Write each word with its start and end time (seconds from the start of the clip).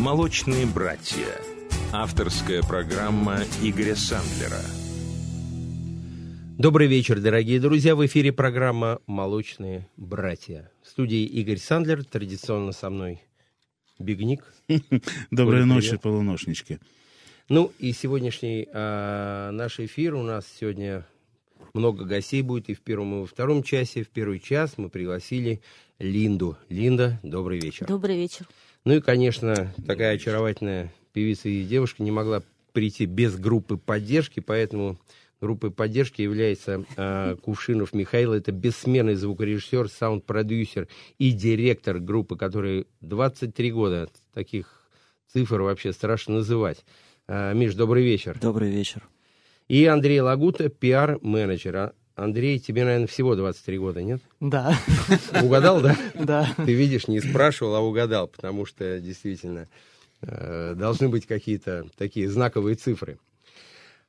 «Молочные 0.00 0.64
братья». 0.64 1.26
Авторская 1.92 2.62
программа 2.62 3.40
Игоря 3.62 3.94
Сандлера. 3.94 4.62
Добрый 6.56 6.86
вечер, 6.86 7.20
дорогие 7.20 7.60
друзья. 7.60 7.94
В 7.94 8.06
эфире 8.06 8.32
программа 8.32 9.00
«Молочные 9.06 9.86
братья». 9.98 10.72
В 10.82 10.88
студии 10.88 11.26
Игорь 11.26 11.58
Сандлер. 11.58 12.02
Традиционно 12.02 12.72
со 12.72 12.88
мной 12.88 13.20
Бигник. 13.98 14.42
Доброй 15.30 15.66
ночи, 15.66 15.98
полуношнички. 15.98 16.78
Ну 17.50 17.70
и 17.78 17.92
сегодняшний 17.92 18.66
э, 18.72 19.50
наш 19.52 19.80
эфир 19.80 20.14
у 20.14 20.22
нас 20.22 20.46
сегодня 20.58 21.04
много 21.74 22.06
гостей 22.06 22.40
будет 22.40 22.70
и 22.70 22.74
в 22.74 22.80
первом, 22.80 23.16
и 23.16 23.20
во 23.20 23.26
втором 23.26 23.62
часе. 23.62 24.02
В 24.02 24.08
первый 24.08 24.40
час 24.40 24.78
мы 24.78 24.88
пригласили 24.88 25.60
Линду. 25.98 26.56
Линда, 26.70 27.20
добрый 27.22 27.60
вечер. 27.60 27.86
Добрый 27.86 28.16
вечер. 28.16 28.46
Ну 28.84 28.94
и, 28.94 29.00
конечно, 29.00 29.72
такая 29.86 30.14
очаровательная 30.14 30.92
певица 31.12 31.48
и 31.48 31.64
девушка 31.64 32.02
не 32.02 32.10
могла 32.10 32.42
прийти 32.72 33.04
без 33.06 33.36
группы 33.36 33.76
поддержки, 33.76 34.40
поэтому 34.40 34.98
группой 35.40 35.70
поддержки 35.70 36.22
является 36.22 36.84
э, 36.96 37.36
Кувшинов 37.42 37.92
Михаил. 37.92 38.32
Это 38.32 38.52
бессменный 38.52 39.14
звукорежиссер, 39.14 39.88
саунд-продюсер 39.88 40.88
и 41.18 41.32
директор 41.32 41.98
группы, 41.98 42.36
который 42.36 42.86
23 43.00 43.72
года. 43.72 44.08
Таких 44.32 44.90
цифр 45.32 45.60
вообще 45.62 45.92
страшно 45.92 46.36
называть. 46.36 46.84
А, 47.26 47.52
Миш, 47.52 47.74
добрый 47.74 48.04
вечер. 48.04 48.38
Добрый 48.40 48.70
вечер. 48.70 49.08
И 49.68 49.84
Андрей 49.84 50.20
Лагута, 50.20 50.68
пиар-менеджер. 50.68 51.92
Андрей, 52.14 52.58
тебе, 52.58 52.84
наверное, 52.84 53.06
всего 53.06 53.34
23 53.34 53.78
года, 53.78 54.02
нет? 54.02 54.20
Да. 54.40 54.76
Угадал, 55.42 55.80
да? 55.80 55.96
Да. 56.14 56.48
Ты 56.56 56.72
видишь, 56.74 57.08
не 57.08 57.20
спрашивал, 57.20 57.74
а 57.76 57.80
угадал, 57.80 58.28
потому 58.28 58.66
что 58.66 59.00
действительно 59.00 59.68
э, 60.22 60.74
должны 60.74 61.08
быть 61.08 61.26
какие-то 61.26 61.86
такие 61.96 62.28
знаковые 62.28 62.76
цифры. 62.76 63.18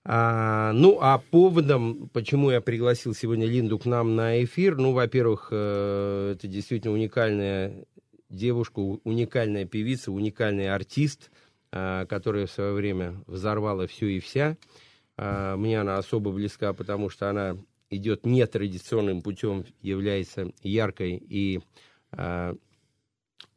А, 0.03 0.71
ну, 0.73 0.97
а 0.99 1.19
поводом, 1.19 2.09
почему 2.11 2.51
я 2.51 2.59
пригласил 2.59 3.13
сегодня 3.13 3.45
Линду 3.45 3.77
к 3.77 3.85
нам 3.85 4.15
на 4.15 4.43
эфир, 4.43 4.75
ну, 4.77 4.93
во-первых, 4.93 5.49
э, 5.51 6.33
это 6.35 6.47
действительно 6.47 6.93
уникальная 6.93 7.85
девушка, 8.29 8.79
уникальная 8.79 9.65
певица, 9.65 10.11
уникальный 10.11 10.73
артист– 10.73 11.29
а, 11.73 12.05
которая 12.05 12.47
в 12.47 12.51
свое 12.51 12.73
время 12.73 13.15
взорвала 13.27 13.87
все 13.87 14.07
и 14.07 14.19
вся. 14.19 14.57
Мне 15.17 15.79
она 15.79 15.97
особо 15.97 16.31
близка, 16.31 16.73
потому 16.73 17.09
что 17.09 17.29
она 17.29 17.55
идет 17.91 18.25
нетрадиционным 18.25 19.21
путем, 19.21 19.65
является 19.81 20.51
яркой 20.63 21.15
и 21.17 21.61
а, 22.11 22.55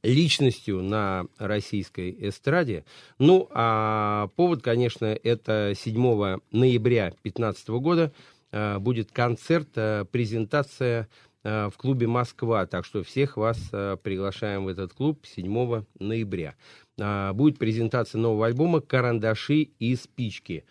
личностью 0.02 0.82
на 0.82 1.24
российской 1.38 2.14
эстраде. 2.28 2.84
Ну, 3.18 3.48
а 3.52 4.28
повод, 4.36 4.62
конечно, 4.62 5.06
это 5.06 5.72
7 5.74 6.40
ноября 6.52 7.10
2015 7.22 7.68
года 7.70 8.12
будет 8.52 9.10
концерт, 9.10 9.70
презентация 10.12 11.08
в 11.42 11.72
клубе 11.76 12.06
«Москва». 12.06 12.66
Так 12.66 12.84
что 12.84 13.02
всех 13.02 13.36
вас 13.36 13.58
приглашаем 14.02 14.64
в 14.64 14.68
этот 14.68 14.92
клуб 14.92 15.24
7 15.24 15.84
ноября. 15.98 16.54
А, 17.00 17.32
будет 17.32 17.58
презентация 17.58 18.20
нового 18.20 18.46
альбома 18.46 18.80
«Карандаши 18.80 19.62
и 19.78 19.96
спички». 19.96 20.64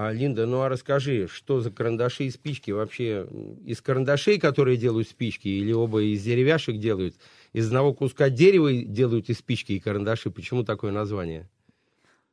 А, 0.00 0.12
Линда, 0.12 0.46
ну 0.46 0.60
а 0.60 0.68
расскажи, 0.68 1.26
что 1.26 1.60
за 1.60 1.72
карандаши 1.72 2.26
и 2.26 2.30
спички? 2.30 2.70
Вообще 2.70 3.26
из 3.66 3.80
карандашей, 3.80 4.38
которые 4.38 4.76
делают 4.76 5.08
спички, 5.08 5.48
или 5.48 5.72
оба 5.72 6.00
из 6.00 6.22
деревяшек 6.22 6.78
делают? 6.78 7.16
Из 7.52 7.66
одного 7.66 7.92
куска 7.92 8.30
дерева 8.30 8.72
делают 8.72 9.28
и 9.28 9.34
спички, 9.34 9.72
и 9.72 9.80
карандаши. 9.80 10.30
Почему 10.30 10.62
такое 10.62 10.92
название? 10.92 11.48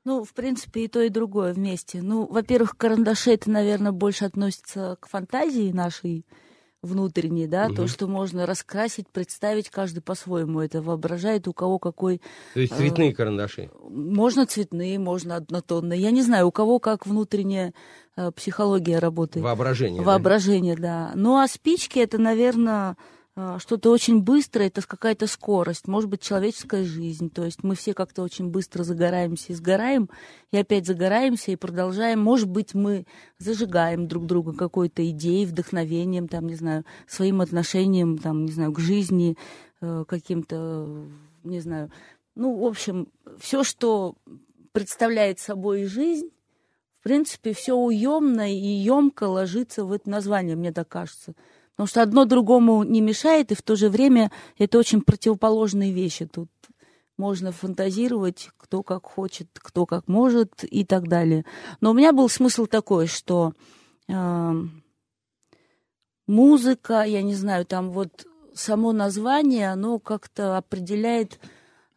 Ну, 0.03 0.23
в 0.23 0.35
принципе, 0.35 0.85
и 0.85 0.87
то, 0.87 1.01
и 1.01 1.09
другое 1.09 1.53
вместе. 1.53 2.03
Ну, 2.03 2.27
во-первых, 2.27 2.77
карандаши 2.77 3.31
это, 3.31 3.49
наверное, 3.49 3.91
больше 3.91 4.25
относится 4.25 4.97
к 4.99 5.07
фантазии 5.07 5.71
нашей, 5.71 6.23
внутренний, 6.85 7.47
да, 7.47 7.67
угу. 7.67 7.75
то, 7.75 7.87
что 7.87 8.07
можно 8.07 8.45
раскрасить, 8.45 9.07
представить, 9.09 9.69
каждый 9.69 10.01
по-своему 10.01 10.61
это 10.61 10.81
воображает, 10.81 11.47
у 11.47 11.53
кого 11.53 11.79
какой... 11.79 12.21
То 12.53 12.59
есть 12.59 12.73
цветные 12.75 13.11
э, 13.11 13.13
карандаши? 13.13 13.69
Можно 13.89 14.45
цветные, 14.45 14.97
можно 14.99 15.35
однотонные. 15.35 15.99
Я 15.99 16.11
не 16.11 16.21
знаю, 16.21 16.47
у 16.47 16.51
кого 16.51 16.79
как 16.79 17.05
внутренняя 17.05 17.73
э, 18.15 18.31
психология 18.31 18.99
работает. 18.99 19.43
Воображение. 19.43 20.01
Воображение, 20.01 20.75
да. 20.75 20.81
да. 20.81 21.11
Ну, 21.15 21.37
а 21.37 21.47
спички 21.47 21.99
это, 21.99 22.17
наверное 22.17 22.95
что-то 23.59 23.91
очень 23.91 24.21
быстрое, 24.21 24.67
это 24.67 24.81
какая-то 24.81 25.27
скорость, 25.27 25.89
может 25.89 26.09
быть, 26.09 26.21
человеческая 26.21 26.85
жизнь. 26.85 27.29
То 27.29 27.43
есть 27.43 27.63
мы 27.63 27.75
все 27.75 27.93
как-то 27.93 28.23
очень 28.23 28.47
быстро 28.47 28.83
загораемся 28.83 29.51
и 29.51 29.55
сгораем, 29.55 30.09
и 30.51 30.57
опять 30.57 30.85
загораемся 30.85 31.51
и 31.51 31.57
продолжаем. 31.57 32.19
Может 32.21 32.47
быть, 32.47 32.73
мы 32.73 33.05
зажигаем 33.37 34.07
друг 34.07 34.25
друга 34.25 34.53
какой-то 34.53 35.07
идеей, 35.09 35.45
вдохновением, 35.45 36.29
там, 36.29 36.47
не 36.47 36.55
знаю, 36.55 36.85
своим 37.07 37.41
отношением, 37.41 38.17
там, 38.17 38.45
не 38.45 38.53
знаю, 38.53 38.71
к 38.71 38.79
жизни, 38.79 39.37
э, 39.81 40.05
каким-то, 40.07 41.05
не 41.43 41.59
знаю. 41.59 41.91
Ну, 42.35 42.57
в 42.57 42.65
общем, 42.65 43.09
все, 43.37 43.65
что 43.65 44.15
представляет 44.71 45.39
собой 45.39 45.85
жизнь, 45.85 46.29
в 47.01 47.03
принципе, 47.03 47.53
все 47.53 47.73
уемно 47.73 48.51
и 48.51 48.65
емко 48.65 49.25
ложится 49.25 49.83
в 49.83 49.91
это 49.91 50.09
название, 50.09 50.55
мне 50.55 50.71
так 50.71 50.87
кажется. 50.87 51.35
Потому 51.75 51.87
что 51.87 52.01
одно 52.01 52.25
другому 52.25 52.83
не 52.83 53.01
мешает, 53.01 53.51
и 53.51 53.55
в 53.55 53.61
то 53.61 53.75
же 53.75 53.89
время 53.89 54.31
это 54.57 54.77
очень 54.79 55.01
противоположные 55.01 55.91
вещи. 55.91 56.25
Тут 56.25 56.49
можно 57.17 57.51
фантазировать, 57.51 58.49
кто 58.57 58.81
как 58.81 59.05
хочет, 59.05 59.49
кто 59.53 59.85
как 59.85 60.07
может 60.07 60.63
и 60.63 60.85
так 60.85 61.07
далее. 61.07 61.45
Но 61.81 61.91
у 61.91 61.93
меня 61.93 62.13
был 62.13 62.29
смысл 62.29 62.65
такой, 62.65 63.07
что 63.07 63.53
э, 64.07 64.53
музыка, 66.27 67.03
я 67.03 67.21
не 67.21 67.35
знаю, 67.35 67.65
там 67.65 67.91
вот 67.91 68.25
само 68.53 68.93
название, 68.93 69.71
оно 69.71 69.99
как-то 69.99 70.57
определяет 70.57 71.39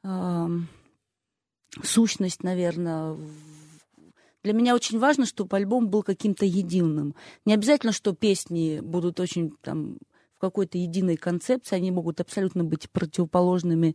э, 0.02 0.48
сущность, 1.84 2.42
наверное, 2.42 3.16
для 4.48 4.54
меня 4.54 4.74
очень 4.74 4.98
важно, 4.98 5.26
чтобы 5.26 5.58
альбом 5.58 5.90
был 5.90 6.02
каким-то 6.02 6.46
единым. 6.46 7.14
Не 7.44 7.52
обязательно, 7.52 7.92
что 7.92 8.14
песни 8.14 8.80
будут 8.80 9.20
очень 9.20 9.52
там 9.60 9.98
в 10.36 10.40
какой-то 10.40 10.78
единой 10.78 11.16
концепции, 11.16 11.76
они 11.76 11.90
могут 11.90 12.18
абсолютно 12.18 12.64
быть 12.64 12.88
противоположными, 12.90 13.94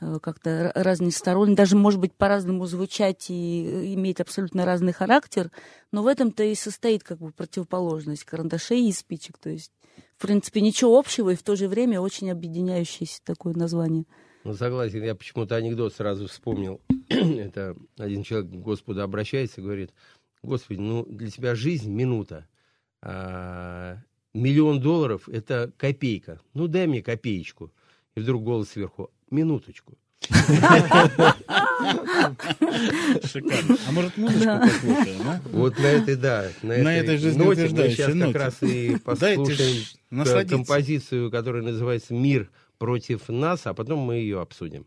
э, 0.00 0.18
как-то 0.22 0.72
разносторонними, 0.74 1.54
даже, 1.54 1.76
может 1.76 2.00
быть, 2.00 2.14
по-разному 2.14 2.64
звучать 2.64 3.26
и 3.28 3.66
э, 3.66 3.92
иметь 3.92 4.20
абсолютно 4.20 4.64
разный 4.64 4.94
характер, 4.94 5.50
но 5.92 6.02
в 6.02 6.06
этом-то 6.06 6.44
и 6.44 6.54
состоит 6.54 7.02
как 7.02 7.18
бы 7.18 7.30
противоположность 7.30 8.24
карандашей 8.24 8.88
и 8.88 8.92
спичек, 8.92 9.36
то 9.36 9.50
есть, 9.50 9.72
в 10.16 10.22
принципе, 10.22 10.62
ничего 10.62 10.98
общего 10.98 11.28
и 11.28 11.36
в 11.36 11.42
то 11.42 11.56
же 11.56 11.68
время 11.68 12.00
очень 12.00 12.30
объединяющееся 12.30 13.20
такое 13.22 13.52
название. 13.52 14.06
Ну, 14.44 14.54
согласен. 14.54 15.02
Я 15.02 15.14
почему-то 15.14 15.56
анекдот 15.56 15.92
сразу 15.92 16.26
вспомнил. 16.26 16.80
Это 17.40 17.76
один 17.98 18.22
человек 18.22 18.50
к 18.50 18.54
Господу 18.54 19.02
обращается 19.02 19.60
и 19.60 19.64
говорит, 19.64 19.90
Господи, 20.42 20.78
ну, 20.78 21.04
для 21.04 21.28
тебя 21.30 21.56
жизнь 21.56 21.90
минута. 21.90 22.46
А, 23.02 23.98
миллион 24.32 24.80
долларов– 24.80 25.28
это 25.32 25.72
копейка. 25.76 26.40
Ну, 26.54 26.68
дай 26.68 26.86
мне 26.86 27.02
копеечку. 27.02 27.72
И 28.14 28.20
вдруг 28.20 28.44
голос 28.44 28.70
сверху, 28.70 29.10
минуточку. 29.30 29.98
Шикарно. 33.24 33.76
А 33.88 33.92
может, 33.92 34.16
музычку 34.16 34.60
послушаем, 34.60 35.28
а? 35.28 35.40
Вот 35.50 35.78
на 35.78 35.86
этой, 35.86 36.16
да. 36.16 36.48
На, 36.62 36.76
на 36.76 36.96
этой, 36.96 37.16
этой 37.16 37.34
ноте 37.36 37.68
мы 37.68 37.88
сейчас 37.88 38.14
ноте. 38.14 38.32
как 38.32 38.42
раз 38.42 38.62
и 38.62 38.96
послушаем 38.98 40.48
композицию, 40.48 41.30
которая 41.30 41.62
называется 41.62 42.14
«Мир 42.14 42.50
против 42.78 43.28
нас, 43.28 43.66
а 43.66 43.74
потом 43.74 43.98
мы 44.00 44.16
ее 44.16 44.40
обсудим. 44.40 44.86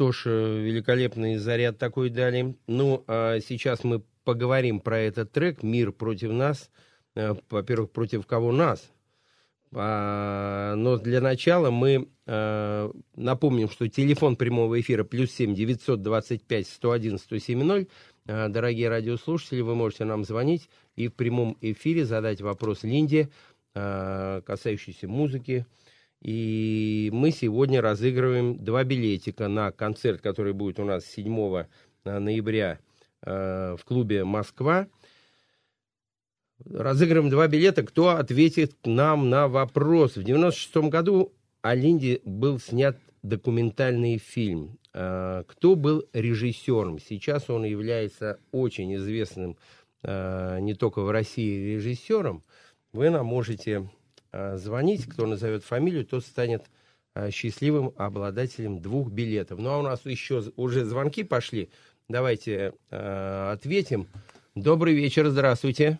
Что 0.00 0.12
ж, 0.12 0.22
э, 0.28 0.60
великолепный 0.62 1.36
заряд 1.36 1.76
такой 1.76 2.08
дали. 2.08 2.56
Ну, 2.66 3.04
а 3.06 3.38
сейчас 3.40 3.84
мы 3.84 4.02
поговорим 4.24 4.80
про 4.80 4.98
этот 4.98 5.30
трек 5.30 5.62
«Мир 5.62 5.92
против 5.92 6.30
нас». 6.30 6.70
Э, 7.14 7.34
во-первых, 7.50 7.90
против 7.90 8.26
кого 8.26 8.50
нас? 8.50 8.90
А, 9.74 10.74
но 10.74 10.96
для 10.96 11.20
начала 11.20 11.70
мы 11.70 12.08
а, 12.26 12.90
напомним, 13.14 13.68
что 13.68 13.88
телефон 13.88 14.36
прямого 14.36 14.80
эфира 14.80 15.04
плюс 15.04 15.32
семь 15.32 15.54
девятьсот 15.54 16.00
двадцать 16.00 16.44
пять 16.44 16.66
сто 16.66 16.92
один 16.92 17.18
сто 17.18 17.36
семь 17.36 17.62
ноль. 17.62 17.86
А, 18.26 18.48
дорогие 18.48 18.88
радиослушатели, 18.88 19.60
вы 19.60 19.74
можете 19.74 20.06
нам 20.06 20.24
звонить 20.24 20.70
и 20.96 21.08
в 21.08 21.14
прямом 21.14 21.58
эфире 21.60 22.06
задать 22.06 22.40
вопрос 22.40 22.84
Линде, 22.84 23.28
касающийся 23.74 25.08
музыки. 25.08 25.66
И 26.22 27.10
мы 27.12 27.30
сегодня 27.30 27.80
разыгрываем 27.80 28.62
два 28.62 28.84
билетика 28.84 29.48
на 29.48 29.72
концерт, 29.72 30.20
который 30.20 30.52
будет 30.52 30.78
у 30.78 30.84
нас 30.84 31.04
7 31.06 31.64
ноября 32.04 32.78
в 33.22 33.80
клубе 33.84 34.24
«Москва». 34.24 34.86
Разыгрываем 36.68 37.30
два 37.30 37.48
билета. 37.48 37.82
Кто 37.82 38.10
ответит 38.10 38.74
нам 38.84 39.30
на 39.30 39.48
вопрос? 39.48 40.16
В 40.16 40.22
96 40.22 40.90
году 40.90 41.32
о 41.62 41.74
Линде 41.74 42.20
был 42.24 42.58
снят 42.58 42.98
документальный 43.22 44.18
фильм. 44.18 44.78
А, 44.92 45.44
кто 45.44 45.74
был 45.74 46.04
режиссером? 46.12 46.98
Сейчас 46.98 47.48
он 47.48 47.64
является 47.64 48.38
очень 48.52 48.94
известным 48.96 49.56
не 50.02 50.74
только 50.74 51.00
в 51.00 51.10
России 51.10 51.74
режиссером. 51.74 52.42
Вы 52.92 53.10
нам 53.10 53.26
можете 53.26 53.90
звонить. 54.32 55.06
Кто 55.06 55.26
назовет 55.26 55.64
фамилию, 55.64 56.04
тот 56.04 56.24
станет 56.24 56.62
счастливым 57.30 57.92
обладателем 57.96 58.80
двух 58.80 59.10
билетов. 59.10 59.58
Ну 59.58 59.70
а 59.70 59.78
у 59.78 59.82
нас 59.82 60.04
еще 60.06 60.42
уже 60.56 60.84
звонки 60.84 61.24
пошли. 61.24 61.68
Давайте 62.08 62.74
ответим. 62.90 64.06
Добрый 64.54 64.94
вечер, 64.94 65.26
здравствуйте. 65.28 65.98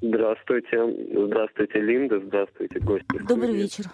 Здравствуйте. 0.00 0.84
Здравствуйте, 1.26 1.80
Линда. 1.80 2.20
Здравствуйте, 2.20 2.78
гости. 2.80 3.06
Добрый 3.28 3.56
вечер. 3.56 3.86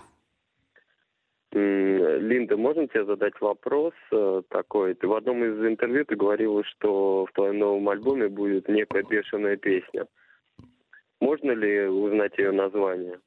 Линда, 1.52 2.56
можно 2.56 2.88
тебе 2.88 3.04
задать 3.04 3.40
вопрос 3.40 3.92
э, 4.10 4.42
такой? 4.48 4.94
Ты 4.94 5.06
в 5.06 5.14
одном 5.14 5.44
из 5.44 5.64
интервью 5.64 6.04
ты 6.04 6.16
говорила, 6.16 6.64
что 6.64 7.26
в 7.26 7.32
твоем 7.32 7.60
новом 7.60 7.88
альбоме 7.88 8.28
будет 8.28 8.68
некая 8.68 9.04
бешеная 9.04 9.56
песня. 9.56 10.06
Можно 11.24 11.52
ли 11.52 11.86
узнать 11.88 12.36
ее 12.36 12.52
название? 12.52 13.18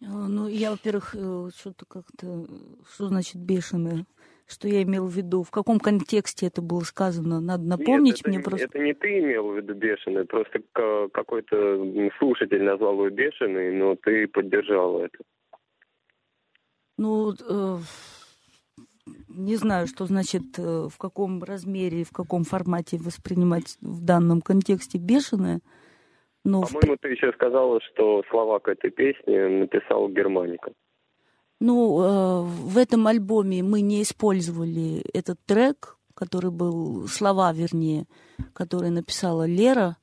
Э, 0.00 0.06
ну, 0.06 0.48
я, 0.48 0.70
во-первых, 0.70 1.14
э, 1.14 1.50
что-то 1.54 1.84
как-то... 1.86 2.46
Что 2.94 3.08
значит 3.08 3.36
бешеная? 3.36 4.06
что 4.50 4.66
я 4.66 4.82
имел 4.82 5.06
в 5.06 5.12
виду, 5.12 5.42
в 5.42 5.50
каком 5.50 5.78
контексте 5.78 6.46
это 6.46 6.62
было 6.62 6.80
сказано, 6.80 7.38
надо 7.38 7.64
напомнить 7.64 8.14
Нет, 8.14 8.20
это, 8.20 8.28
мне 8.30 8.40
просто. 8.40 8.64
Это 8.64 8.78
не 8.78 8.94
ты 8.94 9.18
имел 9.18 9.52
в 9.52 9.56
виду 9.58 9.74
бешеный, 9.74 10.24
просто 10.24 10.62
какой-то 10.72 11.52
слушатель 12.18 12.62
назвал 12.62 12.94
его 12.94 13.10
бешеный, 13.10 13.74
но 13.74 13.94
ты 13.96 14.26
поддержал 14.26 15.02
это. 15.02 15.18
Ну, 16.96 17.34
э, 17.34 17.78
не 19.28 19.56
знаю, 19.56 19.86
что 19.86 20.06
значит 20.06 20.58
э, 20.58 20.88
в 20.90 20.96
каком 20.98 21.42
размере, 21.42 22.04
в 22.04 22.10
каком 22.10 22.44
формате 22.44 22.96
воспринимать 22.96 23.76
в 23.80 24.02
данном 24.02 24.40
контексте 24.40 24.98
бешеное. 24.98 25.60
Но 26.44 26.62
По-моему, 26.62 26.94
в... 26.94 26.98
ты 27.00 27.08
еще 27.08 27.32
сказала, 27.32 27.80
что 27.92 28.22
слова 28.30 28.58
к 28.58 28.68
этой 28.68 28.90
песне 28.90 29.48
написал 29.48 30.08
Германика. 30.08 30.72
Ну, 31.60 32.00
э, 32.00 32.42
в 32.42 32.78
этом 32.78 33.06
альбоме 33.06 33.62
мы 33.62 33.80
не 33.80 34.02
использовали 34.02 35.02
этот 35.12 35.38
трек, 35.44 35.96
который 36.14 36.50
был, 36.50 37.06
слова, 37.08 37.52
вернее, 37.52 38.06
которые 38.52 38.90
написала 38.90 39.46
Лера. 39.46 39.96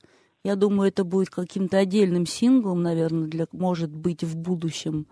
Я 0.44 0.56
думаю, 0.56 0.90
это 0.90 1.04
будет 1.04 1.30
каким-то 1.30 1.78
отдельным 1.78 2.26
синглом, 2.26 2.84
наверное, 2.84 3.28
для, 3.28 3.48
может 3.52 3.96
быть, 3.96 4.24
в 4.24 4.38
будущем 4.38 5.08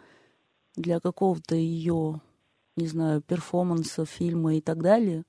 для 0.76 1.00
какого-то 1.00 1.56
ее, 1.56 2.22
не 2.76 2.88
знаю, 2.88 3.22
перформанса, 3.22 4.06
фильма 4.06 4.56
и 4.56 4.62
так 4.62 4.82
далее. 4.82 5.24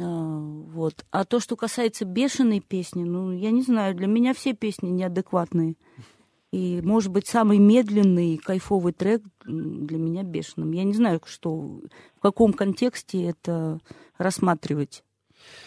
А, 0.00 0.38
вот. 0.72 1.04
А 1.10 1.24
то, 1.24 1.40
что 1.40 1.56
касается 1.56 2.04
бешеной 2.04 2.60
песни, 2.60 3.04
ну, 3.04 3.32
я 3.32 3.50
не 3.50 3.62
знаю, 3.62 3.94
для 3.94 4.06
меня 4.06 4.34
все 4.34 4.54
песни 4.54 4.88
неадекватные. 4.88 5.74
И, 6.52 6.80
может 6.82 7.12
быть, 7.12 7.28
самый 7.28 7.58
медленный, 7.58 8.36
кайфовый 8.36 8.92
трек 8.92 9.22
для 9.44 9.98
меня 9.98 10.24
бешеным. 10.24 10.72
Я 10.72 10.82
не 10.82 10.94
знаю, 10.94 11.20
что, 11.24 11.80
в 12.16 12.20
каком 12.20 12.52
контексте 12.52 13.24
это 13.24 13.78
рассматривать. 14.18 15.04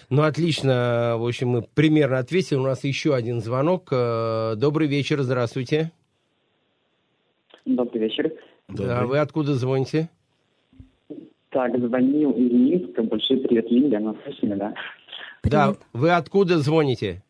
Ну, 0.09 0.23
отлично. 0.23 1.15
В 1.17 1.25
общем, 1.25 1.49
мы 1.49 1.61
примерно 1.61 2.19
ответили. 2.19 2.57
У 2.57 2.63
нас 2.63 2.83
еще 2.83 3.15
один 3.15 3.41
звонок. 3.41 3.89
Э, 3.91 4.55
добрый 4.57 4.87
вечер, 4.87 5.21
здравствуйте. 5.21 5.91
Добрый 7.65 8.03
вечер. 8.03 8.33
Добрый. 8.67 8.87
Да, 8.87 9.05
вы 9.05 9.19
откуда 9.19 9.55
звоните? 9.55 10.09
Так, 11.53 11.77
звонил 11.77 12.31
из 12.31 12.51
Минска. 12.51 13.03
Большой 13.03 13.37
привет, 13.37 13.69
Линда. 13.69 13.97
Она 13.97 14.15
слышали, 14.23 14.55
да? 14.55 14.73
Привет. 15.43 15.51
Да, 15.51 15.75
вы 15.93 16.09
откуда 16.09 16.57
звоните? 16.57 17.21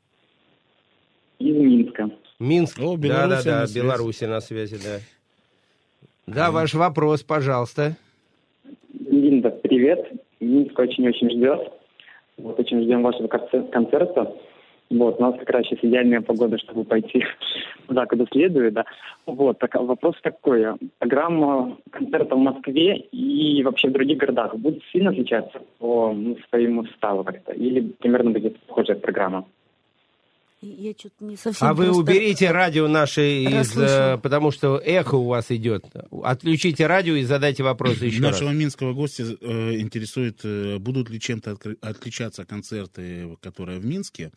Из 1.40 1.56
Минска. 1.56 2.10
Минск. 2.40 2.80
О, 2.80 2.96
да, 2.96 3.28
да, 3.28 3.44
да, 3.44 3.66
Беларуси 3.76 4.24
на 4.24 4.40
связи, 4.40 4.78
да. 4.82 5.00
Да, 6.26 6.52
ваш 6.52 6.74
вопрос, 6.74 7.22
пожалуйста. 7.22 7.98
Линда, 8.94 9.50
привет. 9.50 10.10
Минск 10.40 10.80
очень-очень 10.80 11.30
ждет. 11.32 11.74
Вот 12.38 12.58
очень 12.58 12.82
ждем 12.82 13.04
вашего 13.04 13.28
концерта. 13.28 14.34
Вот, 14.90 15.20
у 15.20 15.22
нас 15.22 15.36
как 15.40 15.50
раз 15.50 15.66
сейчас 15.66 15.80
идеальная 15.82 16.22
погода, 16.22 16.58
чтобы 16.58 16.84
пойти 16.84 17.24
туда, 17.88 18.06
куда 18.06 18.26
следует, 18.32 18.74
да. 18.74 18.86
Вот, 19.26 19.60
так, 19.60 19.76
вопрос 19.76 20.16
такой. 20.22 20.66
Программа 21.00 21.78
концерта 21.92 22.36
в 22.36 22.40
Москве 22.40 22.98
и 23.12 23.64
вообще 23.64 23.90
в 23.90 23.94
других 23.94 24.18
городах 24.18 24.56
будет 24.56 24.84
сильно 24.92 25.10
отличаться 25.10 25.62
по 25.80 26.14
ну, 26.14 26.38
своему 26.50 26.86
составу 26.86 27.24
как-то? 27.24 27.54
Или 27.54 27.82
примерно 28.00 28.32
будет 28.32 28.60
похожая 28.62 28.98
программа? 28.98 29.46
Я 30.64 30.94
что-то 30.98 31.26
не 31.26 31.36
совсем. 31.36 31.68
А 31.68 31.74
вы 31.74 31.92
уберите 31.92 32.50
радио 32.52 32.88
наше 32.88 33.44
из, 33.44 33.76
э, 33.76 34.18
потому 34.18 34.52
что 34.52 34.78
эхо 34.78 35.16
у 35.16 35.26
вас 35.26 35.52
идет. 35.52 35.86
Отключите 36.24 36.88
радио 36.88 37.16
и 37.16 37.24
задайте 37.24 37.64
вопросы 37.64 38.06
еще 38.06 38.22
Нашего 38.22 38.50
раз. 38.50 38.58
минского 38.58 38.94
гостя 38.94 39.24
э, 39.24 39.80
интересует, 39.80 40.40
э, 40.44 40.78
будут 40.78 41.10
ли 41.10 41.20
чем-то 41.20 41.58
отличаться 41.82 42.46
концерты, 42.46 43.38
которые 43.42 43.80
в 43.80 43.86
Минске 43.86 44.32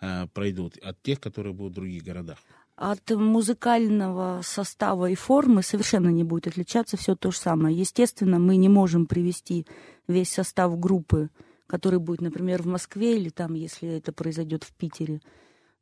э, 0.00 0.26
пройдут, 0.34 0.76
от 0.82 1.00
тех, 1.02 1.20
которые 1.20 1.54
будут 1.54 1.72
в 1.72 1.76
других 1.76 2.02
городах? 2.02 2.38
От 2.74 3.10
музыкального 3.10 4.40
состава 4.42 5.10
и 5.10 5.14
формы 5.14 5.62
совершенно 5.62 6.08
не 6.08 6.24
будет 6.24 6.48
отличаться 6.48 6.96
все 6.96 7.14
то 7.14 7.30
же 7.30 7.38
самое. 7.38 7.76
Естественно, 7.76 8.40
мы 8.40 8.56
не 8.56 8.68
можем 8.68 9.06
привести 9.06 9.64
весь 10.08 10.30
состав 10.30 10.78
группы, 10.78 11.30
который 11.68 12.00
будет, 12.00 12.20
например, 12.20 12.62
в 12.62 12.66
Москве 12.66 13.16
или 13.16 13.28
там, 13.28 13.54
если 13.54 13.88
это 13.88 14.12
произойдет 14.12 14.64
в 14.64 14.72
Питере. 14.72 15.20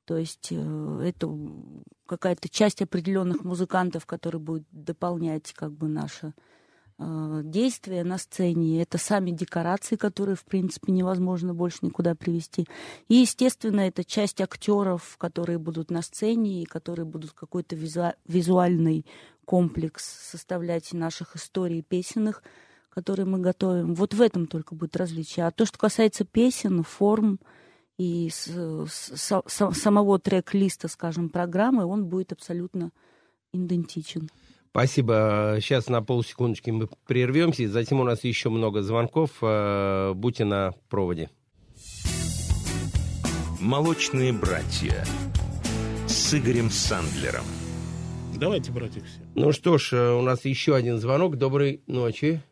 То 0.07 0.17
есть 0.17 0.49
э, 0.53 1.01
это 1.05 1.29
какая-то 2.07 2.49
часть 2.49 2.81
определенных 2.81 3.45
музыкантов, 3.45 4.07
которые 4.07 4.41
будут 4.41 4.65
дополнять 4.71 5.53
как 5.53 5.73
бы 5.73 5.89
наше 5.89 6.33
э, 6.99 7.41
действие 7.43 8.05
на 8.05 8.17
сцене. 8.17 8.81
Это 8.81 8.99
сами 8.99 9.33
декорации, 9.33 9.97
которые, 9.97 10.37
в 10.37 10.45
принципе, 10.45 10.93
невозможно 10.93 11.55
больше 11.55 11.79
никуда 11.83 12.15
привести. 12.15 12.69
И, 13.09 13.17
естественно, 13.17 13.81
это 13.81 14.05
часть 14.05 14.41
актеров, 14.41 15.17
которые 15.19 15.59
будут 15.59 15.91
на 15.91 16.03
сцене 16.03 16.63
и 16.63 16.67
которые 16.67 17.05
будут 17.05 17.33
какой-то 17.33 17.75
визуальный 17.75 19.05
комплекс 19.45 20.05
составлять 20.31 20.93
наших 20.93 21.35
историй 21.35 21.83
песенных, 21.83 22.45
которые 22.91 23.27
мы 23.27 23.41
готовим. 23.41 23.95
Вот 23.95 24.15
в 24.15 24.23
этом 24.23 24.47
только 24.47 24.77
будет 24.77 24.97
различие. 24.97 25.47
А 25.47 25.51
то, 25.51 25.67
что 25.67 25.79
касается 25.79 26.25
песен, 26.25 26.85
форм, 26.85 27.41
и 27.99 28.29
с, 28.31 28.47
с, 28.89 29.43
с, 29.47 29.73
самого 29.73 30.19
трек-листа, 30.19 30.89
скажем, 30.89 31.29
программы, 31.29 31.85
он 31.85 32.07
будет 32.07 32.33
абсолютно 32.33 32.91
идентичен. 33.53 34.29
Спасибо. 34.71 35.57
Сейчас 35.61 35.89
на 35.89 36.03
полсекундочки 36.03 36.71
мы 36.71 36.89
прервемся. 37.07 37.67
Затем 37.67 38.01
у 38.01 38.05
нас 38.05 38.25
еще 38.25 38.51
много 38.51 38.83
звонков. 38.83 39.31
Э, 39.41 40.13
будьте 40.15 40.45
на 40.45 40.75
проводе. 40.91 41.31
Молочные 43.59 44.35
братья 44.35 45.03
с 46.07 46.35
Игорем 46.35 46.69
Сандлером. 46.69 47.45
Давайте, 48.39 48.71
братья, 48.71 49.01
все. 49.01 49.19
Ну 49.35 49.53
что 49.53 49.79
ж, 49.79 49.95
э, 49.95 50.13
у 50.13 50.21
нас 50.21 50.45
еще 50.45 50.77
один 50.77 50.99
звонок. 50.99 51.37
Доброй 51.39 51.81
ночи. 51.87 52.43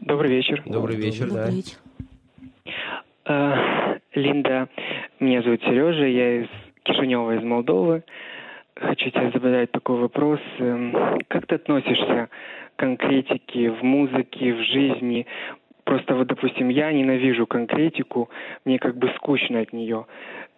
Добрый 0.00 0.30
вечер. 0.30 0.64
Добрый 0.66 0.96
вечер, 0.96 1.28
Добрый 1.28 1.44
да. 1.44 1.50
вечер. 1.50 1.76
Линда, 4.16 4.68
меня 5.20 5.42
зовут 5.42 5.60
Сережа, 5.62 6.06
я 6.06 6.40
из 6.40 6.48
Кишинева, 6.84 7.36
из 7.36 7.42
Молдовы. 7.42 8.02
Хочу 8.74 9.10
тебе 9.10 9.30
задать 9.30 9.70
такой 9.72 9.98
вопрос. 9.98 10.40
Эм, 10.58 11.20
как 11.28 11.46
ты 11.46 11.56
относишься 11.56 12.28
к 12.74 12.78
конкретике 12.78 13.70
в 13.70 13.82
музыке, 13.82 14.54
в 14.54 14.62
жизни? 14.62 15.26
Просто 15.84 16.14
вот, 16.14 16.28
допустим, 16.28 16.70
я 16.70 16.92
ненавижу 16.92 17.46
конкретику, 17.46 18.30
мне 18.64 18.78
как 18.78 18.96
бы 18.96 19.12
скучно 19.16 19.60
от 19.60 19.74
нее. 19.74 20.06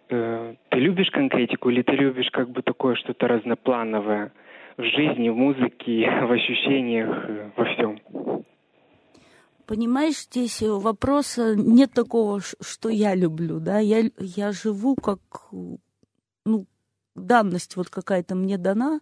Э, 0.09 0.53
ты 0.69 0.79
любишь 0.79 1.11
конкретику 1.11 1.69
или 1.69 1.81
ты 1.81 1.91
любишь 1.93 2.29
как 2.31 2.49
бы 2.49 2.61
такое 2.61 2.95
что-то 2.95 3.27
разноплановое 3.27 4.31
в 4.77 4.83
жизни, 4.83 5.27
в 5.27 5.35
музыке, 5.35 6.09
в 6.21 6.31
ощущениях, 6.31 7.25
э, 7.27 7.49
во 7.57 7.65
всем? 7.65 7.99
Понимаешь, 9.69 10.23
здесь 10.23 10.63
вопроса 10.63 11.53
нет 11.55 11.93
такого, 11.93 12.41
что 12.41 12.89
я 12.89 13.13
люблю, 13.13 13.59
да, 13.59 13.77
я, 13.77 14.09
я 14.17 14.51
живу 14.51 14.95
как, 14.95 15.19
ну, 16.43 16.65
данность 17.13 17.75
вот 17.75 17.87
какая-то 17.87 18.33
мне 18.33 18.57
дана, 18.57 18.99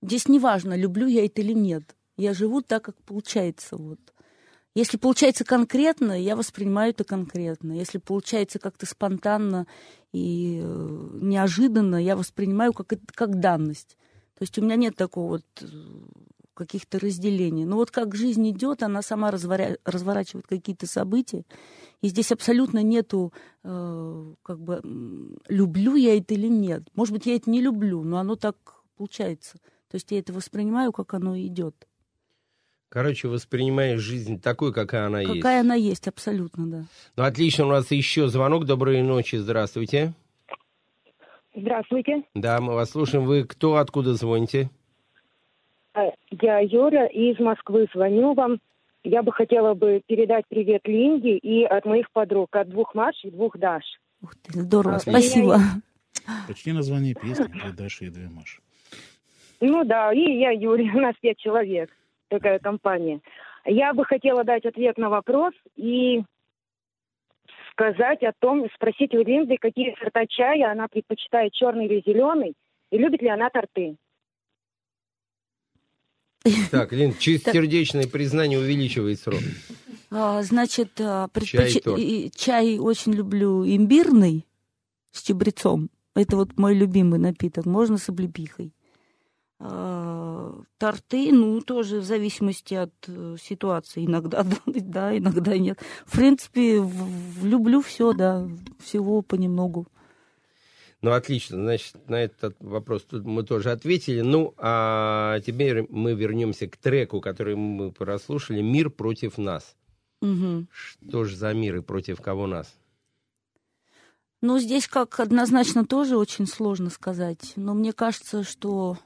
здесь 0.00 0.28
неважно, 0.28 0.76
люблю 0.76 1.08
я 1.08 1.26
это 1.26 1.40
или 1.40 1.52
нет, 1.52 1.96
я 2.16 2.34
живу 2.34 2.62
так, 2.62 2.84
как 2.84 3.02
получается, 3.02 3.76
вот. 3.76 3.98
Если 4.76 4.96
получается 4.96 5.44
конкретно, 5.44 6.12
я 6.12 6.36
воспринимаю 6.36 6.90
это 6.90 7.02
конкретно. 7.02 7.72
Если 7.72 7.98
получается 7.98 8.60
как-то 8.60 8.86
спонтанно 8.86 9.66
и 10.12 10.60
э, 10.62 11.08
неожиданно, 11.14 11.96
я 11.96 12.14
воспринимаю 12.14 12.74
как, 12.74 12.92
как 13.12 13.40
данность. 13.40 13.96
То 14.38 14.42
есть 14.42 14.56
у 14.56 14.62
меня 14.62 14.76
нет 14.76 14.94
такого 14.94 15.28
вот 15.28 15.46
э, 15.62 15.66
каких-то 16.56 16.98
разделений. 16.98 17.64
Но 17.64 17.76
вот 17.76 17.90
как 17.90 18.14
жизнь 18.16 18.50
идет, 18.50 18.82
она 18.82 19.02
сама 19.02 19.30
разворачивает 19.30 20.46
какие-то 20.48 20.86
события. 20.86 21.44
И 22.02 22.08
здесь 22.08 22.32
абсолютно 22.32 22.82
нету, 22.82 23.32
э, 23.62 24.34
как 24.42 24.60
бы, 24.60 24.80
люблю 25.48 25.94
я 25.94 26.16
это 26.16 26.34
или 26.34 26.48
нет. 26.48 26.82
Может 26.94 27.14
быть, 27.14 27.26
я 27.26 27.36
это 27.36 27.48
не 27.50 27.60
люблю, 27.60 28.02
но 28.02 28.18
оно 28.18 28.36
так 28.36 28.56
получается. 28.96 29.58
То 29.90 29.94
есть 29.94 30.10
я 30.10 30.18
это 30.18 30.32
воспринимаю, 30.32 30.92
как 30.92 31.14
оно 31.14 31.38
идет. 31.38 31.86
Короче, 32.88 33.28
воспринимаешь 33.28 34.00
жизнь 34.00 34.40
такой, 34.40 34.72
какая 34.72 35.06
она 35.06 35.18
какая 35.18 35.34
есть. 35.34 35.42
Какая 35.42 35.60
она 35.60 35.74
есть, 35.74 36.08
абсолютно, 36.08 36.66
да. 36.66 36.84
Ну, 37.16 37.24
отлично, 37.24 37.66
у 37.66 37.70
нас 37.70 37.90
еще 37.90 38.28
звонок. 38.28 38.64
Доброй 38.64 39.02
ночи, 39.02 39.36
здравствуйте. 39.36 40.14
Здравствуйте. 41.54 42.22
Да, 42.34 42.60
мы 42.60 42.74
вас 42.74 42.90
слушаем. 42.90 43.24
Вы 43.24 43.44
кто, 43.44 43.76
откуда 43.76 44.14
звоните? 44.14 44.70
А, 45.96 46.12
я 46.30 46.58
Юра 46.58 47.06
из 47.06 47.38
Москвы 47.38 47.88
звоню 47.92 48.34
вам. 48.34 48.58
Я 49.02 49.22
бы 49.22 49.32
хотела 49.32 49.72
бы 49.72 50.02
передать 50.06 50.44
привет 50.46 50.82
Линде 50.84 51.38
и 51.38 51.64
от 51.64 51.86
моих 51.86 52.10
подруг, 52.10 52.54
от 52.54 52.68
двух 52.68 52.94
Маш 52.94 53.14
и 53.24 53.30
двух 53.30 53.56
Даш. 53.56 53.84
Ух 54.22 54.34
ты, 54.42 54.60
здорово, 54.60 54.96
а, 54.96 54.98
спасибо. 54.98 55.58
Почти 56.46 56.72
название 56.72 57.14
песни 57.14 57.44
«Две 57.44 57.72
Даши 57.72 58.06
и 58.06 58.10
две 58.10 58.28
Маши». 58.28 58.60
Ну 59.60 59.84
да, 59.84 60.12
и 60.12 60.38
я 60.38 60.50
Юрий, 60.50 60.90
у 60.94 61.00
нас 61.00 61.14
пять 61.20 61.38
человек 61.38 61.90
такая 62.28 62.58
компания. 62.58 63.20
Я 63.64 63.94
бы 63.94 64.04
хотела 64.04 64.44
дать 64.44 64.66
ответ 64.66 64.98
на 64.98 65.08
вопрос 65.08 65.54
и 65.76 66.22
сказать 67.72 68.22
о 68.22 68.32
том, 68.38 68.68
спросить 68.74 69.14
у 69.14 69.22
Линды, 69.22 69.56
какие 69.58 69.96
сорта 69.98 70.26
чая 70.26 70.72
она 70.72 70.88
предпочитает, 70.88 71.52
черный 71.54 71.86
или 71.86 72.02
зеленый, 72.04 72.54
и 72.90 72.98
любит 72.98 73.22
ли 73.22 73.28
она 73.28 73.48
торты. 73.48 73.96
Так, 76.70 76.92
Лин, 76.92 77.14
чистосердечное 77.18 78.06
признание 78.06 78.58
увеличивает 78.58 79.20
срок. 79.20 79.40
А, 80.10 80.42
значит, 80.42 80.92
а, 81.00 81.28
предпоч... 81.28 81.82
чай, 81.82 82.32
чай 82.34 82.78
очень 82.78 83.12
люблю 83.12 83.64
имбирный 83.66 84.46
с 85.12 85.22
чабрецом. 85.22 85.90
Это 86.14 86.36
вот 86.36 86.56
мой 86.58 86.74
любимый 86.74 87.18
напиток. 87.18 87.66
Можно 87.66 87.98
с 87.98 88.08
облепихой. 88.08 88.72
А, 89.58 90.54
торты, 90.78 91.32
ну, 91.32 91.60
тоже 91.60 92.00
в 92.00 92.04
зависимости 92.04 92.74
от 92.74 92.92
э, 93.08 93.36
ситуации. 93.40 94.04
Иногда 94.04 94.44
да, 94.66 95.16
иногда 95.16 95.56
нет. 95.58 95.80
В 96.04 96.16
принципе, 96.16 96.82
люблю 97.42 97.80
все, 97.80 98.12
да, 98.12 98.48
всего 98.78 99.22
понемногу. 99.22 99.86
Ну, 101.02 101.12
отлично. 101.12 101.56
Значит, 101.56 102.08
на 102.08 102.22
этот 102.22 102.56
вопрос 102.60 103.06
мы 103.10 103.44
тоже 103.44 103.70
ответили. 103.70 104.22
Ну, 104.22 104.54
а 104.56 105.40
теперь 105.40 105.86
мы 105.90 106.14
вернемся 106.14 106.66
к 106.66 106.76
треку, 106.76 107.20
который 107.20 107.54
мы 107.54 107.92
прослушали. 107.92 108.62
«Мир 108.62 108.90
против 108.90 109.38
нас». 109.38 109.76
Угу. 110.22 110.66
Что 110.70 111.24
же 111.24 111.36
за 111.36 111.52
мир 111.52 111.76
и 111.76 111.80
против 111.82 112.20
кого 112.20 112.46
нас? 112.46 112.74
Ну, 114.40 114.58
здесь 114.58 114.88
как 114.88 115.20
однозначно 115.20 115.84
тоже 115.84 116.16
очень 116.16 116.46
сложно 116.46 116.90
сказать. 116.90 117.52
Но 117.56 117.74
мне 117.74 117.92
кажется, 117.92 118.42
что 118.42 118.98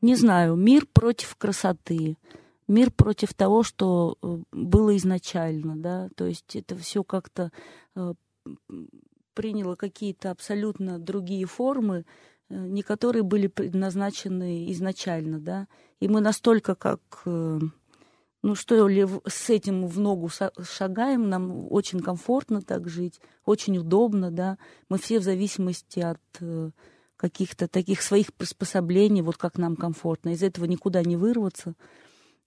не 0.00 0.14
знаю, 0.14 0.54
мир 0.54 0.86
против 0.86 1.34
красоты, 1.36 2.16
мир 2.68 2.90
против 2.90 3.34
того, 3.34 3.62
что 3.62 4.18
э, 4.22 4.38
было 4.52 4.96
изначально, 4.96 5.76
да, 5.76 6.08
то 6.16 6.26
есть 6.26 6.56
это 6.56 6.76
все 6.76 7.04
как-то 7.04 7.52
э, 7.94 8.14
приняло 9.34 9.76
какие-то 9.76 10.30
абсолютно 10.30 10.98
другие 10.98 11.46
формы, 11.46 12.04
э, 12.48 12.54
не 12.54 12.82
которые 12.82 13.22
были 13.22 13.46
предназначены 13.46 14.70
изначально, 14.72 15.38
да, 15.38 15.68
и 16.00 16.08
мы 16.08 16.20
настолько 16.20 16.74
как 16.74 17.00
ну 18.42 18.54
что 18.54 18.86
ли, 18.86 19.04
с 19.26 19.50
этим 19.50 19.88
в 19.88 19.98
ногу 19.98 20.30
шагаем, 20.62 21.28
нам 21.28 21.66
очень 21.72 21.98
комфортно 21.98 22.62
так 22.62 22.88
жить, 22.88 23.20
очень 23.44 23.76
удобно, 23.78 24.30
да. 24.30 24.56
Мы 24.88 24.98
все 24.98 25.18
в 25.18 25.24
зависимости 25.24 25.98
от 25.98 26.20
каких-то 27.16 27.66
таких 27.66 28.02
своих 28.02 28.32
приспособлений, 28.34 29.22
вот 29.22 29.36
как 29.36 29.58
нам 29.58 29.74
комфортно. 29.74 30.28
Из 30.28 30.44
этого 30.44 30.66
никуда 30.66 31.02
не 31.02 31.16
вырваться. 31.16 31.74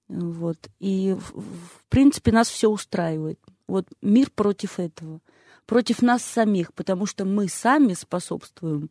Вот. 0.09 0.57
И, 0.79 1.15
в 1.15 1.85
принципе, 1.87 2.31
нас 2.31 2.49
все 2.49 2.69
устраивает. 2.69 3.39
Вот 3.67 3.87
мир 4.01 4.29
против 4.31 4.79
этого. 4.79 5.21
Против 5.65 6.01
нас 6.01 6.23
самих, 6.23 6.73
потому 6.73 7.05
что 7.05 7.25
мы 7.25 7.47
сами 7.47 7.93
способствуем 7.93 8.89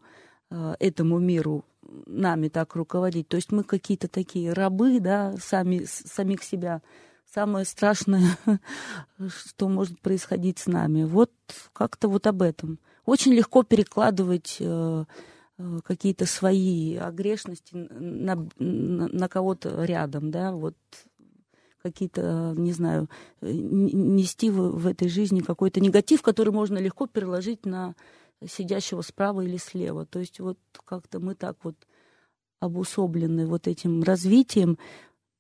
э, 0.51 0.77
этому 0.79 1.19
миру 1.19 1.65
нами 2.07 2.49
так 2.49 2.77
руководить. 2.77 3.29
То 3.29 3.37
есть 3.37 3.51
мы 3.51 3.65
какие-то 3.65 4.07
такие 4.07 4.53
рабы, 4.53 5.01
да, 5.01 5.35
сами, 5.41 5.85
самих 5.85 6.45
себя. 6.45 6.83
Самое 7.35 7.65
страшное, 7.65 8.39
что 9.29 9.69
может 9.69 10.01
происходить 10.01 10.61
с 10.61 10.67
нами. 10.67 11.03
Вот 11.03 11.33
как-то 11.73 12.09
вот 12.09 12.27
об 12.27 12.43
этом. 12.43 12.79
Очень 13.05 13.33
легко 13.33 13.65
перекладывать 13.65 14.59
э, 14.61 15.05
э, 15.59 15.79
какие-то 15.85 16.27
свои 16.27 16.97
огрешности 16.97 17.75
на, 17.75 18.49
на, 18.59 19.09
на 19.09 19.29
кого-то 19.29 19.85
рядом, 19.85 20.31
да, 20.31 20.53
вот 20.53 20.77
какие-то, 21.91 22.55
не 22.57 22.73
знаю, 22.73 23.09
нести 23.41 24.51
в, 24.51 24.79
в 24.79 24.87
этой 24.87 25.09
жизни 25.09 25.41
какой-то 25.41 25.81
негатив, 25.81 26.23
который 26.23 26.53
можно 26.53 26.79
легко 26.79 27.07
переложить 27.07 27.67
на 27.67 27.95
сидящего 28.47 29.03
справа 29.03 29.41
или 29.43 29.57
слева. 29.57 30.07
То 30.07 30.21
есть 30.21 30.41
вот 30.41 30.59
как-то 30.85 31.21
мы 31.21 31.35
так 31.35 31.57
вот 31.63 31.77
обусоблены 32.61 33.47
вот 33.47 33.67
этим 33.67 34.03
развитием. 34.03 34.79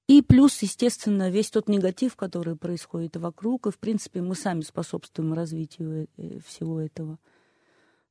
И 0.06 0.22
плюс, 0.22 0.62
естественно, 0.62 1.30
весь 1.30 1.50
тот 1.50 1.68
негатив, 1.68 2.16
который 2.16 2.56
происходит 2.56 3.16
вокруг, 3.16 3.66
и, 3.66 3.70
в 3.70 3.78
принципе, 3.78 4.22
мы 4.22 4.34
сами 4.34 4.62
способствуем 4.62 5.34
развитию 5.34 6.08
э, 6.16 6.38
всего 6.46 6.80
этого. 6.80 7.18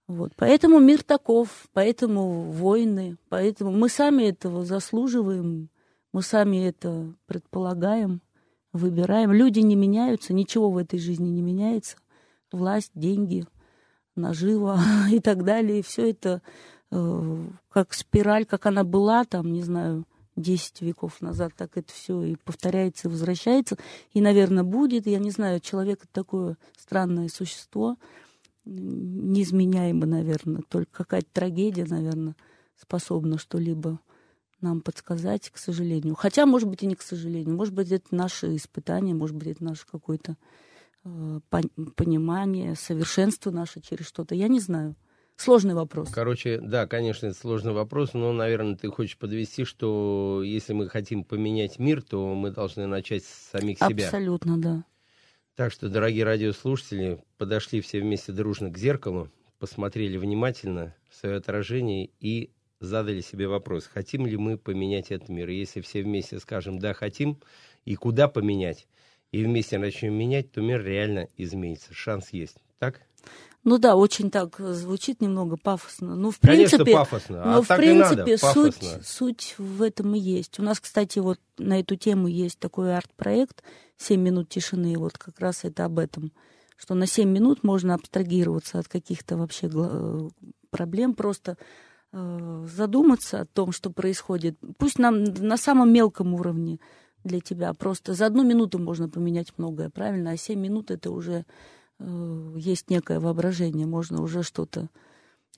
Вот. 0.08 0.34
Поэтому 0.36 0.80
мир 0.80 1.04
таков, 1.04 1.68
поэтому 1.74 2.52
войны, 2.52 3.18
поэтому 3.30 3.72
мы 3.72 3.90
сами 3.90 4.24
этого 4.24 4.64
заслуживаем, 4.64 5.70
мы 6.14 6.22
сами 6.22 6.58
это 6.68 7.14
предполагаем, 7.26 8.22
выбираем. 8.78 9.32
Люди 9.32 9.60
не 9.60 9.76
меняются, 9.76 10.34
ничего 10.34 10.70
в 10.70 10.78
этой 10.78 11.00
жизни 11.00 11.30
не 11.30 11.42
меняется. 11.42 11.98
Власть, 12.52 12.92
деньги, 12.96 13.46
нажива 14.16 14.80
и 15.12 15.20
так 15.20 15.44
далее. 15.44 15.80
И 15.80 15.84
все 15.84 16.10
это 16.10 16.42
э, 16.92 17.48
как 17.70 17.94
спираль, 17.94 18.46
как 18.46 18.66
она 18.66 18.84
была 18.84 19.26
там, 19.26 19.52
не 19.52 19.62
знаю, 19.62 20.06
10 20.38 20.82
веков 20.82 21.20
назад, 21.20 21.54
так 21.58 21.78
это 21.78 21.92
все 21.92 22.22
и 22.22 22.36
повторяется, 22.36 23.08
и 23.08 23.12
возвращается. 23.12 23.78
И, 24.14 24.22
наверное, 24.22 24.64
будет. 24.64 25.08
Я 25.08 25.20
не 25.20 25.32
знаю, 25.32 25.60
человек 25.60 26.04
это 26.04 26.14
такое 26.14 26.58
странное 26.78 27.28
существо, 27.28 27.98
неизменяемо, 28.66 30.06
наверное. 30.06 30.62
Только 30.70 30.92
какая-то 30.92 31.28
трагедия, 31.34 31.86
наверное, 31.86 32.36
способна 32.76 33.38
что-либо 33.38 34.00
нам 34.62 34.82
подсказать, 34.82 35.50
к 35.50 35.58
сожалению. 35.58 36.16
Хотя, 36.16 36.46
может 36.46 36.68
быть, 36.70 36.84
и 36.84 36.88
не 36.88 36.96
к 36.96 37.02
сожалению. 37.02 37.56
Может 37.56 37.74
быть, 37.74 37.92
это 37.92 38.16
наши 38.16 38.56
испытания, 38.56 39.14
может 39.14 39.36
быть, 39.36 39.48
это 39.48 39.64
наше 39.64 39.86
какое-то 39.86 40.36
Э, 41.08 41.40
понимание, 41.96 42.76
совершенство 42.76 43.52
наше 43.52 43.82
через 43.82 44.08
что-то. 44.08 44.36
Я 44.36 44.48
не 44.48 44.60
знаю. 44.60 44.96
Сложный 45.36 45.76
вопрос. 45.76 46.10
Короче, 46.10 46.60
да, 46.60 46.88
конечно, 46.88 47.28
это 47.28 47.38
сложный 47.38 47.72
вопрос, 47.72 48.14
но, 48.14 48.34
наверное, 48.34 48.76
ты 48.76 48.90
хочешь 48.90 49.18
подвести, 49.18 49.66
что 49.66 50.42
если 50.44 50.74
мы 50.74 50.90
хотим 50.90 51.24
поменять 51.24 51.78
мир, 51.78 52.02
то 52.02 52.34
мы 52.34 52.50
должны 52.50 52.88
начать 52.88 53.24
с 53.24 53.52
самих 53.52 53.78
себя. 53.78 54.06
Абсолютно, 54.06 54.60
да. 54.60 54.84
Так 55.56 55.72
что, 55.72 55.90
дорогие 55.90 56.24
радиослушатели, 56.24 57.24
подошли 57.38 57.82
все 57.82 58.02
вместе 58.02 58.32
дружно 58.32 58.72
к 58.72 58.78
зеркалу, 58.78 59.30
посмотрели 59.60 60.18
внимательно 60.18 60.96
в 61.10 61.16
свое 61.16 61.36
отражение 61.36 62.10
и 62.20 62.52
задали 62.80 63.22
себе 63.22 63.48
вопрос, 63.48 63.86
хотим 63.92 64.26
ли 64.26 64.38
мы 64.38 64.58
поменять 64.58 65.12
этот 65.12 65.30
мир. 65.30 65.50
И 65.50 65.58
если 65.58 65.82
все 65.82 66.04
вместе 66.04 66.40
скажем 66.40 66.80
«да, 66.80 66.94
хотим», 66.94 67.40
и 67.86 67.96
куда 67.96 68.28
поменять, 68.28 68.88
и 69.32 69.44
вместе 69.44 69.78
начнем 69.78 70.14
менять, 70.14 70.52
то 70.52 70.62
мир 70.62 70.84
реально 70.84 71.28
изменится. 71.38 71.94
Шанс 71.94 72.30
есть. 72.32 72.58
Так? 72.80 73.02
Ну 73.64 73.78
да, 73.78 73.96
очень 73.96 74.32
так 74.32 74.58
звучит 74.60 75.22
немного 75.22 75.58
пафосно. 75.58 76.16
Ну, 76.16 76.32
в 76.32 76.40
Конечно, 76.40 76.78
принципе, 76.78 76.94
пафосно. 76.94 77.44
но 77.44 77.58
а 77.58 77.62
в 77.62 77.68
принципе 77.68 78.38
суть, 78.38 78.84
суть 79.04 79.56
в 79.58 79.82
этом 79.82 80.16
и 80.16 80.20
есть. 80.20 80.60
У 80.60 80.64
нас, 80.64 80.80
кстати, 80.80 81.20
вот 81.20 81.40
на 81.58 81.80
эту 81.80 81.96
тему 81.98 82.28
есть 82.28 82.60
такой 82.60 82.96
арт-проект 82.96 83.64
«Семь 83.98 84.22
минут 84.22 84.48
тишины». 84.48 84.94
И 84.94 84.98
вот 84.98 85.18
как 85.18 85.40
раз 85.40 85.66
это 85.66 85.84
об 85.84 86.00
этом. 86.00 86.32
Что 86.78 86.94
на 86.94 87.08
семь 87.08 87.30
минут 87.30 87.64
можно 87.64 87.96
абстрагироваться 87.96 88.80
от 88.80 88.88
каких-то 88.88 89.36
вообще 89.36 89.68
гла- 89.68 90.30
проблем, 90.70 91.14
просто 91.14 91.54
э, 91.54 91.56
задуматься 92.14 93.42
о 93.42 93.46
том, 93.46 93.72
что 93.72 93.90
происходит. 93.92 94.58
Пусть 94.78 94.98
нам 95.00 95.24
на 95.24 95.58
самом 95.58 95.92
мелком 95.92 96.34
уровне 96.34 96.80
для 97.24 97.40
тебя. 97.40 97.74
Просто 97.74 98.14
за 98.14 98.26
одну 98.26 98.44
минуту 98.44 98.80
можно 98.80 99.10
поменять 99.10 99.54
многое, 99.58 99.90
правильно? 99.90 100.32
А 100.32 100.38
семь 100.38 100.60
минут 100.60 100.92
это 100.92 101.12
уже 101.12 101.46
э, 102.00 102.54
есть 102.58 102.90
некое 102.90 103.20
воображение, 103.20 103.86
можно 103.86 104.22
уже 104.22 104.44
что-то 104.44 104.90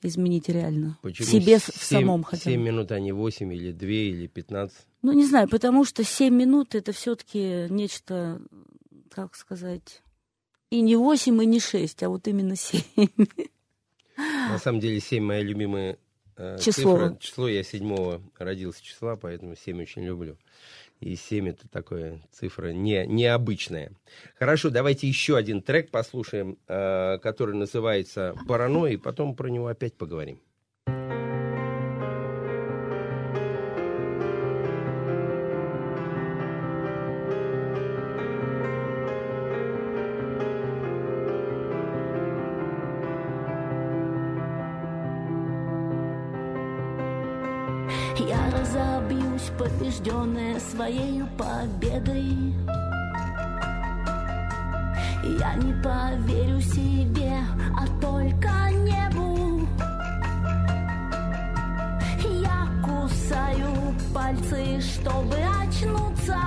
изменить 0.01 0.49
реально. 0.49 0.97
Почему 1.01 1.27
в 1.27 1.31
себе, 1.31 1.59
в 1.59 1.63
семь- 1.63 1.99
самом 2.01 2.23
хотя 2.23 2.45
бы. 2.45 2.51
семь 2.55 2.61
минут, 2.61 2.91
а 2.91 2.99
не 2.99 3.11
8 3.11 3.53
или 3.53 3.71
2 3.71 3.87
или 3.89 4.27
15? 4.27 4.77
Ну, 5.01 5.11
не 5.13 5.25
знаю, 5.25 5.47
потому 5.49 5.85
что 5.85 6.03
7 6.03 6.33
минут 6.33 6.75
это 6.75 6.91
все-таки 6.93 7.67
нечто, 7.69 8.41
как 9.11 9.35
сказать, 9.35 10.01
и 10.71 10.81
не 10.81 10.95
8, 10.95 11.43
и 11.43 11.45
не 11.45 11.59
6, 11.59 12.03
а 12.03 12.09
вот 12.09 12.27
именно 12.27 12.55
7. 12.55 12.81
На 14.17 14.57
самом 14.57 14.79
деле 14.79 14.99
7 14.99 15.23
моя 15.23 15.41
любимая 15.41 15.93
э, 15.93 15.97
Число. 16.59 16.93
цифра. 16.93 17.17
Число 17.19 17.47
я 17.49 17.63
седьмого 17.63 18.21
родился 18.37 18.83
числа, 18.83 19.15
поэтому 19.15 19.55
7 19.55 19.81
очень 19.81 20.05
люблю. 20.05 20.37
И 21.01 21.15
7 21.15 21.49
это 21.49 21.67
такая 21.69 22.21
цифра 22.31 22.69
не, 22.69 23.05
необычная. 23.05 23.91
Хорошо, 24.37 24.69
давайте 24.69 25.07
еще 25.07 25.37
один 25.37 25.61
трек 25.61 25.91
послушаем, 25.91 26.57
э, 26.67 27.17
который 27.19 27.55
называется 27.55 28.35
«Паранойя», 28.47 28.93
и 28.93 28.97
потом 28.97 29.35
про 29.35 29.49
него 29.49 29.67
опять 29.67 29.95
поговорим. 29.95 30.39
Побежденная 49.99 50.59
своей 50.59 51.23
победой. 51.37 52.53
Я 55.23 55.53
не 55.55 55.73
поверю 55.83 56.61
себе, 56.61 57.39
а 57.77 57.85
только 58.01 58.49
небу. 58.71 59.67
Я 62.23 62.67
кусаю 62.83 63.95
пальцы, 64.13 64.79
чтобы 64.81 65.37
очнуться 65.61 66.37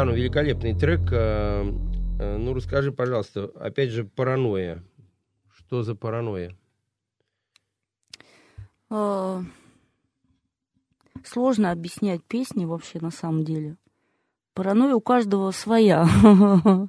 Да, 0.00 0.06
ну 0.06 0.14
великолепный 0.14 0.72
трек. 0.72 1.12
Э, 1.12 1.70
э, 2.18 2.36
Ну, 2.38 2.54
расскажи, 2.54 2.90
пожалуйста, 2.90 3.50
опять 3.60 3.90
же, 3.90 4.04
паранойя. 4.04 4.82
Что 5.54 5.82
за 5.82 5.94
паранойя? 5.94 6.56
Э, 8.88 9.42
Сложно 11.22 11.70
объяснять 11.70 12.24
песни 12.24 12.64
вообще 12.64 12.98
на 12.98 13.10
самом 13.10 13.44
деле. 13.44 13.76
Паранойя 14.54 14.94
у 14.94 15.02
каждого 15.02 15.50
своя. 15.50 16.08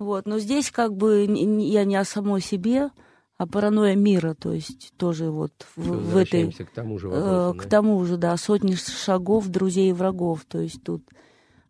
Вот, 0.00 0.26
но 0.26 0.40
здесь 0.40 0.72
как 0.72 0.96
бы 0.96 1.26
я 1.26 1.84
не 1.84 1.94
о 1.94 2.04
самой 2.04 2.40
себе, 2.40 2.90
а 3.38 3.46
паранойя 3.46 3.94
мира, 3.94 4.34
то 4.34 4.52
есть 4.52 4.92
тоже 4.96 5.30
вот 5.30 5.52
в, 5.76 5.92
в 5.92 6.16
этой... 6.16 6.50
К 6.50 6.70
тому 6.74 6.98
же 6.98 7.06
э, 7.06 7.10
вопросу. 7.10 7.58
к 7.60 7.62
да. 7.62 7.68
тому 7.68 8.04
же, 8.04 8.16
да, 8.16 8.36
сотни 8.36 8.74
шагов 8.74 9.46
друзей 9.46 9.90
и 9.90 9.92
врагов, 9.92 10.44
то 10.44 10.58
есть 10.58 10.82
тут 10.82 11.04
э, 11.12 11.14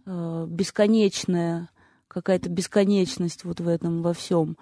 бесконечная 0.06 1.68
какая-то 2.12 2.50
бесконечность 2.50 3.44
вот 3.44 3.60
в 3.60 3.68
этом 3.68 4.02
во 4.02 4.12
всем. 4.12 4.56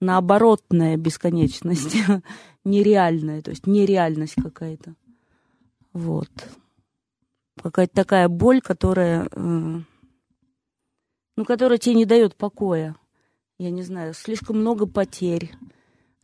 наоборотная 0.00 0.96
бесконечность, 0.96 1.96
нереальная, 2.64 3.42
то 3.42 3.50
есть 3.50 3.66
нереальность 3.66 4.34
какая-то. 4.34 4.94
Вот. 5.92 6.30
Какая-то 7.62 7.94
такая 7.94 8.28
боль, 8.28 8.60
которая, 8.60 9.28
э, 9.32 9.80
ну, 11.36 11.44
которая 11.44 11.78
тебе 11.78 11.96
не 11.96 12.04
дает 12.04 12.36
покоя. 12.36 12.94
Я 13.58 13.70
не 13.70 13.82
знаю, 13.82 14.14
слишком 14.14 14.60
много 14.60 14.86
потерь, 14.86 15.52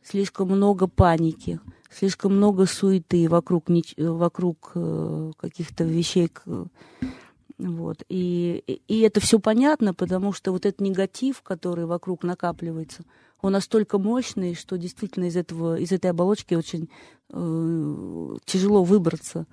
слишком 0.01 0.49
много 0.49 0.87
паники, 0.87 1.59
слишком 1.97 2.35
много 2.35 2.65
суеты 2.65 3.27
вокруг, 3.29 3.69
э, 3.69 3.81
вокруг 3.97 4.71
э, 4.75 5.31
каких-то 5.37 5.83
вещей. 5.83 6.29
Вот. 7.57 8.03
И- 8.09 8.81
и 8.87 8.99
это 8.99 9.19
все 9.21 9.39
понятно, 9.39 9.93
потому 9.93 10.33
что 10.33 10.51
вот 10.51 10.65
этот 10.65 10.81
негатив, 10.81 11.41
который 11.41 11.85
вокруг 11.85 12.23
накапливается, 12.23 13.03
он 13.41 13.53
настолько 13.53 13.97
мощный, 13.97 14.55
что 14.55 14.77
действительно 14.77 15.25
из, 15.25 15.37
этого, 15.37 15.77
из 15.77 15.91
этой 15.91 16.11
оболочки 16.11 16.53
очень 16.55 16.89
э, 17.29 18.35
тяжело 18.45 18.83
выбраться. 18.83 19.45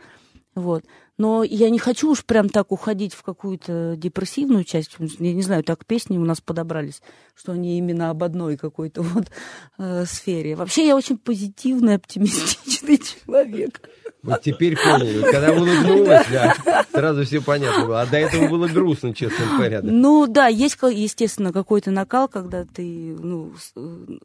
Вот. 0.54 0.84
Но 1.16 1.44
я 1.44 1.70
не 1.70 1.78
хочу 1.78 2.10
уж 2.10 2.24
прям 2.24 2.48
так 2.48 2.72
уходить 2.72 3.14
в 3.14 3.22
какую-то 3.22 3.94
депрессивную 3.96 4.64
часть. 4.64 4.96
Я 4.98 5.32
не 5.32 5.42
знаю, 5.42 5.62
так 5.62 5.86
песни 5.86 6.18
у 6.18 6.24
нас 6.24 6.40
подобрались, 6.40 7.00
что 7.34 7.52
они 7.52 7.78
именно 7.78 8.10
об 8.10 8.22
одной 8.22 8.56
какой-то 8.56 9.02
вот 9.02 9.30
э, 9.78 10.04
сфере. 10.04 10.56
Вообще 10.56 10.86
я 10.86 10.96
очень 10.96 11.18
позитивный, 11.18 11.94
оптимистичный 11.94 12.98
человек. 13.26 13.88
Вот 14.22 14.42
теперь 14.42 14.76
поняли. 14.76 15.22
Когда 15.22 15.52
улыбнулась, 15.52 16.26
да, 16.30 16.54
сразу 16.92 17.24
все 17.24 17.40
понятно 17.40 17.86
было. 17.86 18.02
А 18.02 18.06
до 18.06 18.18
этого 18.18 18.48
было 18.48 18.68
грустно, 18.68 19.14
честно 19.14 19.46
говоря. 19.56 19.82
да. 19.82 19.90
Ну 19.90 20.26
да, 20.26 20.46
есть, 20.46 20.78
естественно, 20.82 21.52
какой-то 21.52 21.90
накал, 21.90 22.28
когда 22.28 22.64
ты, 22.64 23.16
ну, 23.18 23.52
э, 23.76 24.18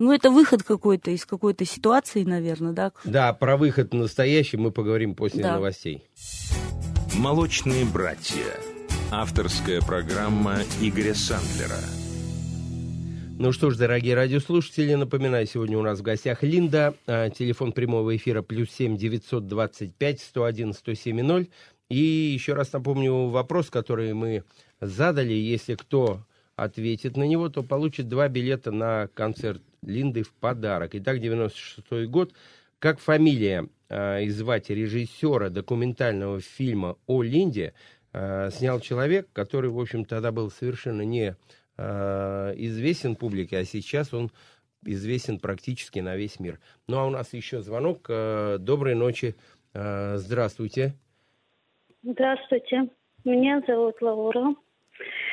ну 0.00 0.12
это 0.12 0.30
выход 0.30 0.64
какой-то 0.64 1.12
из 1.12 1.24
какой-то 1.24 1.64
ситуации, 1.64 2.24
наверное, 2.24 2.72
да. 2.72 2.92
Да, 3.04 3.32
про 3.32 3.56
выход 3.56 3.94
настоящий 3.94 4.56
мы 4.56 4.72
поговорим 4.72 5.14
после 5.14 5.44
Да. 5.44 5.54
новостей. 5.54 6.02
«Молочные 7.14 7.84
братья». 7.84 8.44
Авторская 9.12 9.80
программа 9.80 10.56
Игоря 10.80 11.14
Сандлера. 11.14 11.78
Ну 13.38 13.52
что 13.52 13.70
ж, 13.70 13.76
дорогие 13.76 14.14
радиослушатели, 14.14 14.94
напоминаю, 14.94 15.46
сегодня 15.46 15.78
у 15.78 15.82
нас 15.82 15.98
в 15.98 16.02
гостях 16.02 16.42
Линда. 16.42 16.94
А, 17.06 17.30
Телефон 17.30 17.72
прямого 17.72 18.14
эфира 18.14 18.42
плюс 18.42 18.70
семь 18.70 18.96
девятьсот 18.96 19.46
двадцать 19.46 19.94
пять 19.94 20.20
сто 20.20 20.44
один 20.44 20.72
сто 20.74 20.94
семь 20.94 21.22
ноль. 21.22 21.48
И 21.88 21.96
еще 21.98 22.52
раз 22.52 22.72
напомню 22.72 23.28
вопрос, 23.28 23.70
который 23.70 24.14
мы 24.14 24.44
задали. 24.80 25.32
Если 25.32 25.74
кто 25.74 26.20
ответит 26.54 27.16
на 27.16 27.24
него, 27.24 27.48
то 27.48 27.62
получит 27.62 28.08
два 28.08 28.28
билета 28.28 28.70
на 28.70 29.08
концерт 29.14 29.62
Линды 29.82 30.22
в 30.22 30.32
подарок. 30.32 30.94
Итак, 30.94 31.18
96-й 31.18 32.06
год. 32.06 32.32
Как 32.78 32.98
фамилия 32.98 33.68
а, 33.88 34.20
и 34.20 34.28
звать 34.30 34.70
режиссера 34.70 35.50
документального 35.50 36.40
фильма 36.40 36.96
о 37.06 37.22
Линде 37.22 37.74
а, 38.12 38.50
снял 38.50 38.80
человек, 38.80 39.28
который, 39.32 39.70
в 39.70 39.78
общем, 39.78 40.04
тогда 40.04 40.32
был 40.32 40.50
совершенно 40.50 41.02
не 41.02 41.36
а, 41.76 42.52
известен 42.52 43.16
публике, 43.16 43.58
а 43.58 43.64
сейчас 43.64 44.12
он 44.14 44.30
известен 44.84 45.38
практически 45.38 45.98
на 45.98 46.16
весь 46.16 46.40
мир. 46.40 46.58
Ну, 46.88 46.98
а 46.98 47.06
у 47.06 47.10
нас 47.10 47.32
еще 47.32 47.62
звонок. 47.62 48.06
А, 48.08 48.58
Доброй 48.58 48.94
ночи. 48.94 49.34
А, 49.74 50.16
Здравствуйте. 50.16 50.94
Здравствуйте. 52.02 52.88
Меня 53.24 53.62
зовут 53.66 54.00
Лаура. 54.00 54.54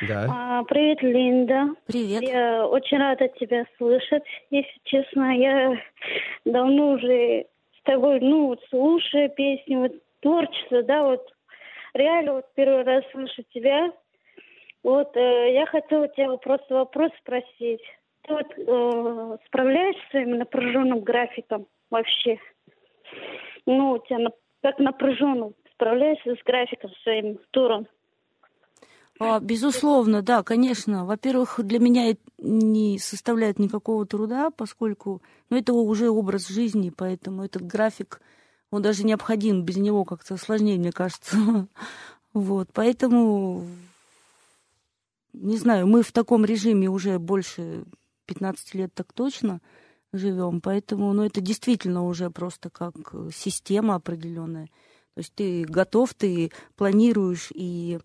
Да. 0.08 0.26
А, 0.30 0.64
привет, 0.64 1.02
Линда. 1.02 1.74
Привет. 1.86 2.22
Я 2.22 2.66
очень 2.66 2.98
рада 2.98 3.28
тебя 3.28 3.64
слышать, 3.76 4.24
если 4.50 4.80
честно. 4.84 5.36
Я 5.36 5.76
давно 6.44 6.92
уже 6.92 7.46
с 7.78 7.82
тобой, 7.82 8.20
ну, 8.20 8.46
вот 8.48 8.60
слушаю 8.70 9.30
песни, 9.30 9.76
вот 9.76 9.92
творчество, 10.20 10.82
да, 10.82 11.04
вот 11.04 11.26
реально 11.94 12.34
вот 12.34 12.46
первый 12.54 12.84
раз 12.84 13.04
слышу 13.12 13.42
тебя. 13.52 13.92
Вот 14.82 15.16
э, 15.16 15.52
я 15.52 15.66
хотела 15.66 16.08
тебя 16.08 16.36
просто 16.36 16.74
вопрос 16.74 17.10
спросить. 17.20 17.82
Ты 18.22 18.34
вот 18.34 18.46
э, 18.56 19.36
справляешься 19.46 20.00
с 20.06 20.10
своим 20.10 20.38
напряженным 20.38 21.00
графиком 21.00 21.66
вообще? 21.90 22.38
Ну, 23.66 23.92
у 23.92 23.98
тебя 23.98 24.18
на- 24.18 24.32
как 24.62 24.78
напряженно 24.78 25.52
справляешься 25.74 26.36
с 26.36 26.42
графиком 26.44 26.90
своим 27.02 27.38
туром? 27.50 27.86
А, 29.20 29.40
безусловно, 29.40 30.22
да, 30.22 30.42
конечно. 30.42 31.04
Во-первых, 31.04 31.60
для 31.62 31.78
меня 31.78 32.10
это 32.10 32.20
не 32.38 32.98
составляет 32.98 33.58
никакого 33.58 34.06
труда, 34.06 34.50
поскольку 34.50 35.22
ну, 35.50 35.56
это 35.56 35.72
уже 35.72 36.08
образ 36.10 36.48
жизни, 36.48 36.92
поэтому 36.94 37.44
этот 37.44 37.66
график, 37.66 38.20
он 38.70 38.82
даже 38.82 39.04
необходим, 39.04 39.62
без 39.62 39.76
него 39.76 40.04
как-то 40.04 40.36
сложнее, 40.36 40.78
мне 40.78 40.92
кажется. 40.92 41.36
Вот, 42.34 42.68
поэтому, 42.74 43.66
не 45.32 45.56
знаю, 45.56 45.86
мы 45.86 46.02
в 46.02 46.12
таком 46.12 46.44
режиме 46.44 46.88
уже 46.88 47.18
больше 47.18 47.84
15 48.26 48.74
лет 48.74 48.92
так 48.94 49.12
точно 49.14 49.60
живем, 50.12 50.60
поэтому, 50.60 51.12
ну, 51.14 51.24
это 51.24 51.40
действительно 51.40 52.04
уже 52.04 52.30
просто 52.30 52.68
как 52.68 52.94
система 53.34 53.94
определенная. 53.94 54.66
То 55.14 55.20
есть 55.20 55.34
ты 55.34 55.64
готов, 55.64 56.14
ты 56.14 56.52
планируешь 56.76 57.48
и 57.54 57.98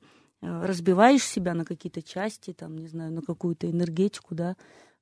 разбиваешь 0.43 1.23
себя 1.23 1.53
на 1.53 1.65
какие-то 1.65 2.01
части, 2.01 2.53
там, 2.53 2.77
не 2.77 2.87
знаю, 2.87 3.11
на 3.11 3.21
какую-то 3.21 3.69
энергетику, 3.69 4.35
да, 4.35 4.55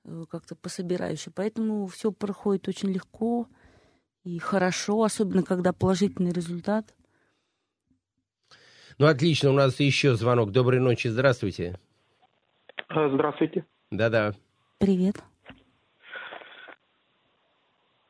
э, 0.04 0.24
как-то 0.30 0.56
пособираешь. 0.56 1.28
И 1.28 1.32
поэтому 1.32 1.88
все 1.88 2.12
проходит 2.12 2.68
очень 2.68 2.90
легко 2.92 3.48
и 4.24 4.38
хорошо, 4.40 5.04
особенно 5.04 5.44
когда 5.44 5.74
положительный 5.74 6.32
результат. 6.32 6.94
Ну, 8.98 9.08
отлично. 9.08 9.50
У 9.50 9.54
нас 9.54 9.80
еще 9.80 10.16
звонок. 10.16 10.52
Доброй 10.52 10.80
ночи. 10.80 11.08
Здравствуйте. 11.08 11.80
А, 12.88 13.10
Здравствуйте. 13.10 13.66
Да-да. 13.90 14.36
Привет. 14.78 15.16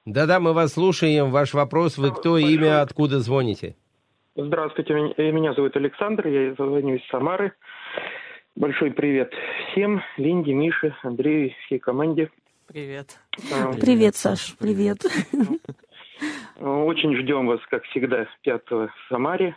Да-да, 0.05 0.39
мы 0.39 0.53
вас 0.53 0.73
слушаем. 0.73 1.31
Ваш 1.31 1.53
вопрос. 1.53 1.97
Вы 1.97 2.11
кто, 2.11 2.37
имя, 2.37 2.81
откуда 2.81 3.19
звоните? 3.21 3.77
Здравствуйте, 4.35 4.93
меня- 4.93 5.13
э, 5.17 5.31
меня 5.31 5.53
зовут 5.53 5.75
Александр, 5.75 6.27
я 6.27 6.53
звоню 6.53 6.95
из 6.95 7.05
Самары. 7.07 7.51
Большой 8.55 8.91
привет 8.91 9.33
всем, 9.71 10.01
Линде, 10.17 10.53
Мише, 10.53 10.95
Андрею, 11.03 11.47
и 11.49 11.53
всей 11.65 11.79
команде. 11.79 12.29
Привет. 12.67 13.19
А, 13.53 13.73
Привет, 13.73 14.15
Саш, 14.15 14.55
привет. 14.57 14.99
Очень 16.61 17.15
ждем 17.17 17.47
вас, 17.47 17.59
как 17.69 17.83
всегда, 17.85 18.25
5 18.43 18.87
в 18.87 18.93
Самаре. 19.09 19.55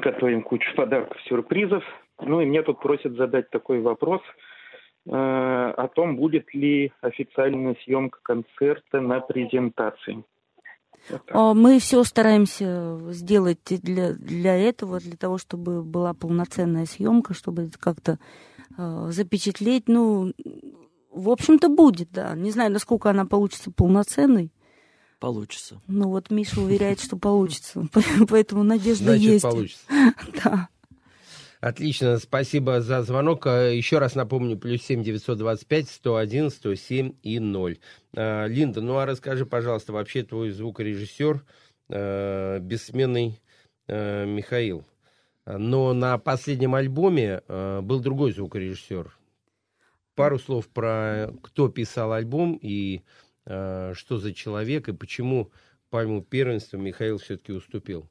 Готовим 0.00 0.42
кучу 0.42 0.74
подарков, 0.74 1.20
сюрпризов. 1.28 1.84
Ну 2.20 2.40
и 2.40 2.46
меня 2.46 2.62
тут 2.62 2.80
просят 2.80 3.12
задать 3.16 3.50
такой 3.50 3.80
вопрос 3.80 4.22
э, 5.06 5.10
о 5.12 5.88
том, 5.88 6.16
будет 6.16 6.52
ли 6.54 6.92
официальная 7.02 7.76
съемка 7.84 8.18
концерта 8.22 9.00
на 9.00 9.20
презентации. 9.20 10.24
А, 11.30 11.54
Мы 11.54 11.78
все 11.78 12.02
стараемся 12.04 13.00
сделать 13.10 13.58
для, 13.68 14.12
для 14.12 14.56
этого, 14.56 15.00
для 15.00 15.16
того, 15.16 15.38
чтобы 15.38 15.82
была 15.82 16.14
полноценная 16.14 16.86
съемка, 16.86 17.34
чтобы 17.34 17.62
это 17.64 17.78
как-то 17.78 18.18
э, 18.76 19.08
запечатлеть. 19.12 19.88
Ну, 19.88 20.32
в 21.12 21.30
общем-то, 21.30 21.68
будет, 21.68 22.10
да. 22.12 22.34
Не 22.34 22.50
знаю, 22.50 22.72
насколько 22.72 23.10
она 23.10 23.24
получится 23.26 23.70
полноценной. 23.70 24.52
Получится. 25.18 25.80
Ну 25.88 26.10
вот 26.10 26.30
Миша 26.30 26.60
уверяет, 26.60 27.00
что 27.00 27.16
получится. 27.16 27.86
Поэтому 28.28 28.62
надежда 28.62 29.04
Значит, 29.06 29.22
есть. 29.24 29.42
получится. 29.42 29.84
Да. 30.44 30.68
Отлично, 31.60 32.18
спасибо 32.18 32.80
за 32.80 33.02
звонок. 33.02 33.46
А, 33.46 33.70
Еще 33.70 33.98
раз 33.98 34.14
напомню, 34.14 34.56
плюс 34.56 34.82
семь 34.82 35.02
девятьсот 35.02 35.38
двадцать 35.38 35.66
пять 35.66 35.88
сто 35.88 36.16
один 36.16 36.50
сто 36.50 36.74
семь 36.76 37.14
и 37.22 37.40
ноль. 37.40 37.78
А, 38.14 38.46
Линда, 38.46 38.80
ну 38.80 38.98
а 38.98 39.06
расскажи, 39.06 39.44
пожалуйста, 39.44 39.92
вообще 39.92 40.22
твой 40.22 40.50
звукорежиссер, 40.50 41.44
э, 41.88 42.58
бессменный 42.60 43.40
э, 43.88 44.24
Михаил. 44.24 44.84
Но 45.46 45.94
на 45.94 46.18
последнем 46.18 46.74
альбоме 46.76 47.42
э, 47.48 47.80
был 47.80 48.00
другой 48.00 48.32
звукорежиссер. 48.32 49.16
Пару 50.14 50.38
слов 50.38 50.68
про 50.68 51.32
кто 51.42 51.68
писал 51.68 52.12
альбом 52.12 52.56
и 52.60 53.02
э, 53.46 53.94
что 53.96 54.18
за 54.18 54.32
человек, 54.32 54.88
и 54.88 54.92
почему 54.92 55.50
пальму 55.90 56.22
первенства 56.22 56.76
Михаил 56.76 57.18
все-таки 57.18 57.52
уступил. 57.52 58.08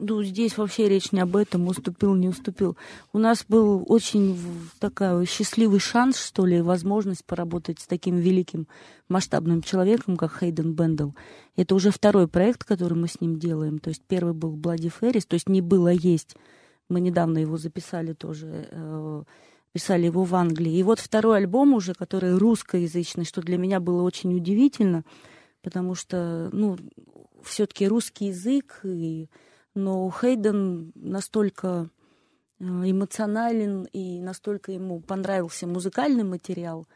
Ну, 0.00 0.22
здесь 0.22 0.56
вообще 0.56 0.88
речь 0.88 1.10
не 1.10 1.18
об 1.18 1.34
этом, 1.34 1.66
уступил, 1.66 2.14
не 2.14 2.28
уступил. 2.28 2.76
У 3.12 3.18
нас 3.18 3.44
был 3.48 3.84
очень 3.88 4.38
такой 4.78 5.26
счастливый 5.26 5.80
шанс, 5.80 6.24
что 6.24 6.46
ли, 6.46 6.60
возможность 6.60 7.24
поработать 7.24 7.80
с 7.80 7.86
таким 7.88 8.16
великим 8.16 8.68
масштабным 9.08 9.60
человеком, 9.60 10.16
как 10.16 10.38
Хейден 10.38 10.74
Бендел. 10.74 11.16
Это 11.56 11.74
уже 11.74 11.90
второй 11.90 12.28
проект, 12.28 12.62
который 12.62 12.96
мы 12.96 13.08
с 13.08 13.20
ним 13.20 13.40
делаем. 13.40 13.80
То 13.80 13.88
есть 13.88 14.02
первый 14.06 14.34
был 14.34 14.52
Блади 14.52 14.88
Феррис, 14.88 15.26
то 15.26 15.34
есть 15.34 15.48
не 15.48 15.62
было 15.62 15.88
есть. 15.88 16.36
Мы 16.88 17.00
недавно 17.00 17.38
его 17.38 17.56
записали 17.56 18.12
тоже, 18.12 18.68
э, 18.70 19.22
писали 19.72 20.04
его 20.04 20.22
в 20.22 20.32
Англии. 20.36 20.76
И 20.76 20.84
вот 20.84 21.00
второй 21.00 21.38
альбом 21.38 21.74
уже, 21.74 21.94
который 21.94 22.38
русскоязычный, 22.38 23.24
что 23.24 23.42
для 23.42 23.58
меня 23.58 23.80
было 23.80 24.02
очень 24.02 24.32
удивительно, 24.36 25.04
потому 25.60 25.96
что, 25.96 26.50
ну, 26.52 26.76
все-таки 27.42 27.88
русский 27.88 28.26
язык, 28.26 28.80
и, 28.84 29.28
но 29.78 30.10
Хейден 30.10 30.92
настолько 30.96 31.88
э, 32.58 32.64
эмоционален 32.64 33.84
и 33.92 34.20
настолько 34.20 34.72
ему 34.72 35.00
понравился 35.00 35.66
музыкальный 35.66 36.24
материал, 36.24 36.88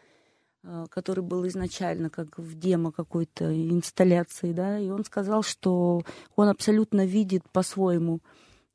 э, 0.64 0.86
который 0.90 1.22
был 1.22 1.46
изначально 1.46 2.10
как 2.10 2.38
в 2.38 2.58
демо 2.58 2.90
какой-то 2.90 3.54
инсталляции, 3.54 4.52
да, 4.52 4.78
и 4.78 4.90
он 4.90 5.04
сказал, 5.04 5.44
что 5.44 6.02
он 6.34 6.48
абсолютно 6.48 7.06
видит 7.06 7.48
по-своему, 7.50 8.20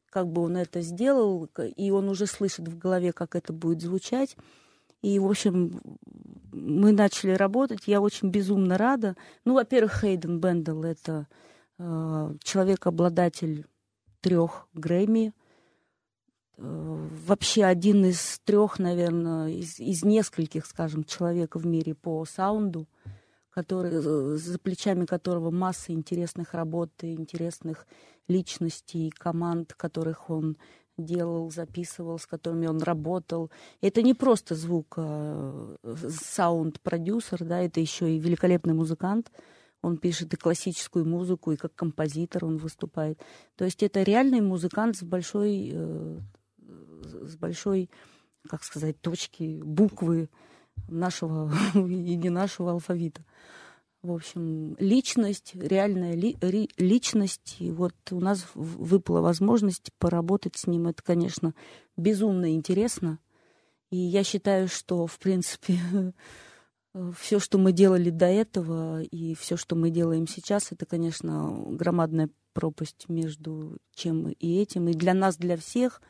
как 0.10 0.28
бы 0.28 0.42
он 0.42 0.56
это 0.56 0.80
сделал, 0.82 1.50
и 1.76 1.92
он 1.92 2.08
уже 2.08 2.26
слышит 2.28 2.68
в 2.70 2.78
голове, 2.78 3.12
как 3.12 3.36
это 3.36 3.52
будет 3.52 3.82
звучать. 3.82 4.38
И, 5.02 5.20
в 5.20 5.28
общем, 5.28 5.80
мы 6.52 6.92
начали 6.92 7.32
работать. 7.32 7.84
Я 7.86 8.02
очень 8.02 8.30
безумно 8.30 8.78
рада. 8.78 9.16
Ну, 9.46 9.54
во-первых, 9.54 10.00
Хейден 10.02 10.40
Бендел— 10.40 10.84
это 10.86 11.28
э, 11.78 12.34
человек-обладатель 12.42 13.68
трех 14.22 14.68
Грэмми. 14.74 15.34
Э, 16.58 17.08
вообще 17.26 17.66
один 17.66 18.06
из 18.06 18.40
трех, 18.44 18.80
наверное, 18.80 19.50
из, 19.50 19.80
из 19.80 20.04
нескольких, 20.04 20.66
скажем, 20.66 21.04
человек 21.04 21.56
в 21.56 21.66
мире 21.66 21.96
по 21.96 22.26
саунду, 22.26 22.88
который, 23.50 23.92
э, 23.94 24.38
за 24.38 24.60
плечами 24.60 25.06
которого 25.06 25.52
масса 25.52 25.92
интересных 25.92 26.54
работ 26.54 26.92
интересных 27.02 27.88
личностей, 28.28 29.10
команд, 29.10 29.74
которых 29.74 30.30
он 30.30 30.58
делал, 30.98 31.52
записывал, 31.52 32.20
с 32.20 32.26
которыми 32.26 32.68
он 32.68 32.82
работал. 32.82 33.52
Это 33.82 34.02
не 34.02 34.14
просто 34.14 34.56
звук, 34.56 34.96
а, 34.98 35.76
саунд-продюсер, 35.84 37.44
да, 37.44 37.62
это 37.62 37.80
еще 37.80 38.12
и 38.12 38.20
великолепный 38.20 38.74
музыкант. 38.74 39.32
Он 39.82 39.98
пишет 39.98 40.34
и 40.34 40.38
классическую 40.38 41.06
музыку, 41.06 41.52
и 41.52 41.58
как 41.58 41.76
композитор 41.76 42.46
он 42.46 42.58
выступает. 42.58 43.22
То 43.56 43.66
есть 43.66 43.84
это 43.84 44.04
реальный 44.04 44.42
музыкант 44.42 44.98
с 44.98 45.04
большой, 45.04 45.70
э, 45.72 46.20
с 47.02 47.36
большой, 47.36 47.90
как 48.50 48.64
сказать, 48.64 49.00
точки, 49.02 49.62
буквы 49.64 50.30
нашего 50.88 51.52
и 51.76 52.16
не 52.16 52.30
нашего 52.30 52.72
алфавита. 52.72 53.24
В 54.04 54.12
общем, 54.12 54.76
личность, 54.80 55.54
реальная 55.56 56.14
ли- 56.14 56.38
ри- 56.40 56.70
личность. 56.78 57.58
И 57.60 57.72
вот 57.72 57.94
у 58.12 58.20
нас 58.20 58.46
выпала 58.54 59.22
возможность 59.22 59.92
поработать 59.98 60.56
с 60.56 60.68
ним. 60.68 60.88
Это, 60.88 61.02
конечно, 61.04 61.54
безумно 61.98 62.54
интересно. 62.54 63.20
И 63.90 63.98
я 63.98 64.24
считаю, 64.24 64.68
что, 64.68 65.08
в 65.08 65.18
принципе, 65.18 65.78
все, 67.16 67.40
что 67.40 67.58
мы 67.58 67.72
делали 67.72 68.10
до 68.10 68.26
этого, 68.26 69.02
и 69.02 69.36
все, 69.36 69.58
что 69.58 69.76
мы 69.76 69.90
делаем 69.90 70.28
сейчас, 70.28 70.72
это, 70.72 70.86
конечно, 70.86 71.64
громадная 71.70 72.30
пропасть 72.54 73.08
между 73.08 73.78
чем 73.94 74.30
и 74.30 74.58
этим. 74.60 74.88
И 74.88 74.94
для 74.94 75.14
нас, 75.14 75.38
для 75.38 75.58
всех, 75.58 76.02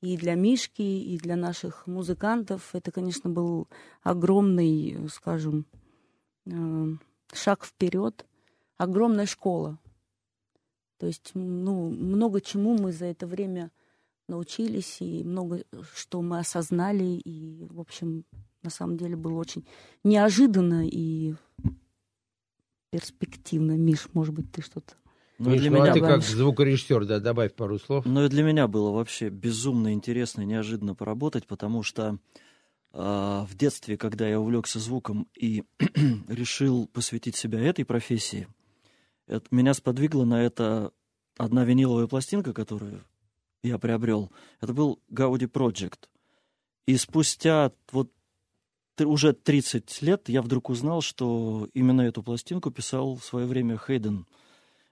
и 0.00 0.16
для 0.16 0.34
Мишки, 0.34 0.82
и 0.82 1.18
для 1.18 1.36
наших 1.36 1.86
музыкантов, 1.86 2.74
это, 2.74 2.90
конечно, 2.90 3.30
был 3.30 3.68
огромный, 4.02 5.08
скажем, 5.08 5.66
э, 6.46 6.86
шаг 7.32 7.64
вперед, 7.64 8.26
огромная 8.76 9.26
школа. 9.26 9.78
То 10.98 11.06
есть, 11.06 11.32
ну, 11.34 11.90
много 11.90 12.40
чему 12.40 12.76
мы 12.76 12.92
за 12.92 13.06
это 13.06 13.26
время 13.26 13.70
научились, 14.28 15.00
и 15.00 15.22
много 15.22 15.64
что 15.94 16.22
мы 16.22 16.38
осознали, 16.38 17.04
и, 17.04 17.64
в 17.70 17.80
общем, 17.80 18.24
на 18.66 18.70
самом 18.70 18.96
деле 18.96 19.16
было 19.16 19.38
очень 19.38 19.64
неожиданно 20.04 20.86
и 20.86 21.34
перспективно. 22.90 23.72
Миш, 23.72 24.08
может 24.12 24.34
быть, 24.34 24.50
ты 24.50 24.60
что-то... 24.60 24.94
Ну, 25.38 25.50
Миш, 25.50 25.60
для 25.60 25.70
ну, 25.70 25.76
а 25.76 25.80
меня 25.82 25.92
ты 25.92 26.00
как 26.00 26.22
звукорежиссер, 26.22 27.04
да, 27.04 27.20
добавь 27.20 27.54
пару 27.54 27.78
слов. 27.78 28.04
Ну 28.06 28.24
и 28.24 28.28
для 28.28 28.42
меня 28.42 28.66
было 28.66 28.90
вообще 28.90 29.28
безумно 29.28 29.92
интересно 29.92 30.42
и 30.42 30.46
неожиданно 30.46 30.94
поработать, 30.94 31.46
потому 31.46 31.82
что 31.82 32.18
а, 32.92 33.46
в 33.46 33.54
детстве, 33.54 33.96
когда 33.96 34.26
я 34.26 34.40
увлекся 34.40 34.80
звуком 34.80 35.28
и 35.38 35.62
решил 36.28 36.88
посвятить 36.88 37.36
себя 37.36 37.60
этой 37.60 37.84
профессии, 37.84 38.48
это, 39.28 39.46
меня 39.50 39.74
сподвигло 39.74 40.24
на 40.24 40.42
это 40.42 40.92
одна 41.36 41.64
виниловая 41.64 42.06
пластинка, 42.06 42.52
которую 42.52 43.04
я 43.62 43.78
приобрел. 43.78 44.32
Это 44.60 44.72
был 44.72 45.00
Gaudi 45.12 45.48
Project. 45.50 46.08
И 46.86 46.96
спустя 46.96 47.72
вот 47.92 48.10
уже 49.00 49.32
30 49.32 50.02
лет 50.02 50.28
я 50.28 50.42
вдруг 50.42 50.70
узнал, 50.70 51.00
что 51.00 51.68
именно 51.74 52.02
эту 52.02 52.22
пластинку 52.22 52.70
писал 52.70 53.16
в 53.16 53.24
свое 53.24 53.46
время 53.46 53.78
Хейден. 53.78 54.26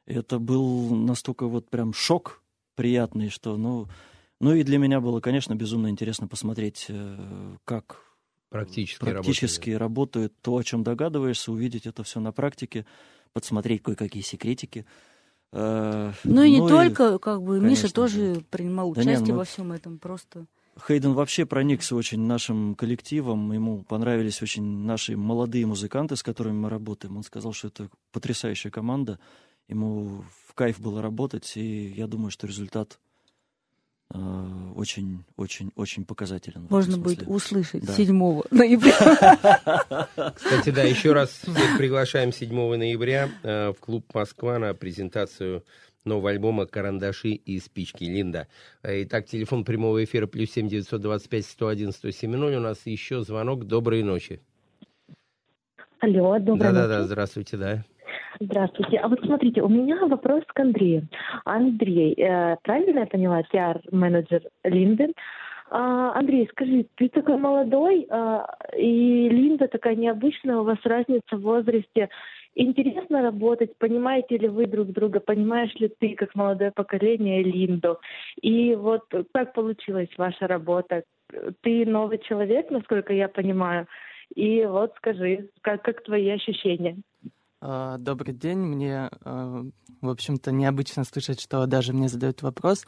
Это 0.06 0.38
был 0.38 0.94
настолько 0.94 1.46
вот 1.46 1.70
прям 1.70 1.92
шок 1.92 2.42
приятный, 2.74 3.30
что, 3.30 3.56
ну, 3.56 3.86
ну 4.40 4.54
и 4.54 4.62
для 4.62 4.78
меня 4.78 5.00
было, 5.00 5.20
конечно, 5.20 5.54
безумно 5.54 5.88
интересно 5.88 6.28
посмотреть, 6.28 6.86
э, 6.88 7.56
как 7.64 8.00
Практически, 8.50 9.00
практически 9.00 9.70
работает 9.70 10.32
то, 10.42 10.56
о 10.56 10.62
чем 10.62 10.84
догадываешься, 10.84 11.50
увидеть 11.50 11.86
это 11.86 12.04
все 12.04 12.20
на 12.20 12.30
практике, 12.30 12.86
подсмотреть 13.32 13.82
кое-какие 13.82 14.22
секретики. 14.22 14.86
Э, 15.52 16.12
Ну 16.24 16.42
и 16.42 16.50
не 16.50 16.68
только, 16.68 17.18
как 17.18 17.42
бы, 17.42 17.60
Миша 17.60 17.92
конечно 17.92 17.94
тоже 17.94 18.44
принимал 18.50 18.92
Да 18.92 19.02
не, 19.02 19.10
участие 19.10 19.32
ну- 19.34 19.38
во 19.38 19.44
всем 19.44 19.72
этом, 19.72 19.98
просто... 19.98 20.46
Хейден 20.86 21.12
вообще 21.12 21.46
проникся 21.46 21.94
очень 21.94 22.20
нашим 22.20 22.74
коллективом, 22.74 23.52
ему 23.52 23.82
понравились 23.82 24.42
очень 24.42 24.64
наши 24.84 25.16
молодые 25.16 25.66
музыканты, 25.66 26.16
с 26.16 26.22
которыми 26.22 26.56
мы 26.56 26.68
работаем. 26.68 27.16
Он 27.16 27.22
сказал, 27.22 27.52
что 27.52 27.68
это 27.68 27.88
потрясающая 28.12 28.70
команда, 28.70 29.18
ему 29.68 30.24
в 30.46 30.54
кайф 30.54 30.80
было 30.80 31.00
работать, 31.00 31.56
и 31.56 31.88
я 31.88 32.06
думаю, 32.06 32.30
что 32.30 32.46
результат 32.46 32.98
очень-очень-очень 34.76 36.04
показателен. 36.04 36.62
в 36.62 36.66
этом 36.66 36.76
Можно 36.76 36.98
будет 36.98 37.24
услышать 37.26 37.84
Да. 37.84 37.94
7 37.94 38.42
ноября. 38.50 40.08
Кстати, 40.36 40.70
да, 40.70 40.84
еще 40.84 41.12
раз 41.12 41.30
всех 41.30 41.78
приглашаем 41.78 42.32
7 42.32 42.76
ноября 42.76 43.30
э, 43.42 43.72
в 43.72 43.80
клуб 43.80 44.04
«Москва» 44.14 44.58
на 44.58 44.74
презентацию 44.74 45.64
нового 46.04 46.30
альбома 46.30 46.66
«Карандаши 46.66 47.30
и 47.30 47.58
спички» 47.58 48.04
Линда. 48.04 48.46
Итак, 48.82 49.26
телефон 49.26 49.64
прямого 49.64 50.04
эфира 50.04 50.26
плюс 50.26 50.50
семь 50.50 50.68
девятьсот 50.68 51.00
двадцать 51.00 51.30
пять 51.30 51.46
сто 51.46 51.68
один 51.68 51.92
сто 51.92 52.10
семь 52.10 52.36
ноль. 52.36 52.56
У 52.56 52.60
нас 52.60 52.86
еще 52.86 53.20
звонок. 53.22 53.64
Доброй 53.64 54.02
ночи. 54.02 54.40
Алло, 56.00 56.38
доброй 56.38 56.58
Да-да-да, 56.58 56.98
ночи. 56.98 57.06
здравствуйте, 57.06 57.56
да. 57.56 57.84
Здравствуйте. 58.40 58.98
А 58.98 59.08
вот 59.08 59.20
смотрите, 59.24 59.62
у 59.62 59.68
меня 59.68 60.04
вопрос 60.06 60.42
к 60.46 60.58
Андрею. 60.58 61.08
Андрей, 61.44 62.14
э, 62.14 62.56
правильно 62.62 63.00
я 63.00 63.06
поняла, 63.06 63.42
пиар-менеджер 63.44 64.42
Линды? 64.64 65.12
А, 65.70 66.18
Андрей, 66.18 66.46
скажи, 66.50 66.86
ты 66.96 67.08
такой 67.08 67.38
молодой, 67.38 68.06
а, 68.10 68.46
и 68.76 69.28
Линда 69.28 69.66
такая 69.68 69.96
необычная, 69.96 70.58
у 70.58 70.64
вас 70.64 70.78
разница 70.84 71.36
в 71.36 71.40
возрасте. 71.40 72.10
Интересно 72.56 73.22
работать, 73.22 73.76
понимаете 73.78 74.38
ли 74.38 74.48
вы 74.48 74.66
друг 74.66 74.88
друга, 74.88 75.18
понимаешь 75.18 75.74
ли 75.74 75.88
ты, 75.88 76.14
как 76.14 76.34
молодое 76.36 76.70
поколение, 76.70 77.42
Линду? 77.42 77.98
И 78.40 78.74
вот 78.76 79.02
как 79.32 79.54
получилась 79.54 80.08
ваша 80.16 80.46
работа? 80.46 81.02
Ты 81.62 81.84
новый 81.84 82.18
человек, 82.18 82.70
насколько 82.70 83.12
я 83.12 83.28
понимаю, 83.28 83.88
и 84.34 84.64
вот 84.66 84.94
скажи, 84.96 85.50
как, 85.62 85.82
как 85.82 86.04
твои 86.04 86.28
ощущения? 86.30 86.96
А, 87.66 87.96
Добрый 87.96 88.34
день. 88.34 88.58
Мне, 88.58 89.08
а, 89.24 89.64
в 90.02 90.08
общем-то, 90.10 90.52
необычно 90.52 91.04
слышать, 91.04 91.40
что 91.40 91.64
даже 91.64 91.94
мне 91.94 92.10
задают 92.10 92.42
вопрос. 92.42 92.84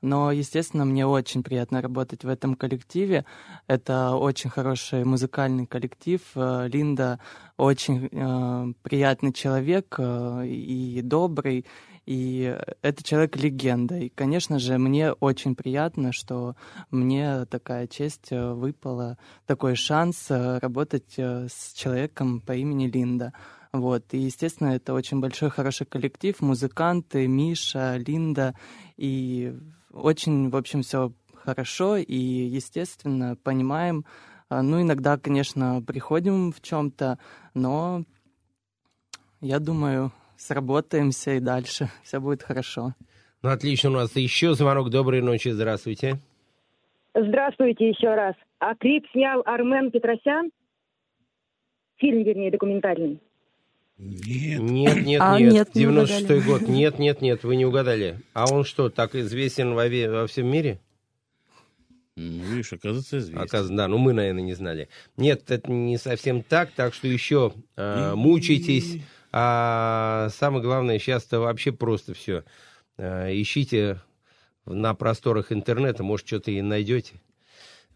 Но, 0.00 0.32
естественно, 0.32 0.86
мне 0.86 1.06
очень 1.06 1.42
приятно 1.42 1.82
работать 1.82 2.24
в 2.24 2.28
этом 2.28 2.54
коллективе. 2.54 3.26
Это 3.66 4.14
очень 4.16 4.48
хороший 4.48 5.04
музыкальный 5.04 5.66
коллектив. 5.66 6.22
А, 6.36 6.64
Линда 6.66 7.20
очень 7.58 8.74
приятный 8.82 9.32
человек 9.34 9.98
и 10.00 11.00
добрый. 11.04 11.66
И 12.06 12.58
это 12.82 13.02
человек-легенда. 13.02 13.96
И, 13.96 14.08
конечно 14.08 14.58
же, 14.58 14.78
мне 14.78 15.12
очень 15.12 15.54
приятно, 15.54 16.12
что 16.12 16.54
мне 16.90 17.44
такая 17.46 17.86
честь 17.86 18.28
э, 18.30 18.52
выпала, 18.52 19.16
такой 19.46 19.74
шанс 19.74 20.26
э, 20.28 20.58
работать 20.58 21.14
э, 21.16 21.46
с 21.48 21.72
человеком 21.72 22.42
по 22.42 22.52
имени 22.52 22.88
Линда. 22.88 23.32
Вот. 23.74 24.14
И, 24.14 24.18
естественно, 24.18 24.68
это 24.68 24.94
очень 24.94 25.18
большой, 25.18 25.50
хороший 25.50 25.84
коллектив, 25.84 26.40
музыканты, 26.40 27.26
Миша, 27.26 27.96
Линда. 27.96 28.54
И 28.96 29.52
очень, 29.90 30.48
в 30.48 30.54
общем, 30.54 30.82
все 30.82 31.12
хорошо 31.34 31.96
и, 31.96 32.14
естественно, 32.14 33.36
понимаем. 33.42 34.04
А, 34.48 34.62
Ну, 34.62 34.80
иногда, 34.80 35.18
конечно, 35.18 35.82
приходим 35.84 36.52
в 36.52 36.60
чем-то, 36.62 37.18
но 37.54 38.04
я 39.40 39.58
думаю, 39.58 40.12
сработаемся 40.36 41.32
и 41.32 41.40
дальше. 41.40 41.88
Все 42.04 42.20
будет 42.20 42.44
хорошо. 42.44 42.94
Ну, 43.42 43.50
отлично, 43.50 43.90
у 43.90 43.94
нас 43.94 44.14
еще 44.14 44.54
звонок. 44.54 44.90
Доброй 44.90 45.20
ночи, 45.20 45.48
здравствуйте. 45.48 46.20
Здравствуйте 47.12 47.88
еще 47.88 48.14
раз. 48.14 48.36
А 48.60 48.76
клип 48.76 49.04
снял 49.10 49.42
Армен 49.44 49.90
Петросян? 49.90 50.52
Фильм, 51.96 52.22
вернее, 52.22 52.52
документальный. 52.52 53.20
Нет, 53.96 54.60
нет, 54.60 55.06
нет, 55.06 55.20
А, 55.22 55.38
нет. 55.38 55.52
нет, 55.52 55.74
не 55.74 55.84
96-й 55.84 56.22
угадали. 56.24 56.40
год. 56.40 56.62
Нет, 56.62 56.98
нет, 56.98 57.20
нет, 57.22 57.44
вы 57.44 57.56
не 57.56 57.64
угадали. 57.64 58.20
А 58.32 58.52
он 58.52 58.64
что, 58.64 58.90
так 58.90 59.14
известен 59.14 59.74
во, 59.74 59.84
во 59.86 60.26
всем 60.26 60.48
мире? 60.48 60.80
Ну, 62.16 62.44
видишь, 62.44 62.72
оказывается, 62.72 63.18
известен. 63.18 63.40
Оказывается, 63.42 63.76
да, 63.76 63.88
ну 63.88 63.98
мы, 63.98 64.12
наверное, 64.12 64.42
не 64.42 64.54
знали. 64.54 64.88
Нет, 65.16 65.50
это 65.50 65.70
не 65.70 65.96
совсем 65.98 66.42
так, 66.42 66.70
так 66.72 66.94
что 66.94 67.06
еще 67.08 67.52
э, 67.76 68.14
мучайтесь. 68.14 69.00
А 69.32 70.28
самое 70.32 70.62
главное, 70.62 70.98
сейчас-то 70.98 71.40
вообще 71.40 71.72
просто 71.72 72.14
все. 72.14 72.44
ищите 72.98 74.00
на 74.66 74.94
просторах 74.94 75.50
интернета, 75.52 76.02
может, 76.04 76.26
что-то 76.26 76.50
и 76.50 76.62
найдете. 76.62 77.14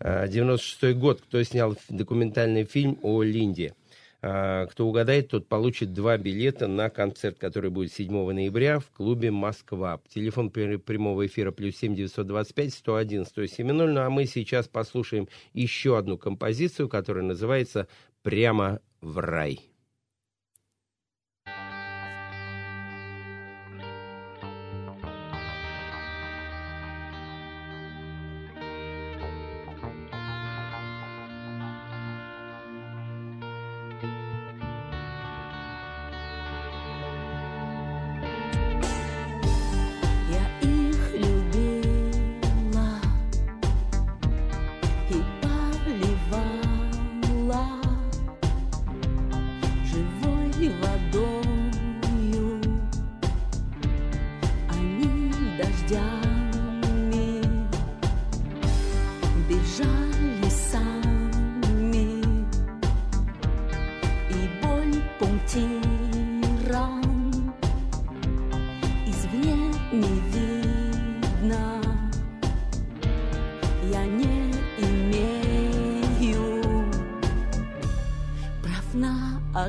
Э, 0.00 0.26
96-й 0.28 0.94
год, 0.94 1.20
кто 1.20 1.42
снял 1.42 1.76
документальный 1.88 2.64
фильм 2.64 2.98
о 3.02 3.22
Линде. 3.22 3.74
Э, 4.20 4.66
Кто 4.70 4.88
угадает, 4.88 5.28
тот 5.28 5.48
получит 5.48 5.92
два 5.92 6.16
билета 6.18 6.66
на 6.66 6.90
концерт, 6.90 7.38
который 7.38 7.70
будет 7.70 7.92
7 7.92 8.32
ноября 8.32 8.80
в 8.80 8.90
клубе 8.90 9.30
«Москва». 9.30 10.00
Телефон 10.08 10.50
пр- 10.50 10.78
прямого 10.78 11.26
эфира 11.26 11.52
плюс 11.52 11.76
7 11.76 11.94
925 11.94 12.74
101 12.74 13.24
107 13.26 13.72
0. 13.72 13.92
Ну 13.92 14.00
а 14.00 14.10
мы 14.10 14.26
сейчас 14.26 14.66
послушаем 14.66 15.28
еще 15.52 15.96
одну 15.96 16.18
композицию, 16.18 16.88
которая 16.88 17.24
называется 17.24 17.86
«Прямо 18.22 18.80
в 19.00 19.18
рай». 19.18 19.60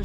На 0.00 0.04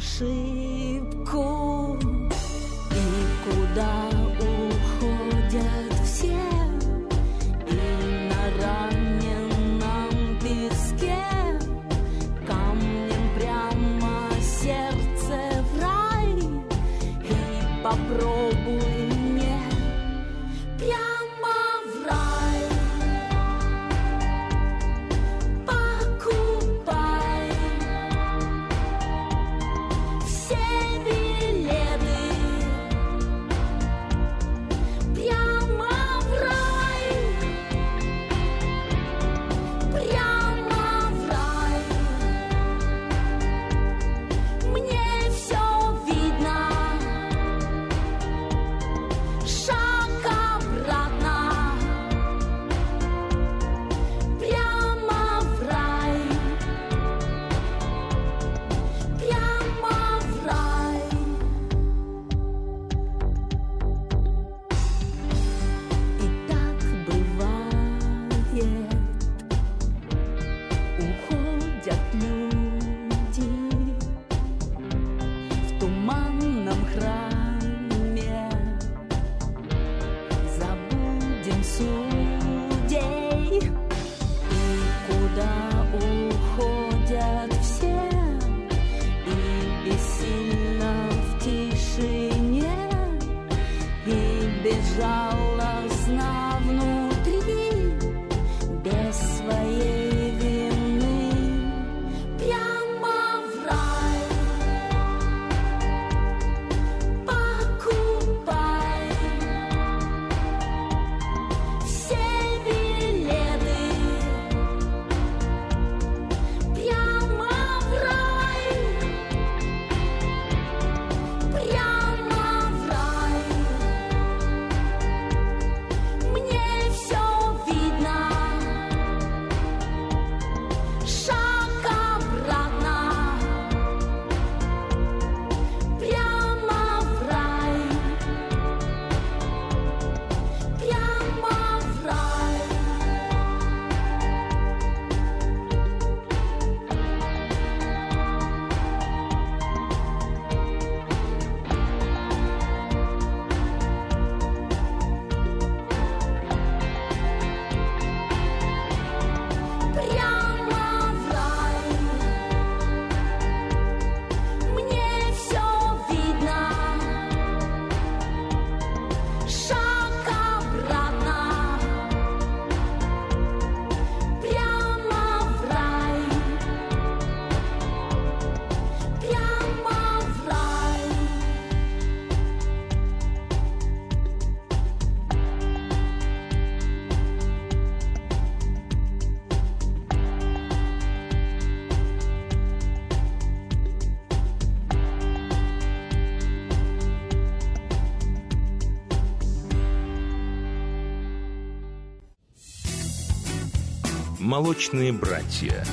Молочные 204.56 205.12
братья 205.12 205.84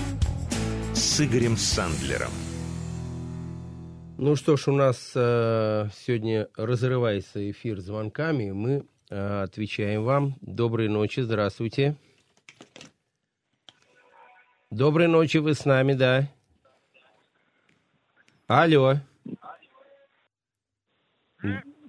с 0.94 1.20
Игорем 1.20 1.58
Сандлером. 1.58 2.32
Ну 4.18 4.38
что 4.38 4.56
ж, 4.56 4.70
у 4.70 4.72
нас 4.72 5.12
э, 5.16 5.88
сегодня 5.94 6.48
разрывается 6.56 7.52
эфир 7.52 7.82
звонками. 7.82 8.52
Мы 8.52 8.88
э, 9.10 9.42
отвечаем 9.44 10.06
вам. 10.06 10.36
Доброй 10.40 10.88
ночи, 10.88 11.20
здравствуйте. 11.20 11.98
Доброй 14.72 15.10
ночи, 15.10 15.40
вы 15.40 15.56
с 15.56 15.66
нами, 15.66 15.92
да. 15.92 16.30
Алло. 18.48 18.94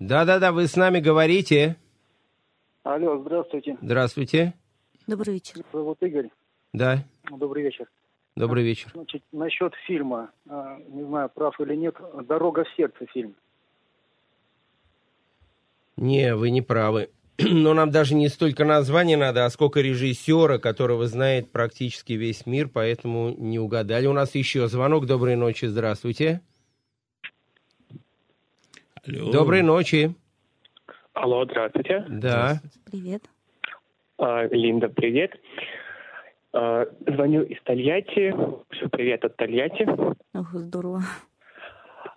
Да-да-да, 0.01 0.51
вы 0.51 0.67
с 0.67 0.75
нами 0.75 0.99
говорите. 0.99 1.77
Алло, 2.83 3.17
здравствуйте. 3.21 3.79
Здравствуйте. 3.81 4.55
Добрый 5.07 5.35
вечер. 5.35 5.63
Зовут 5.73 6.03
Игорь. 6.03 6.31
Да, 6.75 7.05
Добрый 7.31 7.63
вечер. 7.63 7.87
добрый 8.35 8.65
вечер. 8.65 8.91
Значит, 8.93 9.23
насчет 9.31 9.75
фильма, 9.87 10.33
а, 10.49 10.77
не 10.89 11.05
знаю, 11.05 11.31
прав 11.33 11.59
или 11.61 11.77
нет, 11.77 11.95
«Дорога 12.27 12.65
в 12.65 12.77
сердце» 12.77 13.07
фильм. 13.07 13.37
Не, 15.97 16.35
вы 16.35 16.51
не 16.51 16.63
правы. 16.63 17.11
Но 17.39 17.75
нам 17.75 17.93
даже 17.93 18.17
не 18.17 18.29
столько 18.29 18.65
названия 18.65 19.17
надо, 19.17 19.45
а 19.45 19.51
сколько 19.51 19.81
режиссера, 19.81 20.59
которого 20.59 21.07
знает 21.07 21.53
практически 21.53 22.15
весь 22.15 22.45
мир, 22.45 22.69
поэтому 22.69 23.31
не 23.31 23.61
угадали. 23.61 24.09
У 24.09 24.13
нас 24.13 24.35
еще 24.35 24.67
звонок. 24.67 25.07
Доброй 25.07 25.37
ночи, 25.37 25.67
здравствуйте. 25.67 26.41
Доброй 29.07 29.63
ночи. 29.63 30.13
Алло, 31.13 31.45
здравствуйте. 31.45 32.05
Да. 32.09 32.61
Привет. 32.91 33.23
А, 34.19 34.47
Линда, 34.49 34.89
привет. 34.89 35.39
А, 36.55 36.87
звоню 37.07 37.43
из 37.43 37.61
Тольятти. 37.65 38.33
Всё, 38.71 38.89
Привет 38.89 39.25
от 39.25 39.37
Тольятти. 39.37 39.89
Ох, 40.35 40.51
здорово. 40.53 41.01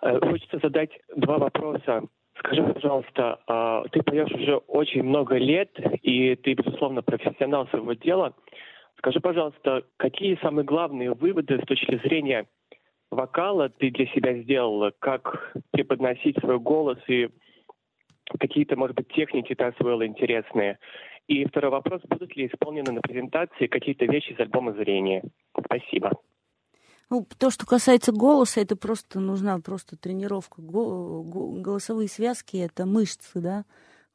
А, 0.00 0.20
Хочется 0.20 0.60
задать 0.62 0.90
два 1.16 1.38
вопроса. 1.38 2.04
Скажи, 2.38 2.62
пожалуйста, 2.62 3.40
а, 3.48 3.82
ты 3.90 4.00
поешь 4.00 4.30
уже 4.30 4.58
очень 4.58 5.02
много 5.02 5.36
лет, 5.36 5.70
и 6.02 6.36
ты, 6.36 6.54
безусловно, 6.54 7.02
профессионал 7.02 7.66
своего 7.66 7.94
дела. 7.94 8.32
Скажи, 8.98 9.18
пожалуйста, 9.18 9.82
какие 9.96 10.38
самые 10.40 10.64
главные 10.64 11.14
выводы 11.14 11.60
с 11.60 11.66
точки 11.66 12.00
зрения 12.04 12.46
вокала 13.10 13.68
ты 13.68 13.90
для 13.90 14.06
себя 14.06 14.34
сделала? 14.34 14.92
Как 15.00 15.52
преподносить 15.72 16.38
свой 16.38 16.60
голос 16.60 16.98
и 17.08 17.28
какие-то, 18.38 18.76
может 18.76 18.94
быть, 18.94 19.08
техники 19.08 19.56
ты 19.56 19.64
освоила 19.64 20.06
интересные? 20.06 20.78
И 21.28 21.44
второй 21.44 21.70
вопрос, 21.70 22.00
будут 22.08 22.34
ли 22.36 22.46
исполнены 22.46 22.90
на 22.90 23.02
презентации 23.02 23.66
какие-то 23.66 24.06
вещи 24.06 24.32
из 24.32 24.40
альбома 24.40 24.72
«Зрение»? 24.72 25.22
Спасибо. 25.62 26.12
Ну, 27.10 27.26
то, 27.38 27.50
что 27.50 27.66
касается 27.66 28.12
голоса, 28.12 28.60
это 28.60 28.76
просто 28.76 29.20
нужна 29.20 29.58
просто 29.60 29.96
тренировка. 29.96 30.62
Го- 30.62 31.22
го- 31.22 31.60
голосовые 31.60 32.08
связки— 32.08 32.56
это 32.58 32.86
мышцы, 32.86 33.40
да, 33.40 33.64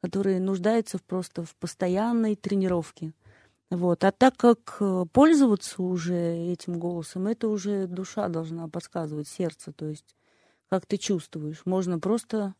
которые 0.01 0.39
нуждаются 0.39 0.99
просто 0.99 1.43
в 1.43 1.55
постоянной 1.55 2.35
тренировке. 2.35 3.13
Вот. 3.69 4.03
А 4.03 4.11
так 4.11 4.35
как 4.35 4.77
э, 4.79 5.05
пользоваться 5.11 5.81
уже 5.81 6.15
этим 6.15 6.79
голосом, 6.79 7.27
это 7.27 7.47
уже 7.47 7.87
душа 7.87 8.27
должна 8.27 8.67
подсказывать, 8.67 9.27
сердце, 9.27 9.71
то 9.71 9.85
есть 9.85 10.15
как 10.69 10.85
ты 10.87 10.97
чувствуешь. 10.97 11.61
Можно 11.65 11.99
просто 11.99 12.55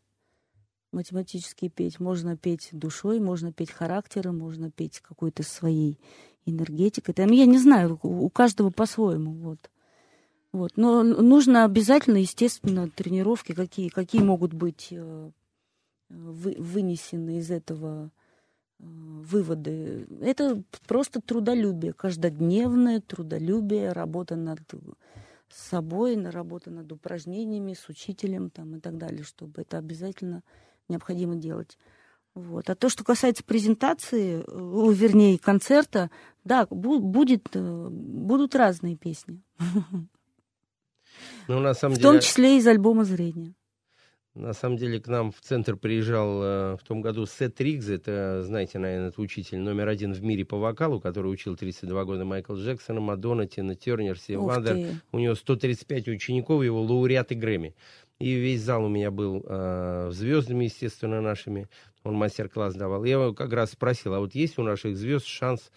математически 0.93 1.69
петь, 1.69 1.99
можно 1.99 2.37
петь 2.37 2.69
душой, 2.71 3.19
можно 3.19 3.51
петь 3.51 3.71
характером, 3.71 4.39
можно 4.39 4.71
петь 4.71 4.99
какой-то 4.99 5.43
своей 5.43 5.99
энергетикой. 6.45 7.13
Там, 7.13 7.31
я 7.31 7.45
не 7.45 7.57
знаю, 7.57 7.99
у 8.01 8.29
каждого 8.29 8.69
по-своему. 8.69 9.33
Вот. 9.33 9.69
Вот. 10.51 10.73
Но 10.75 11.03
нужно 11.03 11.65
обязательно, 11.65 12.17
естественно, 12.17 12.89
тренировки, 12.89 13.53
какие, 13.53 13.89
какие 13.89 14.21
могут 14.21 14.53
быть 14.53 14.89
э, 14.91 15.31
вы- 16.09 16.55
вынесены 16.59 17.39
из 17.39 17.49
этого 17.49 18.11
э, 18.79 18.83
выводы. 18.83 20.07
Это 20.21 20.61
просто 20.87 21.21
трудолюбие, 21.21 21.93
каждодневное 21.93 23.01
трудолюбие, 23.01 23.93
работа 23.93 24.35
над 24.35 24.59
собой, 25.49 26.21
работа 26.29 26.69
над 26.69 26.91
упражнениями, 26.91 27.73
с 27.73 27.89
учителем 27.89 28.49
там, 28.49 28.75
и 28.75 28.79
так 28.79 28.97
далее, 28.97 29.23
чтобы 29.23 29.61
это 29.61 29.77
обязательно 29.77 30.43
необходимо 30.89 31.36
делать. 31.36 31.77
Вот. 32.36 32.69
А 32.69 32.75
то, 32.75 32.89
что 32.89 33.03
касается 33.03 33.43
презентации, 33.43 34.43
э, 34.45 34.93
вернее, 34.93 35.38
концерта, 35.38 36.09
да, 36.43 36.63
бу- 36.63 36.99
будет, 36.99 37.49
э, 37.53 37.88
будут 37.89 38.55
разные 38.55 38.95
песни. 38.97 39.41
Ну, 41.47 41.59
на 41.59 41.73
самом 41.73 41.95
В 41.95 41.97
деле... 41.99 42.11
том 42.11 42.19
числе 42.21 42.57
из 42.57 42.65
альбома 42.65 43.03
«Зрение». 43.03 43.53
На 44.36 44.53
самом 44.53 44.77
деле 44.77 44.99
к 44.99 45.07
нам 45.07 45.31
в 45.31 45.41
центр 45.41 45.75
приезжал 45.75 46.41
э, 46.41 46.77
в 46.77 46.84
том 46.84 47.01
году 47.01 47.27
Сет 47.27 47.61
Ригз, 47.61 47.88
это, 47.88 48.41
знаете, 48.43 48.79
наверное, 48.79 49.09
это 49.09 49.21
учитель 49.21 49.59
номер 49.59 49.88
один 49.88 50.11
в 50.11 50.23
мире 50.23 50.43
по 50.43 50.57
вокалу, 50.57 50.99
который 50.99 51.27
учил 51.27 51.55
32 51.55 52.03
года 52.03 52.25
Майкл 52.25 52.55
Джексона, 52.55 52.99
Мадонна, 52.99 53.45
Тина 53.45 53.75
Тернер, 53.75 54.17
Стив 54.17 54.39
Вандер. 54.39 54.95
У 55.11 55.19
него 55.19 55.36
135 55.36 56.07
учеников, 56.07 56.63
его 56.63 56.81
лауреаты 56.81 57.36
Грэмми. 57.36 57.75
И 58.19 58.34
весь 58.34 58.61
зал 58.61 58.86
у 58.86 58.89
меня 58.89 59.11
был 59.11 59.45
э, 59.47 60.09
звездами, 60.11 60.63
естественно, 60.65 61.21
нашими. 61.21 61.67
Он 62.03 62.15
мастер-класс 62.15 62.73
давал. 62.73 63.03
Я 63.03 63.13
его 63.13 63.34
как 63.34 63.53
раз 63.53 63.71
спросил, 63.71 64.15
а 64.15 64.19
вот 64.19 64.34
есть 64.34 64.57
у 64.57 64.63
наших 64.63 64.97
звезд 64.97 65.27
шанс 65.27 65.71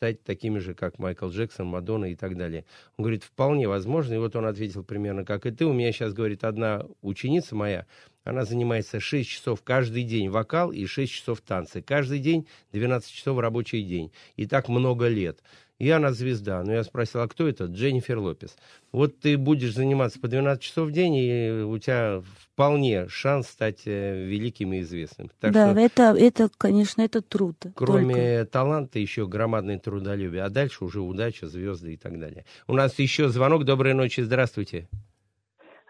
стать 0.00 0.24
такими 0.24 0.58
же, 0.60 0.72
как 0.72 0.98
Майкл 0.98 1.28
Джексон, 1.28 1.66
Мадонна 1.66 2.06
и 2.06 2.14
так 2.14 2.34
далее. 2.34 2.64
Он 2.96 3.02
говорит, 3.02 3.22
вполне 3.22 3.68
возможно. 3.68 4.14
И 4.14 4.16
вот 4.16 4.34
он 4.34 4.46
ответил 4.46 4.82
примерно, 4.82 5.26
как 5.26 5.44
и 5.44 5.50
ты. 5.50 5.66
У 5.66 5.74
меня 5.74 5.92
сейчас, 5.92 6.14
говорит, 6.14 6.42
одна 6.42 6.86
ученица 7.02 7.54
моя, 7.54 7.86
она 8.24 8.46
занимается 8.46 8.98
6 8.98 9.28
часов 9.28 9.62
каждый 9.62 10.04
день 10.04 10.30
вокал 10.30 10.72
и 10.72 10.86
6 10.86 11.12
часов 11.12 11.42
танцы. 11.42 11.82
Каждый 11.82 12.18
день 12.18 12.46
12 12.72 13.12
часов 13.12 13.38
рабочий 13.40 13.82
день. 13.82 14.10
И 14.36 14.46
так 14.46 14.70
много 14.70 15.06
лет. 15.06 15.42
И 15.80 15.88
она 15.88 16.12
звезда. 16.12 16.62
Но 16.62 16.74
я 16.74 16.84
спросил, 16.84 17.22
а 17.22 17.28
кто 17.28 17.48
это? 17.48 17.64
Дженнифер 17.64 18.18
Лопес. 18.18 18.54
Вот 18.92 19.18
ты 19.18 19.38
будешь 19.38 19.72
заниматься 19.72 20.20
по 20.20 20.28
12 20.28 20.62
часов 20.62 20.88
в 20.88 20.92
день, 20.92 21.14
и 21.16 21.62
у 21.62 21.78
тебя 21.78 22.22
вполне 22.52 23.08
шанс 23.08 23.48
стать 23.48 23.86
э, 23.86 24.24
великим 24.26 24.74
и 24.74 24.80
известным. 24.80 25.30
Так 25.40 25.52
да, 25.52 25.70
что... 25.70 25.80
это, 25.80 26.14
это, 26.18 26.50
конечно, 26.58 27.00
это 27.00 27.22
труд. 27.22 27.56
Кроме 27.74 28.40
только. 28.40 28.52
таланта, 28.52 28.98
еще 28.98 29.26
громадное 29.26 29.78
трудолюбие. 29.78 30.42
А 30.42 30.50
дальше 30.50 30.84
уже 30.84 31.00
удача, 31.00 31.46
звезды 31.46 31.94
и 31.94 31.96
так 31.96 32.20
далее. 32.20 32.44
У 32.66 32.74
нас 32.74 32.98
еще 32.98 33.30
звонок. 33.30 33.64
Доброй 33.64 33.94
ночи. 33.94 34.20
Здравствуйте. 34.20 34.86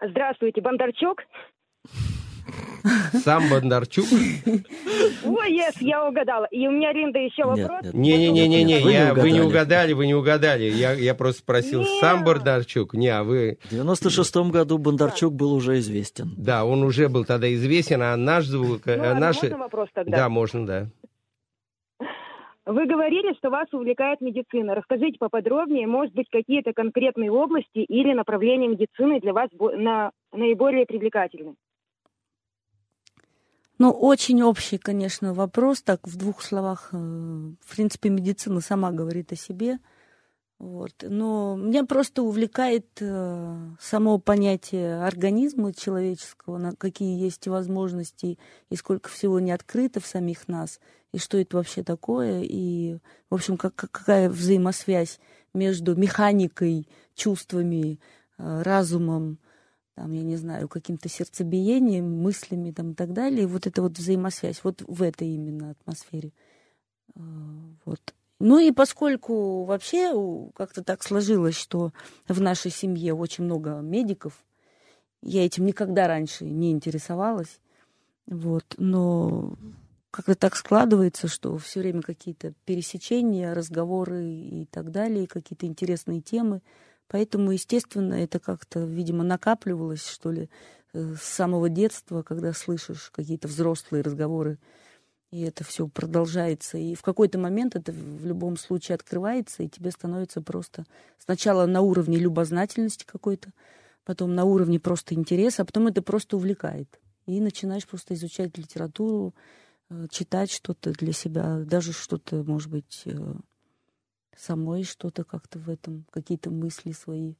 Здравствуйте, 0.01 0.61
Бондарчук. 0.61 1.19
Сам 3.23 3.49
Бондарчук? 3.49 4.05
Ой, 5.25 5.57
yes, 5.57 5.77
я 5.79 6.07
угадала. 6.07 6.45
И 6.51 6.67
у 6.67 6.71
меня, 6.71 6.91
Линда, 6.93 7.19
еще 7.19 7.43
вопрос. 7.43 7.93
Не-не-не-не, 7.93 8.79
Вы 8.79 8.91
не 8.91 8.93
я- 8.93 9.13
вы 9.13 9.31
не 9.31 9.41
угадали. 9.41 9.93
вы 9.93 10.07
не 10.07 10.15
угадали. 10.15 10.63
Я, 10.63 10.93
я 10.93 11.13
просто 11.15 11.41
спросил, 11.41 11.83
сам 11.99 12.23
Бондарчук? 12.23 12.93
Не, 12.93 13.09
а 13.09 13.23
вы... 13.23 13.57
В 13.65 13.69
96 13.69 14.35
году 14.51 14.77
Бондарчук 14.77 15.33
был 15.33 15.53
уже 15.53 15.79
известен. 15.79 16.33
Да, 16.37 16.65
он 16.65 16.83
уже 16.83 17.09
был 17.09 17.25
тогда 17.25 17.51
известен, 17.53 18.01
а 18.01 18.15
наш 18.15 18.45
звук... 18.45 18.81
Ну 18.85 18.93
э, 18.93 19.13
наши... 19.13 19.43
можно 19.43 19.57
вопрос 19.57 19.89
тогда? 19.93 20.17
Да, 20.17 20.29
можно, 20.29 20.65
да. 20.65 20.87
Вы 22.65 22.85
говорили, 22.85 23.33
что 23.37 23.49
вас 23.49 23.67
увлекает 23.73 24.21
медицина. 24.21 24.75
Расскажите 24.75 25.17
поподробнее, 25.19 25.87
может 25.87 26.13
быть, 26.13 26.27
какие-то 26.31 26.73
конкретные 26.73 27.31
области 27.31 27.79
или 27.79 28.13
направления 28.13 28.67
медицины 28.67 29.19
для 29.19 29.33
вас 29.33 29.49
на, 29.59 30.11
наиболее 30.31 30.85
привлекательны? 30.85 31.55
Ну, 33.81 33.89
очень 33.89 34.43
общий, 34.43 34.77
конечно, 34.77 35.33
вопрос. 35.33 35.81
Так, 35.81 36.07
в 36.07 36.15
двух 36.15 36.43
словах, 36.43 36.89
э, 36.91 36.97
в 36.97 37.75
принципе, 37.75 38.09
медицина 38.09 38.61
сама 38.61 38.91
говорит 38.91 39.31
о 39.31 39.35
себе. 39.35 39.79
Вот. 40.59 40.93
Но 41.01 41.55
меня 41.55 41.83
просто 41.85 42.21
увлекает 42.21 42.85
э, 42.99 43.57
само 43.79 44.19
понятие 44.19 45.03
организма 45.03 45.73
человеческого, 45.73 46.59
на 46.59 46.75
какие 46.75 47.19
есть 47.19 47.47
возможности 47.47 48.37
и 48.69 48.75
сколько 48.75 49.09
всего 49.09 49.39
не 49.39 49.51
открыто 49.51 49.99
в 49.99 50.05
самих 50.05 50.47
нас, 50.47 50.79
и 51.11 51.17
что 51.17 51.39
это 51.39 51.57
вообще 51.57 51.81
такое, 51.81 52.43
и, 52.43 52.99
в 53.31 53.33
общем, 53.33 53.57
как, 53.57 53.73
как- 53.73 53.89
какая 53.89 54.29
взаимосвязь 54.29 55.19
между 55.55 55.95
механикой, 55.95 56.87
чувствами, 57.15 57.99
э, 58.37 58.61
разумом, 58.61 59.39
там, 59.95 60.11
я 60.11 60.23
не 60.23 60.37
знаю, 60.37 60.67
каким-то 60.67 61.09
сердцебиением, 61.09 62.21
мыслями 62.21 62.71
там, 62.71 62.91
и 62.91 62.93
так 62.95 63.13
далее. 63.13 63.43
И 63.43 63.45
вот 63.45 63.67
эта 63.67 63.81
вот 63.81 63.97
взаимосвязь, 63.97 64.63
вот 64.63 64.83
в 64.87 65.01
этой 65.01 65.27
именно 65.27 65.71
атмосфере. 65.71 66.31
Э, 67.15 67.19
Вот. 67.85 68.13
Ну 68.39 68.57
и 68.57 68.71
поскольку 68.71 69.65
вообще 69.65 70.11
как-то 70.55 70.83
так 70.83 71.03
сложилось, 71.03 71.55
что 71.55 71.91
в 72.27 72.41
нашей 72.41 72.71
семье 72.71 73.13
очень 73.13 73.43
много 73.43 73.81
медиков, 73.81 74.33
я 75.21 75.45
этим 75.45 75.67
никогда 75.67 76.07
раньше 76.07 76.45
не 76.45 76.71
интересовалась, 76.71 77.59
вот, 78.25 78.65
но 78.77 79.53
как-то 80.09 80.33
так 80.35 80.55
складывается, 80.55 81.27
что 81.27 81.57
все 81.57 81.81
время 81.81 82.01
какие-то 82.01 82.53
пересечения, 82.65 83.53
разговоры 83.53 84.25
и 84.25 84.65
так 84.65 84.91
далее, 84.91 85.27
какие-то 85.27 85.67
интересные 85.67 86.21
темы. 86.21 86.61
Поэтому, 87.11 87.51
естественно, 87.51 88.13
это 88.13 88.39
как-то, 88.39 88.79
видимо, 88.79 89.25
накапливалось, 89.25 90.07
что 90.07 90.31
ли, 90.31 90.49
э, 90.93 91.15
с 91.19 91.23
самого 91.23 91.67
детства, 91.67 92.21
когда 92.21 92.53
слышишь 92.53 93.11
какие-то 93.13 93.49
взрослые 93.49 94.01
разговоры, 94.01 94.59
и 95.29 95.41
это 95.41 95.65
все 95.65 95.89
продолжается. 95.89 96.77
И 96.77 96.95
в 96.95 97.01
какой-то 97.01 97.37
момент 97.37 97.75
это 97.75 97.91
в 97.91 98.25
любом 98.25 98.55
случае 98.55 98.95
открывается, 98.95 99.61
и 99.61 99.67
тебе 99.67 99.91
становится 99.91 100.41
просто 100.41 100.85
сначала 101.17 101.65
на 101.65 101.81
уровне 101.81 102.15
любознательности 102.15 103.03
какой-то, 103.05 103.51
потом 104.05 104.33
на 104.33 104.45
уровне 104.45 104.79
просто 104.79 105.13
интереса, 105.13 105.63
а 105.63 105.65
потом 105.65 105.87
это 105.87 106.01
просто 106.01 106.37
увлекает. 106.37 106.87
И 107.25 107.41
начинаешь 107.41 107.85
просто 107.85 108.13
изучать 108.13 108.57
литературу, 108.57 109.35
э, 109.89 110.07
читать 110.09 110.49
что-то 110.49 110.93
для 110.93 111.11
себя, 111.11 111.57
даже 111.65 111.91
что-то, 111.91 112.37
может 112.43 112.71
быть, 112.71 113.01
э, 113.03 113.33
самой 114.35 114.83
что-то 114.83 115.23
как-то 115.23 115.59
в 115.59 115.69
этом, 115.69 116.05
какие-то 116.11 116.49
мысли 116.49 116.91
свои 116.91 117.35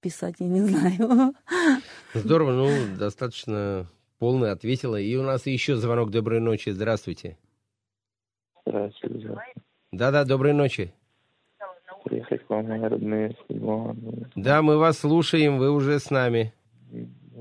писать, 0.00 0.36
я 0.38 0.46
не 0.46 0.60
знаю. 0.66 1.34
Здорово, 2.14 2.52
ну, 2.52 2.96
достаточно 2.96 3.86
полно 4.18 4.50
ответила. 4.50 4.96
И 4.96 5.14
у 5.16 5.22
нас 5.22 5.46
еще 5.46 5.76
звонок. 5.76 6.10
Доброй 6.10 6.40
ночи. 6.40 6.70
Здравствуйте. 6.70 7.38
Здравствуйте. 8.66 9.36
Да-да, 9.92 10.24
доброй 10.24 10.52
ночи. 10.52 10.92
Приехать 12.04 12.46
к 12.46 12.50
вам, 12.50 12.66
мои 12.68 12.80
родные. 12.80 13.36
Да, 14.34 14.62
мы 14.62 14.78
вас 14.78 14.98
слушаем, 14.98 15.58
вы 15.58 15.70
уже 15.70 15.98
с 15.98 16.10
нами. 16.10 16.54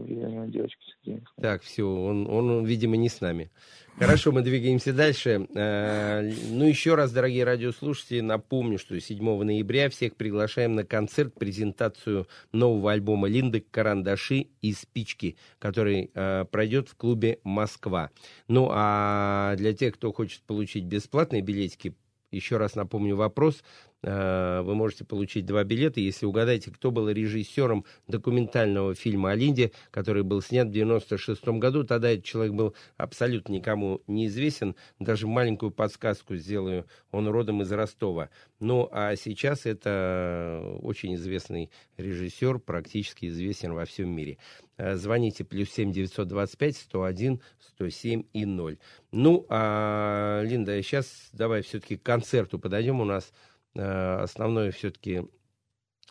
Видимо, 0.03 0.47
девочка 0.47 0.81
сидит. 1.03 1.23
Так, 1.41 1.61
все, 1.61 1.83
он, 1.87 2.29
он, 2.29 2.65
видимо, 2.65 2.97
не 2.97 3.09
с 3.09 3.21
нами. 3.21 3.51
Хорошо, 3.97 4.31
мы 4.31 4.43
двигаемся 4.43 4.93
дальше. 4.93 5.47
Э, 5.55 6.31
Ну, 6.51 6.65
еще 6.65 6.93
раз, 6.93 7.11
дорогие 7.11 7.43
радиослушатели, 7.43 8.21
напомню, 8.21 8.77
что 8.77 8.99
7 8.99 9.43
ноября 9.43 9.89
всех 9.89 10.15
приглашаем 10.15 10.75
на 10.75 10.83
концерт, 10.83 11.33
презентацию 11.33 12.27
нового 12.51 12.91
альбома 12.91 13.27
Линды 13.27 13.65
«Карандаши 13.71 14.47
и 14.61 14.73
спички», 14.73 15.35
который 15.57 16.11
э, 16.13 16.45
пройдет 16.51 16.89
в 16.89 16.95
клубе 16.95 17.39
«Москва». 17.43 18.11
Ну, 18.47 18.69
а 18.71 19.55
для 19.57 19.73
тех, 19.73 19.95
кто 19.95 20.13
хочет 20.13 20.43
получить 20.43 20.83
бесплатные 20.85 21.41
билетики, 21.41 21.95
еще 22.29 22.57
раз 22.57 22.75
напомню 22.75 23.15
вопрос. 23.15 23.63
Э, 24.03 24.61
Вы 24.61 24.75
можете 24.75 25.05
получить 25.05 25.45
два 25.45 25.63
билета, 25.63 25.99
если 25.99 26.25
угадаете, 26.25 26.71
кто 26.71 26.91
был 26.91 27.09
режиссером 27.09 27.85
документального 28.07 28.93
фильма 28.93 29.31
о 29.31 29.35
Линде, 29.35 29.71
который 29.91 30.23
был 30.23 30.41
снят 30.41 30.67
в 30.67 30.71
96 30.71 31.47
году. 31.59 31.83
Тогда 31.83 32.11
этот 32.11 32.25
человек 32.25 32.53
был 32.53 32.75
абсолютно 32.97 33.53
никому 33.53 34.01
неизвестен. 34.07 34.75
Даже 34.99 35.27
маленькую 35.27 35.71
подсказку 35.71 36.35
сделаю. 36.35 36.85
Он 37.11 37.27
родом 37.27 37.61
из 37.61 37.71
Ростова. 37.71 38.29
Ну, 38.59 38.87
а 38.91 39.15
сейчас 39.15 39.65
это 39.65 40.77
очень 40.81 41.15
известный 41.15 41.71
режиссер, 41.97 42.59
практически 42.59 43.27
известен 43.27 43.73
во 43.73 43.85
всем 43.85 44.09
мире. 44.09 44.37
Э, 44.77 44.95
Звоните 44.95 45.43
плюс 45.43 45.69
7 45.71 45.91
925 45.91 46.77
101 46.77 47.41
107 47.59 48.23
и 48.33 48.45
0. 48.45 48.77
Ну, 49.11 49.45
а, 49.49 50.41
Линда, 50.43 50.81
сейчас 50.83 51.29
давай 51.33 51.61
все-таки 51.63 51.97
к 51.97 52.03
концерту 52.03 52.59
подойдем. 52.59 53.01
У 53.01 53.05
нас 53.05 53.31
основное 53.77 54.71
все-таки 54.71 55.23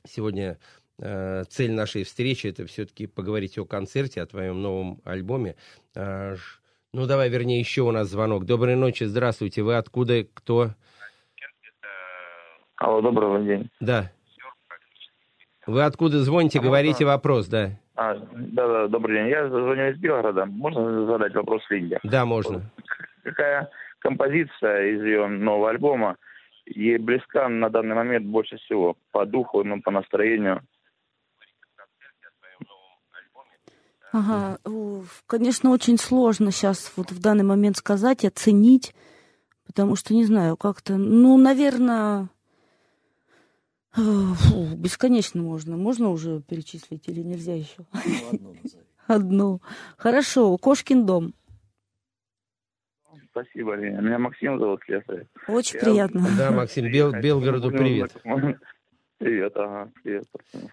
сегодня 0.06 0.58
э, 0.98 1.44
цель 1.48 1.72
нашей 1.72 2.04
встречи 2.04 2.46
это 2.46 2.66
все-таки 2.66 3.06
поговорить 3.06 3.58
о 3.58 3.64
концерте, 3.64 4.22
о 4.22 4.26
твоем 4.26 4.62
новом 4.62 5.00
альбоме. 5.04 5.56
Э, 5.94 6.36
ну, 6.92 7.06
давай, 7.06 7.28
вернее, 7.28 7.58
еще 7.60 7.82
у 7.82 7.90
нас 7.90 8.08
звонок. 8.08 8.46
Доброй 8.46 8.76
ночи, 8.76 9.04
здравствуйте. 9.04 9.62
Вы 9.62 9.76
откуда, 9.76 10.24
кто? 10.32 10.70
Алло, 12.76 13.00
добрый 13.00 13.44
день. 13.44 13.70
Да. 13.80 14.10
Вы 15.66 15.82
откуда 15.82 16.20
звоните? 16.20 16.58
А 16.58 16.62
Говорите 16.62 17.04
можно- 17.04 17.16
вопрос, 17.16 17.46
да. 17.48 17.70
А, 17.96 18.14
да, 18.14 18.68
да, 18.68 18.88
добрый 18.88 19.16
день. 19.18 19.28
Я 19.28 19.48
звоню 19.48 19.90
из 19.90 19.98
Белгорода. 19.98 20.44
Можно 20.46 21.06
задать 21.06 21.34
вопрос 21.34 21.62
Линде? 21.70 21.98
Да, 22.02 22.24
можно. 22.26 22.62
Какая 23.24 23.68
композиция 24.00 24.92
из 24.92 25.02
ее 25.02 25.26
нового 25.26 25.70
альбома 25.70 26.16
ей 26.66 26.98
близка 26.98 27.48
на 27.48 27.70
данный 27.70 27.94
момент 27.94 28.26
больше 28.26 28.56
всего? 28.58 28.96
По 29.12 29.24
духу, 29.24 29.64
ну, 29.64 29.80
по 29.80 29.90
настроению? 29.90 30.62
Ага, 34.12 34.58
конечно, 35.26 35.70
очень 35.70 35.98
сложно 35.98 36.50
сейчас 36.50 36.92
вот 36.96 37.10
в 37.10 37.20
данный 37.20 37.44
момент 37.44 37.76
сказать, 37.76 38.24
оценить, 38.24 38.94
потому 39.66 39.94
что, 39.94 40.14
не 40.14 40.24
знаю, 40.24 40.56
как-то, 40.56 40.96
ну, 40.96 41.36
наверное, 41.36 42.30
фу, 43.92 44.74
бесконечно 44.76 45.42
можно. 45.42 45.76
Можно 45.76 46.10
уже 46.10 46.40
перечислить 46.40 47.08
или 47.08 47.20
нельзя 47.20 47.54
еще? 47.54 47.84
Одну. 49.06 49.60
Хорошо, 49.96 50.56
Кошкин 50.56 51.06
дом. 51.06 51.34
Спасибо, 53.40 53.74
Линя. 53.74 54.00
Меня 54.00 54.18
Максим 54.18 54.58
зовут, 54.58 54.80
слесарь. 54.86 55.26
Очень 55.46 55.76
Я- 55.78 55.84
приятно. 55.84 56.26
Да, 56.38 56.50
Максим, 56.52 56.86
Бел- 56.90 57.12
Белгороду 57.20 57.70
привет. 57.70 58.12
Привет, 59.18 59.52
ага, 59.56 59.90
привет. 60.04 60.24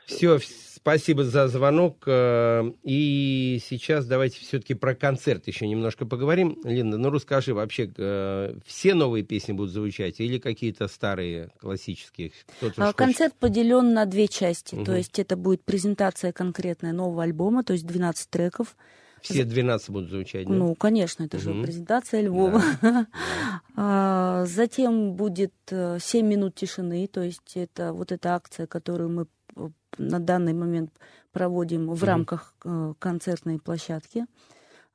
Все, 0.05 0.37
спасибо 0.37 1.23
за 1.23 1.47
звонок. 1.47 2.03
э, 2.07 2.63
И 2.83 3.57
сейчас 3.63 4.05
давайте 4.05 4.41
все-таки 4.41 4.73
про 4.73 4.95
концерт 4.95 5.47
еще 5.47 5.65
немножко 5.65 6.05
поговорим. 6.05 6.57
Линда, 6.65 6.97
ну 6.97 7.09
расскажи, 7.09 7.53
вообще 7.53 7.89
э, 7.97 8.53
все 8.65 8.95
новые 8.95 9.23
песни 9.23 9.53
будут 9.53 9.71
звучать 9.71 10.19
или 10.19 10.39
какие-то 10.39 10.89
старые, 10.89 11.51
классические? 11.61 12.31
Кто-то 12.57 12.73
А, 12.81 12.89
уж 12.89 12.95
хочет- 12.95 12.95
Концерт 12.97 13.33
поделен 13.39 13.93
на 13.93 14.05
две 14.05 14.27
части. 14.27 14.75
Мгм. 14.75 14.83
То 14.85 14.95
есть 14.97 15.17
это 15.19 15.37
будет 15.37 15.63
презентация 15.63 16.33
конкретная 16.33 16.91
нового 16.91 17.23
альбома, 17.23 17.63
то 17.63 17.71
есть 17.71 17.87
12 17.87 18.29
треков. 18.29 18.75
Все 19.23 19.43
12 19.45 19.89
будут 19.89 20.09
звучать, 20.09 20.47
да? 20.47 20.53
Ну, 20.53 20.75
конечно, 20.75 21.23
это 21.23 21.39
же 21.39 21.51
Мгм. 21.51 21.63
презентация 21.63 22.21
Львова. 22.21 22.61
А, 23.75 24.45
Затем 24.45 25.13
будет 25.13 25.53
э, 25.71 25.97
7 25.99 26.27
минут 26.27 26.55
тишины, 26.55 27.07
то 27.07 27.21
есть 27.21 27.53
это 27.55 27.91
вот 27.93 28.11
эта 28.11 28.35
акция, 28.35 28.67
которую 28.67 29.09
мы 29.09 29.27
э, 29.55 29.69
на 29.97 30.19
данный 30.19 30.53
момент 30.53 30.91
проводим 31.31 31.87
в 31.89 31.95
Мгм. 32.01 32.05
рамках 32.05 32.53
э, 32.65 32.93
концертной 32.99 33.59
площадки. 33.59 34.25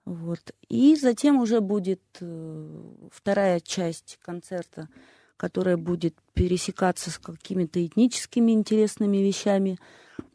Вот. 0.04 0.40
И 0.68 0.96
затем 0.96 1.40
уже 1.40 1.60
будет 1.60 2.00
э, 2.20 2.82
вторая 3.10 3.60
часть 3.60 4.18
концерта, 4.22 4.88
которая 5.36 5.76
будет 5.76 6.14
пересекаться 6.34 7.10
с 7.10 7.18
какими-то 7.18 7.84
этническими 7.84 8.52
интересными 8.52 9.18
вещами, 9.18 9.78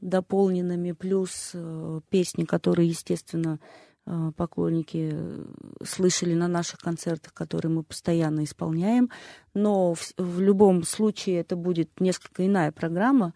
дополненными, 0.01 0.91
плюс 0.91 1.51
э, 1.53 2.01
песни, 2.09 2.43
которые, 2.43 2.89
естественно, 2.89 3.59
э, 4.05 4.31
поклонники 4.36 5.11
э, 5.13 5.45
слышали 5.86 6.34
на 6.34 6.47
наших 6.47 6.79
концертах, 6.79 7.34
которые 7.34 7.71
мы 7.71 7.84
постоянно 7.84 8.43
исполняем. 8.43 9.09
Но 9.53 9.93
в, 9.93 10.13
в 10.17 10.39
любом 10.41 10.84
случае 10.84 11.39
это 11.39 11.55
будет 11.55 11.99
несколько 11.99 12.45
иная 12.45 12.71
программа. 12.71 13.34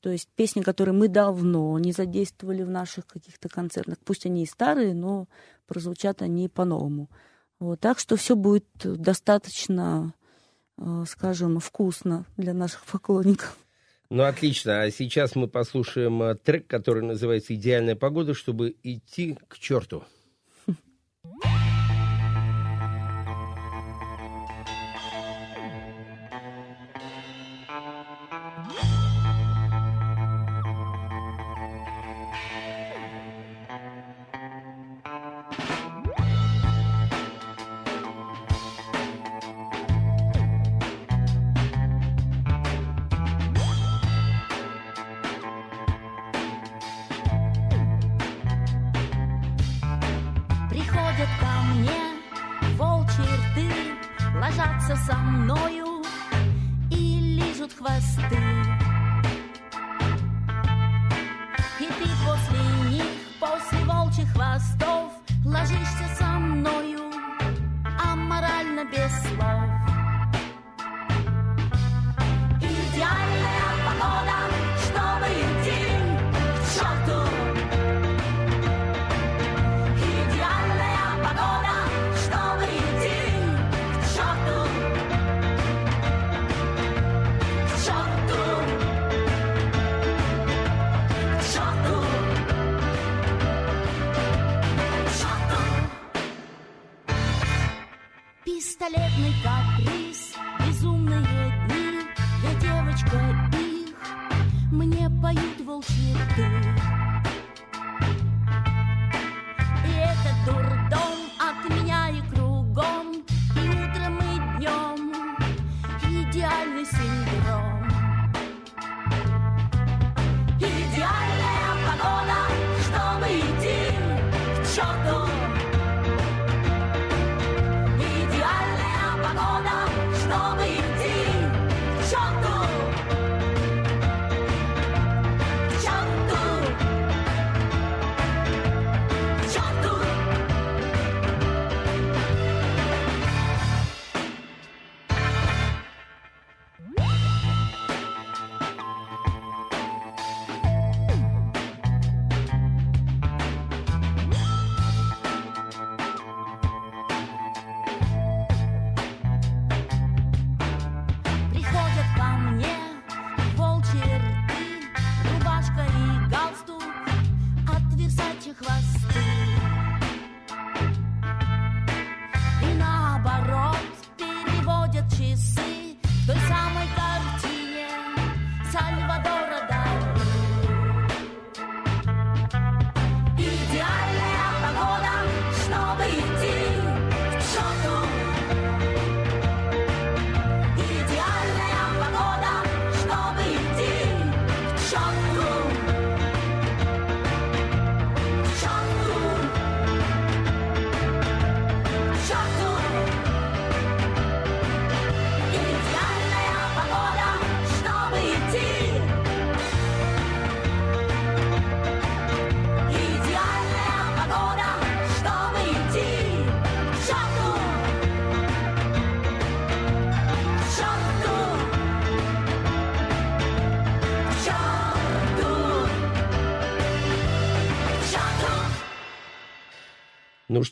То 0.00 0.10
есть 0.10 0.28
песни, 0.34 0.60
которые 0.60 0.94
мы 0.94 1.08
давно 1.08 1.78
не 1.78 1.92
задействовали 1.92 2.62
в 2.62 2.70
наших 2.70 3.06
каких-то 3.06 3.48
концертах. 3.48 3.98
Пусть 4.04 4.26
они 4.26 4.42
и 4.42 4.46
старые, 4.46 4.94
но 4.94 5.28
прозвучат 5.66 6.20
они 6.20 6.48
по-новому. 6.48 7.08
Вот, 7.58 7.80
так 7.80 7.98
что 7.98 8.16
все 8.16 8.36
будет 8.36 8.66
достаточно, 8.82 10.12
скажем, 11.06 11.58
вкусно 11.60 12.26
для 12.36 12.52
наших 12.52 12.84
поклонников. 12.84 13.56
Ну, 14.10 14.22
отлично. 14.22 14.82
А 14.82 14.90
сейчас 14.90 15.34
мы 15.34 15.48
послушаем 15.48 16.22
э, 16.22 16.34
трек, 16.34 16.66
который 16.66 17.02
называется 17.02 17.54
«Идеальная 17.54 17.96
погода», 17.96 18.34
чтобы 18.34 18.76
идти 18.82 19.38
к 19.48 19.58
черту. 19.58 20.04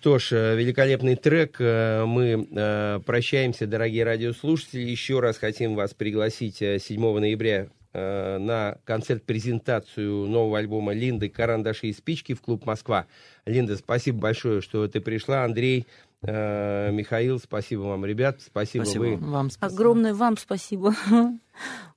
Что 0.02 0.18
ж, 0.18 0.32
э, 0.32 0.56
великолепный 0.56 1.14
трек. 1.14 1.58
Э, 1.60 2.04
Мы 2.04 2.48
э, 2.50 2.98
прощаемся, 3.06 3.68
дорогие 3.68 4.02
радиослушатели. 4.02 4.80
Еще 4.80 5.20
раз 5.20 5.38
хотим 5.38 5.76
вас 5.76 5.94
пригласить 5.94 6.60
э, 6.60 6.80
7 6.80 7.20
ноября 7.20 7.68
э, 7.92 8.38
на 8.38 8.78
концерт-презентацию 8.84 10.26
нового 10.26 10.58
альбома 10.58 10.92
Линды 10.92 11.28
«Карандаши 11.28 11.86
и 11.86 11.92
спички» 11.92 12.34
в 12.34 12.40
клуб 12.40 12.66
«Москва». 12.66 13.06
Линда, 13.46 13.76
спасибо 13.76 14.18
большое, 14.18 14.60
что 14.60 14.88
ты 14.88 15.00
пришла. 15.00 15.44
Андрей, 15.44 15.86
э, 16.22 16.90
Михаил, 16.90 17.38
спасибо 17.38 17.82
вам, 17.82 18.04
ребят. 18.04 18.40
Спасибо, 18.44 18.82
Спасибо 18.82 19.02
вы. 19.02 19.16
Вам 19.18 19.50
Огромное 19.60 20.14
вам 20.14 20.36
спасибо. 20.36 20.96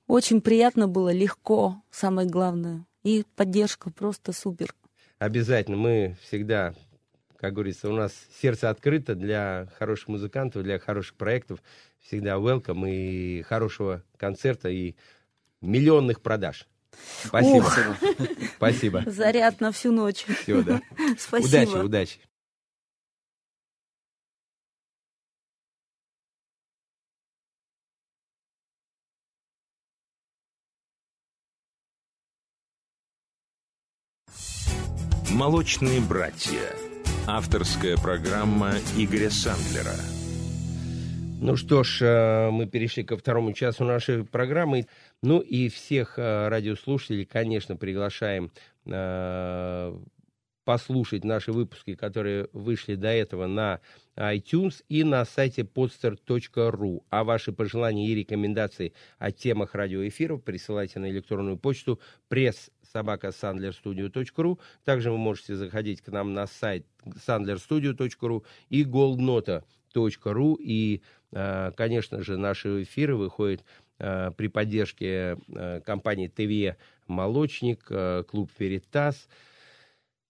Очень 0.06 0.42
приятно 0.42 0.86
было, 0.86 1.12
легко, 1.12 1.82
самое 1.90 2.28
главное. 2.28 2.86
И 3.02 3.24
поддержка 3.34 3.90
просто 3.90 4.32
супер. 4.32 4.72
Обязательно. 5.18 5.78
Мы 5.78 6.16
всегда, 6.22 6.74
как 7.38 7.52
говорится, 7.52 7.88
у 7.88 7.92
нас 7.92 8.12
сердце 8.40 8.70
открыто 8.70 9.14
для 9.14 9.68
хороших 9.78 10.08
музыкантов, 10.08 10.62
для 10.62 10.78
хороших 10.78 11.16
проектов. 11.16 11.62
Всегда 12.00 12.34
welcome 12.34 12.88
и 12.88 13.42
хорошего 13.42 14.02
концерта 14.16 14.68
и 14.68 14.94
миллионных 15.60 16.20
продаж. 16.22 16.66
Спасибо. 17.24 17.64
Ух. 17.64 17.78
Спасибо. 18.56 19.02
Заряд 19.06 19.60
на 19.60 19.70
всю 19.72 19.92
ночь. 19.92 20.24
Все, 20.42 20.62
да. 20.62 20.80
Спасибо. 21.18 21.46
Удачи, 21.46 21.84
удачи. 21.84 22.20
«Молочные 35.28 36.00
братья». 36.00 36.85
Авторская 37.28 37.96
программа 37.96 38.74
Игоря 38.96 39.30
Сандлера. 39.30 39.96
Ну 41.40 41.56
что 41.56 41.82
ж, 41.82 42.02
э, 42.02 42.50
мы 42.52 42.66
перешли 42.66 43.02
ко 43.02 43.16
второму 43.16 43.52
часу 43.52 43.84
нашей 43.84 44.24
программы. 44.24 44.86
Ну 45.24 45.40
и 45.40 45.68
всех 45.68 46.20
э, 46.20 46.48
радиослушателей, 46.48 47.24
конечно, 47.24 47.74
приглашаем 47.74 48.52
э, 48.86 49.98
послушать 50.66 51.22
наши 51.22 51.52
выпуски, 51.52 51.94
которые 51.94 52.48
вышли 52.52 52.96
до 52.96 53.06
этого 53.06 53.46
на 53.46 53.78
iTunes 54.16 54.82
и 54.88 55.04
на 55.04 55.24
сайте 55.24 55.62
podster.ru. 55.62 57.04
А 57.08 57.22
ваши 57.22 57.52
пожелания 57.52 58.08
и 58.08 58.16
рекомендации 58.16 58.92
о 59.18 59.30
темах 59.30 59.76
радиоэфиров 59.76 60.42
присылайте 60.42 60.98
на 60.98 61.08
электронную 61.08 61.56
почту 61.56 62.00
press 62.28 62.72
собака 62.92 63.28
sandlerstudio.ru. 63.28 64.58
Также 64.84 65.12
вы 65.12 65.18
можете 65.18 65.54
заходить 65.54 66.00
к 66.00 66.08
нам 66.08 66.34
на 66.34 66.48
сайт 66.48 66.84
sandlerstudio.ru 67.04 68.44
и 68.68 68.82
goldnota.ru. 68.82 70.56
И, 70.58 71.00
э, 71.30 71.70
конечно 71.76 72.24
же, 72.24 72.36
наши 72.36 72.82
эфиры 72.82 73.14
выходят 73.14 73.62
э, 74.00 74.32
при 74.36 74.48
поддержке 74.48 75.36
э, 75.46 75.80
компании 75.86 76.26
ТВ 76.26 76.76
«Молочник», 77.06 77.84
клуб 78.26 78.50
«Веритас», 78.58 79.28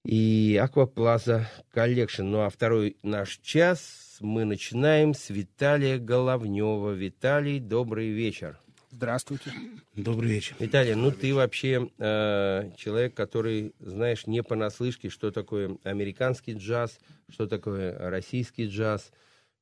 и 0.07 0.57
Акваплаза 0.63 1.51
Collection. 1.73 2.23
Ну 2.23 2.43
а 2.43 2.49
второй 2.49 2.97
наш 3.03 3.39
час 3.43 4.19
мы 4.21 4.45
начинаем 4.45 5.15
с 5.15 5.31
Виталия 5.31 5.99
Головнева. 5.99 6.93
Виталий, 6.93 7.59
добрый 7.59 8.11
вечер. 8.11 8.59
Здравствуйте. 8.91 9.53
Добрый 9.95 10.31
вечер. 10.31 10.55
Виталий, 10.61 10.95
ну 10.95 11.11
ты 11.11 11.35
вообще 11.35 11.91
э, 11.99 12.71
человек, 12.77 13.15
который 13.15 13.75
знаешь 13.81 14.29
не 14.29 14.45
понаслышке, 14.45 15.11
что 15.11 15.33
такое 15.33 15.77
американский 15.83 16.55
джаз, 16.55 17.01
что 17.29 17.49
такое 17.49 17.99
российский 17.99 18.69
джаз. 18.69 19.11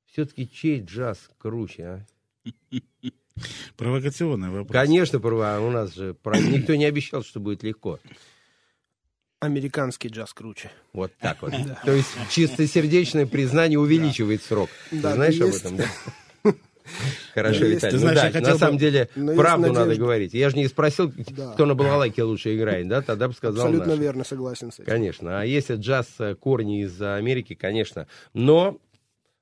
Все-таки 0.05 0.49
чей 0.49 0.80
джаз 0.80 1.30
круче, 1.38 1.84
а? 1.84 2.07
Провокационный 3.76 4.51
вопрос. 4.51 4.70
Конечно, 4.70 5.18
права. 5.18 5.59
У 5.61 5.70
нас 5.70 5.95
же 5.95 6.14
никто 6.24 6.74
не 6.74 6.84
обещал, 6.84 7.24
что 7.24 7.40
будет 7.40 7.62
легко. 7.62 7.99
Американский 9.45 10.09
джаз 10.09 10.32
круче. 10.32 10.70
Вот 10.92 11.12
так 11.20 11.42
вот. 11.42 11.53
Да. 11.53 11.78
То 11.84 11.92
есть 11.92 12.09
чистосердечное 12.30 13.26
признание 13.26 13.78
увеличивает 13.78 14.42
срок. 14.42 14.70
Ты 14.90 14.99
знаешь 15.01 15.40
об 15.40 15.49
этом, 15.55 15.76
да? 15.76 15.84
Хорошо. 17.34 17.64
Виталий. 17.64 17.95
Ну 17.95 17.99
знаешь, 18.01 18.32
да, 18.32 18.40
на 18.40 18.53
бы- 18.53 18.59
самом 18.59 18.78
деле, 18.78 19.09
но 19.16 19.34
правду 19.34 19.72
надо 19.72 19.97
говорить. 19.97 20.34
Я 20.34 20.51
же 20.51 20.57
не 20.57 20.68
спросил, 20.68 21.12
Да. 21.30 21.53
кто 21.53 21.64
на 21.66 21.74
балалайке 21.74 22.22
лучше 22.22 22.55
играет, 22.55 22.88
да? 22.88 23.01
Тогда 23.03 23.28
бы 23.28 23.34
сказал 23.34 23.64
Абсолютно 23.66 23.92
наш. 23.92 23.99
верно, 24.01 24.24
согласен 24.24 24.70
с 24.70 24.74
этим. 24.76 24.84
Конечно. 24.84 25.40
А 25.40 25.45
если 25.45 25.76
джаз 25.76 26.07
э, 26.18 26.34
корни 26.34 26.82
из 26.82 27.01
Америки, 27.01 27.55
конечно. 27.55 28.07
Но 28.34 28.78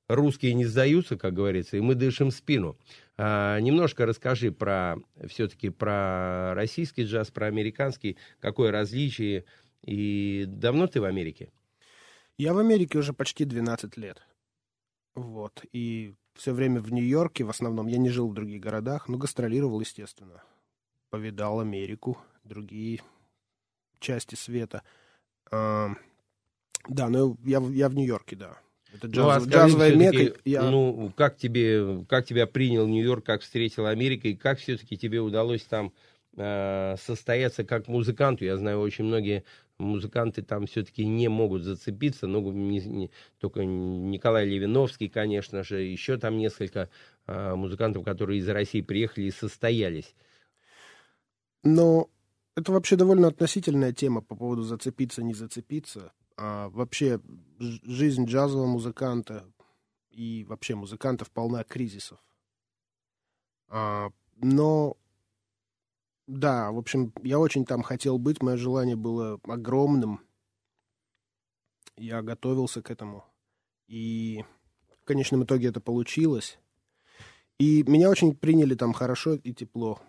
русские 0.09 0.55
не 0.55 0.65
сдаются, 0.67 1.17
как 1.17 1.35
говорится, 1.35 1.77
и 1.77 1.81
мы 1.81 1.95
дышим 1.95 2.31
спину. 2.31 2.77
А, 3.19 3.59
немножко 3.59 4.07
расскажи 4.07 4.53
про 4.53 4.97
все-таки 5.29 5.69
про 5.69 6.55
российский 6.55 7.05
джаз, 7.05 7.31
про 7.31 7.47
американский, 7.47 8.17
какое 8.41 8.71
различие. 8.71 9.45
И 9.85 10.45
давно 10.47 10.87
ты 10.87 11.01
в 11.01 11.05
Америке? 11.05 11.51
Я 12.39 12.55
в 12.55 12.59
Америке 12.59 12.99
уже 12.99 13.13
почти 13.13 13.45
12 13.45 13.97
лет. 13.97 14.23
Вот. 15.15 15.65
И 15.73 16.15
все 16.35 16.53
время 16.53 16.81
в 16.81 16.93
Нью-Йорке 16.93 17.45
в 17.45 17.51
основном. 17.51 17.87
Я 17.89 17.99
не 17.99 18.11
жил 18.11 18.29
в 18.29 18.35
других 18.35 18.61
городах, 18.61 19.09
но 19.09 19.19
гастролировал, 19.19 19.81
естественно. 19.81 20.43
Повидал 21.11 21.61
Америку, 21.61 22.17
другие 22.45 23.01
части 23.99 24.35
света. 24.35 24.83
А, 25.51 25.91
да, 26.89 27.09
но 27.09 27.37
я, 27.45 27.61
в- 27.61 27.73
я 27.73 27.89
в 27.89 27.95
Нью-Йорке, 27.95 28.37
да. 28.37 28.59
Это 28.95 29.09
Ну, 29.09 29.29
а 29.29 29.39
джаз- 29.39 29.45
скажи 29.45 29.51
джазовая 29.51 29.91
всё-таки, 29.91 30.25
мека. 30.25 30.41
Я... 30.45 30.63
Ну, 30.71 31.13
как 31.17 31.37
тебе, 31.37 32.05
как 32.09 32.27
тебя 32.27 32.47
принял 32.47 32.87
Нью-Йорк, 32.87 33.25
как 33.25 33.43
встретила 33.43 33.91
Америка, 33.91 34.29
и 34.29 34.35
как 34.35 34.59
все-таки 34.59 34.97
тебе 34.97 35.21
удалось 35.21 35.63
там 35.65 35.93
э, 36.37 36.97
состояться 36.99 37.65
как 37.65 37.89
музыканту? 37.89 38.45
Я 38.45 38.57
знаю, 38.57 38.81
очень 38.81 39.05
многие 39.05 39.45
музыканты 39.79 40.43
там 40.43 40.67
все-таки 40.67 41.05
не 41.05 41.29
могут 41.29 41.63
зацепиться, 41.63 42.27
ну, 42.27 42.53
не- 42.53 42.81
не- 42.81 43.11
только 43.39 43.65
Николай 43.65 44.47
Левиновский, 44.47 45.09
конечно 45.09 45.63
же, 45.63 45.83
еще 45.83 46.17
там 46.17 46.39
несколько 46.39 46.89
э, 47.27 47.55
музыкантов, 47.55 48.05
которые 48.05 48.41
из 48.41 48.49
России 48.49 48.81
приехали 48.81 49.27
и 49.27 49.31
состоялись. 49.31 50.15
Но 51.63 52.11
это 52.57 52.73
вообще 52.73 52.97
довольно 52.97 53.29
относительная 53.29 53.93
тема 53.93 54.21
по 54.21 54.35
поводу 54.35 54.63
зацепиться, 54.63 55.23
не 55.23 55.35
зацепиться. 55.35 56.13
А 56.37 56.69
вообще 56.71 57.21
жизнь 57.59 58.25
джазового 58.25 58.67
музыканта 58.67 59.45
и 60.11 60.45
вообще 60.49 60.75
музыкантов 60.75 61.31
полна 61.31 61.63
кризисов. 61.65 62.19
А, 63.69 64.11
но 64.37 64.97
да, 66.27 66.71
в 66.71 66.79
общем, 66.79 67.13
я 67.23 67.39
очень 67.39 67.65
там 67.65 67.83
хотел 67.83 68.19
быть, 68.19 68.43
мое 68.43 68.57
желание 68.57 68.97
было 68.97 69.41
огромным. 69.45 70.21
Я 71.97 72.23
готовился 72.23 72.83
к 72.83 72.91
этому. 72.91 73.25
И 73.89 74.45
в 75.01 75.05
конечном 75.05 75.45
итоге 75.45 75.69
это 75.69 75.81
получилось. 75.81 76.59
И 77.59 77.83
меня 77.85 78.09
очень 78.09 78.35
приняли 78.35 78.75
там 78.75 78.93
хорошо 78.93 79.35
и 79.35 79.53
тепло. 79.53 80.01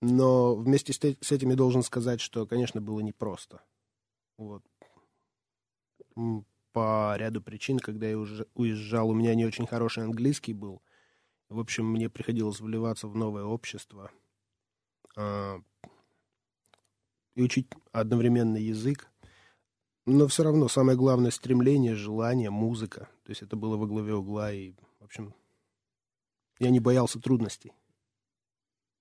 Но 0.00 0.54
вместе 0.54 0.92
с, 0.92 1.32
этим 1.32 1.50
я 1.50 1.56
должен 1.56 1.82
сказать, 1.82 2.20
что, 2.20 2.46
конечно, 2.46 2.80
было 2.80 3.00
непросто. 3.00 3.62
Вот. 4.36 4.62
По 6.72 7.14
ряду 7.16 7.40
причин, 7.42 7.78
когда 7.78 8.06
я 8.08 8.18
уже 8.18 8.46
уезжал, 8.54 9.10
у 9.10 9.14
меня 9.14 9.34
не 9.34 9.46
очень 9.46 9.66
хороший 9.66 10.04
английский 10.04 10.52
был. 10.52 10.82
В 11.48 11.58
общем, 11.58 11.86
мне 11.86 12.08
приходилось 12.08 12.60
вливаться 12.60 13.08
в 13.08 13.16
новое 13.16 13.44
общество 13.44 14.10
и 15.16 15.60
учить 17.42 17.66
одновременно 17.92 18.56
язык. 18.56 19.06
Но 20.04 20.26
все 20.26 20.42
равно 20.42 20.68
самое 20.68 20.98
главное 20.98 21.30
стремление, 21.30 21.94
желание, 21.94 22.50
музыка. 22.50 23.08
То 23.24 23.30
есть 23.30 23.42
это 23.42 23.56
было 23.56 23.76
во 23.76 23.86
главе 23.86 24.14
угла. 24.14 24.52
И, 24.52 24.72
в 25.00 25.04
общем, 25.04 25.32
я 26.58 26.70
не 26.70 26.80
боялся 26.80 27.20
трудностей. 27.20 27.72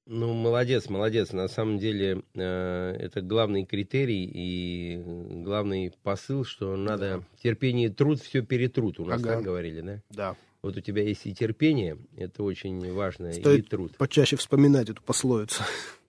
Ну, 0.05 0.33
молодец, 0.33 0.89
молодец. 0.89 1.31
На 1.31 1.47
самом 1.47 1.79
деле, 1.79 2.23
э, 2.33 2.95
это 2.99 3.21
главный 3.21 3.65
критерий 3.65 4.25
и 4.31 5.01
главный 5.43 5.93
посыл, 6.03 6.43
что 6.43 6.75
надо 6.75 7.23
терпение 7.41 7.87
и 7.87 7.91
труд 7.91 8.19
все 8.19 8.41
перетрут. 8.41 8.99
У 8.99 9.05
нас 9.05 9.21
Ага. 9.21 9.35
так 9.35 9.43
говорили, 9.43 9.81
да? 9.81 10.01
Да. 10.09 10.35
Вот 10.61 10.77
у 10.77 10.81
тебя 10.81 11.03
есть 11.03 11.25
и 11.25 11.33
терпение, 11.33 11.97
это 12.15 12.43
очень 12.43 12.93
важно, 12.93 13.27
и 13.27 13.33
Стоит 13.39 13.69
труд. 13.69 13.95
почаще 13.97 14.35
вспоминать 14.35 14.89
эту 14.89 15.01
пословицу. 15.01 15.63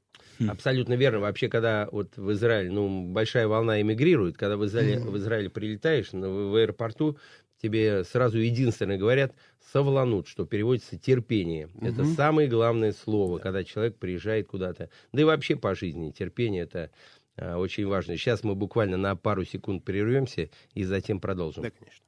Абсолютно 0.49 0.95
верно. 0.95 1.21
Вообще, 1.21 1.49
когда 1.49 1.89
вот 1.91 2.17
в 2.17 2.33
Израиль, 2.33 2.71
ну, 2.71 3.09
большая 3.09 3.49
волна 3.49 3.81
эмигрирует, 3.81 4.37
когда 4.37 4.57
в 4.57 4.65
Израиле, 4.67 5.01
в 5.01 5.17
Израиле 5.17 5.51
прилетаешь, 5.51 6.13
ну, 6.13 6.29
в, 6.29 6.51
в 6.53 6.57
аэропорту 6.57 7.19
тебе 7.61 8.05
сразу 8.05 8.39
единственное 8.39 8.99
говорят 8.99 9.35
«совланут», 9.73 10.27
что 10.27 10.45
переводится 10.45 10.99
«терпение». 10.99 11.69
Это 11.81 12.03
Мгм. 12.03 12.15
самое 12.15 12.49
главное 12.49 12.93
слово, 12.93 13.39
когда 13.39 13.63
человек 13.63 13.97
приезжает 13.97 14.49
куда-то. 14.49 14.91
Да 15.13 15.23
и 15.23 15.25
вообще 15.25 15.57
по 15.57 15.75
жизни 15.75 16.11
терпение– 16.11 16.63
это 16.65 16.91
а, 17.37 17.59
очень 17.59 17.87
важно. 17.87 18.17
Сейчас 18.17 18.43
мы 18.43 18.55
буквально 18.55 18.97
на 18.97 19.17
пару 19.17 19.45
секунд 19.45 19.85
прервемся 19.85 20.51
и 20.75 20.85
затем 20.85 21.21
продолжим. 21.21 21.63
Да, 21.63 21.71
конечно. 21.71 22.05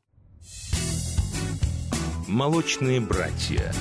«Молочные 2.27 3.01
братья» 3.01 3.73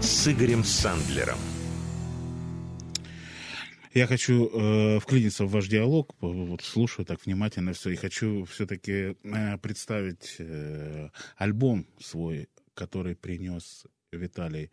с 0.00 0.28
Игорем 0.28 0.64
Сандлером. 0.64 1.38
Я 3.92 4.06
хочу 4.06 4.46
э, 4.46 5.00
вклиниться 5.00 5.44
в 5.44 5.50
ваш 5.50 5.66
диалог, 5.66 6.14
вот 6.20 6.62
слушаю 6.62 7.04
так 7.04 7.26
внимательно 7.26 7.72
все, 7.72 7.90
и 7.90 7.96
хочу 7.96 8.44
все-таки 8.44 9.16
э, 9.24 9.58
представить 9.58 10.36
э, 10.38 11.08
альбом 11.36 11.86
свой, 11.98 12.48
который 12.74 13.16
принес 13.16 13.86
Виталий 14.12 14.70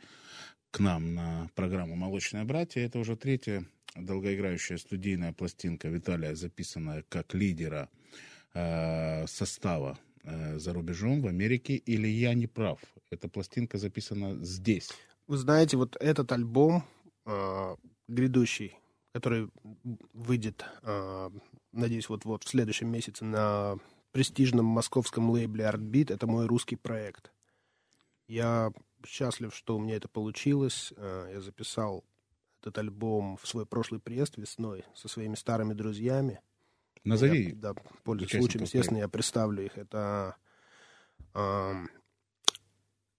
к 0.69 0.79
нам 0.79 1.15
на 1.15 1.49
программу 1.55 1.95
«Молочные 1.95 2.43
братья». 2.43 2.81
Это 2.81 2.99
уже 2.99 3.15
третья 3.15 3.65
долгоиграющая 3.95 4.77
студийная 4.77 5.33
пластинка 5.33 5.87
Виталия, 5.87 6.35
записанная 6.35 7.03
как 7.09 7.33
лидера 7.33 7.89
э, 8.53 9.25
состава 9.25 9.97
э, 10.25 10.59
за 10.59 10.73
рубежом 10.73 11.21
в 11.21 11.27
Америке. 11.27 11.75
Или 11.75 12.07
я 12.07 12.35
не 12.35 12.45
прав? 12.45 12.79
Эта 13.09 13.27
пластинка 13.27 13.79
записана 13.79 14.35
здесь. 14.45 14.91
Вы 15.25 15.37
знаете, 15.37 15.75
вот 15.75 15.97
этот 15.99 16.31
альбом 16.31 16.83
э, 17.25 17.75
грядущий, 18.07 18.75
который 19.17 19.49
выйдет, 20.13 20.63
э, 20.83 21.29
надеюсь, 21.71 22.07
вот-вот 22.07 22.43
в 22.43 22.47
следующем 22.47 22.87
месяце 22.87 23.25
на 23.25 23.77
престижном 24.11 24.65
московском 24.65 25.31
лейбле 25.31 25.65
Artbeat, 25.65 26.13
это 26.13 26.27
мой 26.27 26.45
русский 26.45 26.75
проект. 26.75 27.33
Я 28.27 28.71
счастлив, 29.03 29.55
что 29.55 29.75
у 29.75 29.79
меня 29.79 29.95
это 29.95 30.07
получилось. 30.07 30.93
Э, 30.95 31.31
я 31.33 31.41
записал 31.41 32.05
этот 32.61 32.77
альбом 32.77 33.37
в 33.41 33.47
свой 33.47 33.65
прошлый 33.65 33.99
приезд 33.99 34.37
весной 34.37 34.85
со 34.93 35.07
своими 35.07 35.33
старыми 35.33 35.73
друзьями. 35.73 36.39
Назови 37.03 37.49
Я, 37.49 37.55
да, 37.55 37.73
пользуясь 38.03 38.31
случаем, 38.31 38.65
естественно, 38.65 38.99
я 38.99 39.07
представлю 39.07 39.65
их. 39.65 39.79
Это 39.79 40.35
ам, 41.33 41.89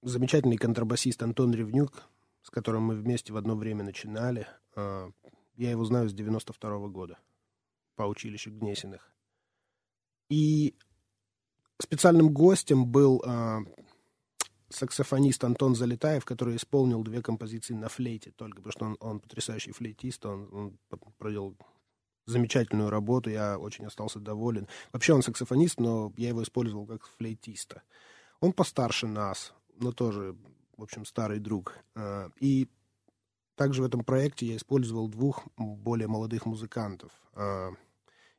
замечательный 0.03 0.59
контрабасист 0.59 1.21
Антон 1.25 1.53
Ревнюк, 1.55 2.05
с 2.43 2.51
которым 2.51 2.85
мы 2.85 2.95
вместе 2.95 3.33
в 3.33 3.37
одно 3.37 3.57
время 3.57 3.83
начинали. 3.83 4.47
А, 4.77 5.11
Я 5.59 5.73
его 5.73 5.85
знаю 5.85 6.09
с 6.09 6.15
92 6.15 6.89
года 6.89 7.19
по 7.97 8.05
училищу 8.05 8.53
Гнесиных. 8.53 9.13
И 10.31 10.77
специальным 11.81 12.33
гостем 12.33 12.87
был 12.87 13.21
а, 13.27 13.63
саксофонист 14.69 15.43
Антон 15.43 15.75
Залетаев, 15.75 16.25
который 16.25 16.55
исполнил 16.55 17.03
две 17.03 17.23
композиции 17.23 17.75
на 17.75 17.89
флейте 17.89 18.31
только, 18.31 18.63
потому 18.63 18.71
что 18.73 18.85
он, 18.85 18.97
он 19.01 19.21
потрясающий 19.21 19.73
флейтист, 19.73 20.25
он, 20.27 20.49
он 20.53 20.79
проделал 21.19 21.57
замечательную 22.25 22.91
работу, 22.91 23.29
я 23.29 23.59
очень 23.59 23.85
остался 23.85 24.21
доволен. 24.21 24.69
Вообще 24.93 25.13
он 25.13 25.23
саксофонист, 25.23 25.81
но 25.81 26.13
я 26.17 26.29
его 26.29 26.45
использовал 26.45 26.87
как 26.87 27.05
флейтиста. 27.19 27.83
Он 28.39 28.53
постарше 28.53 29.09
нас, 29.09 29.55
но 29.75 29.91
тоже, 29.91 30.37
в 30.77 30.85
общем, 30.85 31.05
старый 31.05 31.41
друг. 31.41 31.81
А, 31.97 32.31
И 32.39 32.69
также 33.59 33.83
в 33.83 33.85
этом 33.85 34.05
проекте 34.05 34.47
я 34.47 34.57
использовал 34.57 35.09
двух 35.09 35.47
более 35.57 36.07
молодых 36.07 36.47
музыкантов. 36.47 37.11
А, 37.35 37.71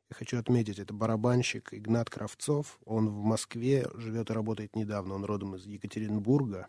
Я 0.08 0.16
хочу 0.16 0.38
отметить, 0.38 0.78
это 0.78 0.94
барабанщик 0.94 1.72
Игнат 1.72 2.08
Кравцов. 2.10 2.80
Он 2.86 3.08
в 3.08 3.22
Москве 3.22 3.86
живет 3.94 4.30
и 4.30 4.32
работает 4.32 4.74
недавно. 4.74 5.14
Он 5.14 5.24
родом 5.24 5.54
из 5.54 5.66
Екатеринбурга. 5.66 6.66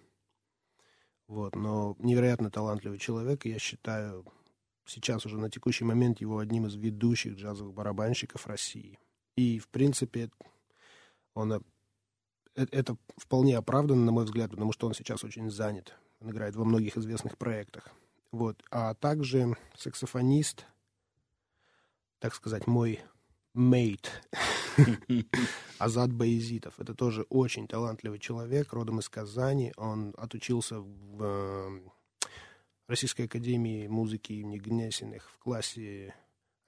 Вот, 1.28 1.56
но 1.56 1.96
невероятно 1.98 2.52
талантливый 2.52 3.00
человек, 3.00 3.46
я 3.46 3.58
считаю 3.58 4.26
сейчас 4.86 5.26
уже 5.26 5.38
на 5.38 5.50
текущий 5.50 5.86
момент 5.86 6.20
его 6.20 6.40
одним 6.40 6.68
из 6.68 6.76
ведущих 6.76 7.36
джазовых 7.36 7.74
барабанщиков 7.74 8.46
России. 8.48 9.00
И, 9.38 9.60
в 9.60 9.70
принципе, 9.70 10.30
он, 11.34 11.54
э, 11.54 11.60
э, 12.56 12.66
это 12.72 12.98
вполне 13.16 13.58
оправданно, 13.58 14.04
на 14.04 14.12
мой 14.12 14.26
взгляд, 14.26 14.52
потому 14.52 14.74
что 14.74 14.88
он 14.88 14.94
сейчас 14.94 15.24
очень 15.24 15.50
занят. 15.50 15.96
Он 16.20 16.32
играет 16.32 16.58
во 16.58 16.66
многих 16.66 16.98
известных 16.98 17.38
проектах. 17.38 17.88
Вот. 18.32 18.64
А 18.72 18.94
также 18.94 19.58
саксофонист, 19.78 20.66
так 22.20 22.34
сказать, 22.34 22.68
мой 22.68 23.02
Мейт. 23.54 24.10
Азат 25.80 26.14
Баязитов. 26.14 26.80
Это 26.80 26.96
тоже 26.96 27.24
очень 27.24 27.68
талантливый 27.68 28.20
человек, 28.20 28.72
родом 28.72 29.00
из 29.00 29.10
Казани. 29.10 29.74
Он 29.76 30.14
отучился 30.18 30.80
в 30.80 31.24
э, 31.24 31.82
Российской 32.88 33.24
академии 33.24 33.88
музыки 33.88 34.34
имени 34.34 34.58
Гнесиных 34.58 35.30
в 35.30 35.40
классе 35.40 36.16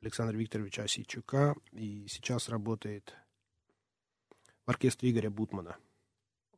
Александра 0.02 0.36
Викторовича 0.36 0.84
Осичука 0.84 1.56
и 1.72 2.08
сейчас 2.10 2.50
работает 2.50 3.16
в 4.66 4.70
оркестре 4.70 5.12
Игоря 5.12 5.30
Бутмана. 5.30 5.78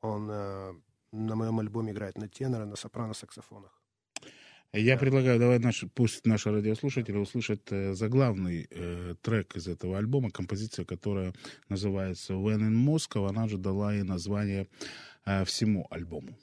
Он 0.02 0.30
э, 0.32 0.74
на 1.12 1.36
моем 1.36 1.60
альбоме 1.60 1.92
играет 1.92 2.18
на 2.18 2.28
тенора, 2.28 2.66
на 2.66 2.76
сопрано-саксофонах. 2.76 3.85
Я 4.78 4.98
предлагаю, 4.98 5.40
давай 5.40 5.60
наш, 5.60 5.86
пусть 5.94 6.26
наши 6.26 6.52
радиослушатели 6.52 7.16
услышат 7.16 7.72
э, 7.72 7.94
заглавный 7.94 8.68
э, 8.70 9.16
трек 9.22 9.56
из 9.56 9.70
этого 9.70 9.98
альбома, 9.98 10.32
композиция, 10.32 10.84
которая 10.84 11.34
называется 11.70 12.34
«When 12.34 12.60
in 12.60 12.76
Moscow», 12.86 13.30
она 13.30 13.48
же 13.48 13.58
дала 13.58 13.96
и 13.96 14.04
название 14.04 14.68
э, 15.26 15.46
всему 15.46 15.88
альбому. 15.90 16.38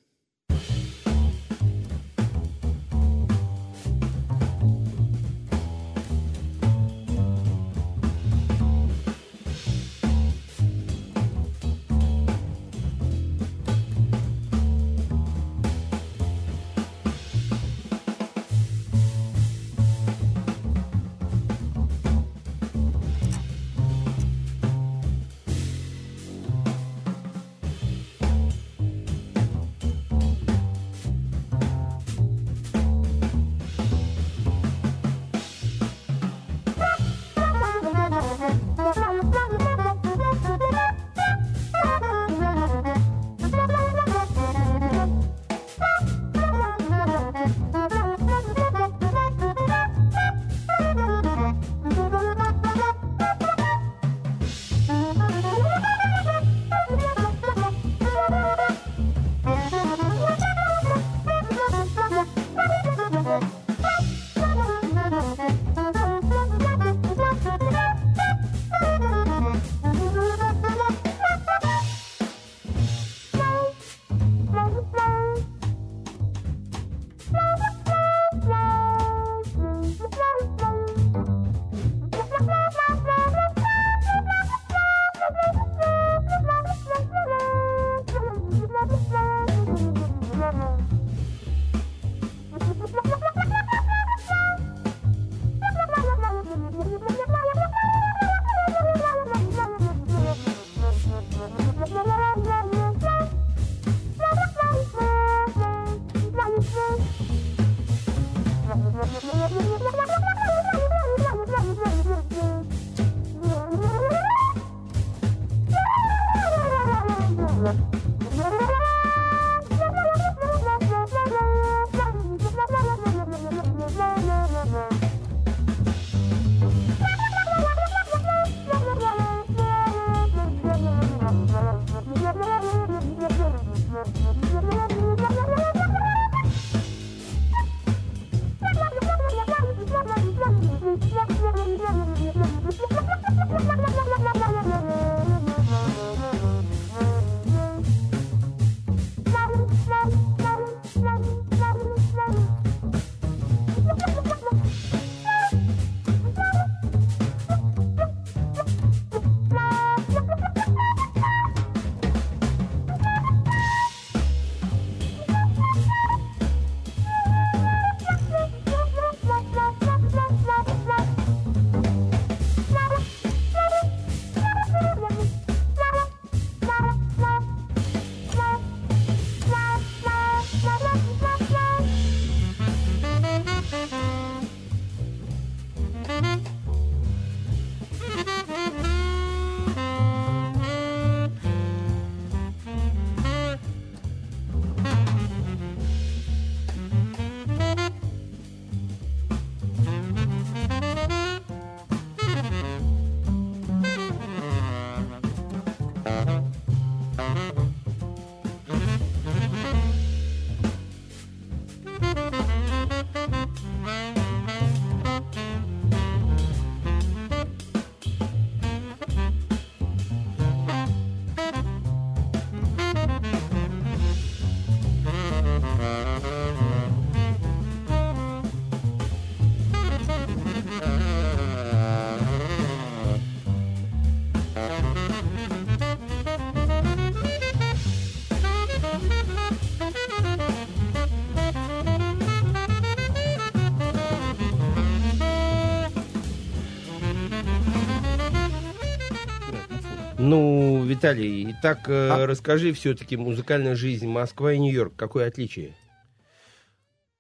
Виталий, 250.93 251.51
итак, 251.53 251.89
а? 251.89 252.27
расскажи 252.27 252.75
все-таки 252.75 253.17
музыкальная 253.17 253.75
жизнь 253.75 254.07
Москва 254.07 254.53
и 254.53 254.59
Нью-Йорк. 254.59 254.95
Какое 254.95 255.27
отличие? 255.27 255.75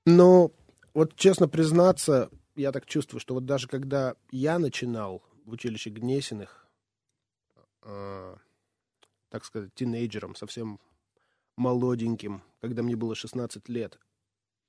Ну, 0.04 0.54
вот 0.92 1.16
честно 1.16 1.48
признаться, 1.48 2.28
я 2.54 2.70
так 2.70 2.84
чувствую, 2.84 3.18
что 3.18 3.32
вот 3.32 3.46
даже 3.46 3.68
когда 3.68 4.14
я 4.30 4.58
начинал 4.58 5.22
в 5.46 5.52
училище 5.52 5.88
Гнесиных, 5.88 6.68
э, 7.84 8.36
так 9.30 9.42
сказать, 9.46 9.72
тинейджером, 9.72 10.34
совсем 10.34 10.78
молоденьким, 11.56 12.42
когда 12.60 12.82
мне 12.82 12.94
было 12.94 13.14
16 13.14 13.70
лет. 13.70 13.98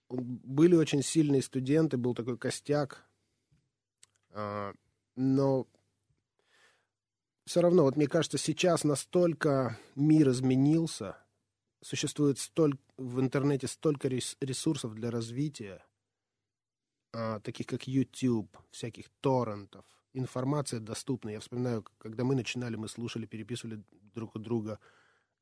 Были 0.07 0.75
очень 0.75 1.03
сильные 1.03 1.41
студенты, 1.41 1.97
был 1.97 2.15
такой 2.15 2.37
костяк, 2.37 3.03
э, 4.29 4.71
но 5.17 5.67
все 7.45 7.61
равно, 7.61 7.83
вот 7.83 7.95
мне 7.95 8.07
кажется, 8.07 8.37
сейчас 8.37 8.83
настолько 8.83 9.77
мир 9.95 10.29
изменился, 10.29 11.17
существует 11.81 12.39
столь, 12.39 12.77
в 12.97 13.19
интернете 13.19 13.67
столько 13.67 14.07
рес- 14.07 14.37
ресурсов 14.39 14.95
для 14.95 15.11
развития, 15.11 15.85
а, 17.11 17.39
таких 17.41 17.67
как 17.67 17.87
YouTube, 17.87 18.57
всяких 18.71 19.09
торрентов, 19.21 19.85
информация 20.13 20.79
доступна. 20.79 21.29
Я 21.29 21.39
вспоминаю, 21.39 21.85
когда 21.97 22.23
мы 22.23 22.35
начинали, 22.35 22.75
мы 22.75 22.87
слушали, 22.87 23.25
переписывали 23.25 23.83
друг 24.13 24.35
у 24.35 24.39
друга, 24.39 24.79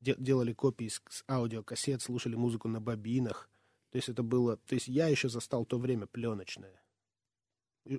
де- 0.00 0.16
делали 0.18 0.52
копии 0.52 0.88
с, 0.88 1.00
с 1.08 1.24
аудиокассет, 1.28 2.02
слушали 2.02 2.34
музыку 2.34 2.68
на 2.68 2.80
бобинах. 2.80 3.48
То 3.90 3.96
есть 3.96 4.08
это 4.08 4.22
было... 4.22 4.56
То 4.56 4.74
есть 4.74 4.88
я 4.88 5.08
еще 5.08 5.28
застал 5.28 5.64
то 5.64 5.78
время 5.78 6.06
пленочное. 6.06 6.81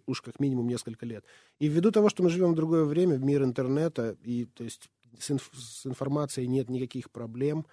Уж 0.06 0.22
как 0.22 0.40
минимум 0.40 0.68
несколько 0.68 1.06
лет. 1.06 1.26
И 1.60 1.68
ввиду 1.68 1.92
того, 1.92 2.10
что 2.10 2.24
мы 2.24 2.30
живем 2.30 2.54
в 2.54 2.56
другое 2.56 2.86
время, 2.86 3.16
в 3.16 3.24
мир 3.24 3.44
интернета, 3.44 4.18
и 4.24 4.46
то 4.46 4.64
есть 4.64 4.90
с, 5.20 5.32
инф- 5.32 5.54
с 5.54 5.86
информацией 5.86 6.48
нет 6.48 6.70
никаких 6.70 7.12
проблем, 7.12 7.66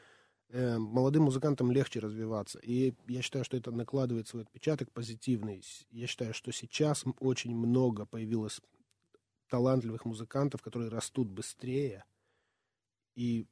э, 0.48 0.78
молодым 0.78 1.24
музыкантам 1.24 1.70
легче 1.70 2.00
развиваться. 2.00 2.58
И 2.58 2.94
я 3.06 3.22
считаю, 3.22 3.44
что 3.44 3.56
это 3.56 3.70
накладывает 3.70 4.28
свой 4.28 4.42
отпечаток 4.42 4.90
позитивный. 4.92 5.62
Я 5.90 6.06
считаю, 6.06 6.34
что 6.34 6.52
сейчас 6.52 7.04
очень 7.20 7.54
много 7.54 8.06
появилось 8.06 8.60
талантливых 9.48 10.04
музыкантов, 10.04 10.62
которые 10.62 10.90
растут 10.90 11.28
быстрее 11.28 12.04
и 13.14 13.46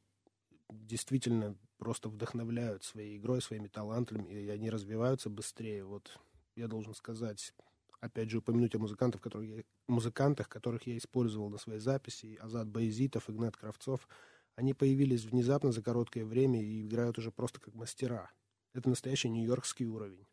действительно 0.70 1.56
просто 1.78 2.08
вдохновляют 2.08 2.84
своей 2.84 3.18
игрой, 3.18 3.40
своими 3.40 3.68
талантами, 3.68 4.24
и 4.24 4.48
они 4.48 4.70
развиваются 4.70 5.30
быстрее. 5.30 5.84
Вот 5.84 6.18
я 6.56 6.68
должен 6.68 6.94
сказать, 6.94 7.54
опять 8.00 8.30
же, 8.30 8.38
упомянуть 8.38 8.74
о 8.74 8.78
музыкантах, 8.78 9.20
которых 9.20 9.48
я, 9.48 9.62
музыкантах, 9.86 10.48
которых 10.48 10.86
я 10.86 10.96
использовал 10.96 11.50
на 11.50 11.58
своей 11.58 11.80
записи, 11.80 12.38
Азат 12.40 12.68
Баязитов, 12.68 13.28
Игнат 13.28 13.56
Кравцов, 13.56 14.08
они 14.56 14.74
появились 14.74 15.24
внезапно 15.24 15.72
за 15.72 15.82
короткое 15.82 16.24
время 16.24 16.62
и 16.62 16.82
играют 16.82 17.18
уже 17.18 17.30
просто 17.30 17.60
как 17.60 17.74
мастера. 17.74 18.30
Это 18.74 18.88
настоящий 18.88 19.28
нью-йоркский 19.28 19.86
уровень. 19.86 20.26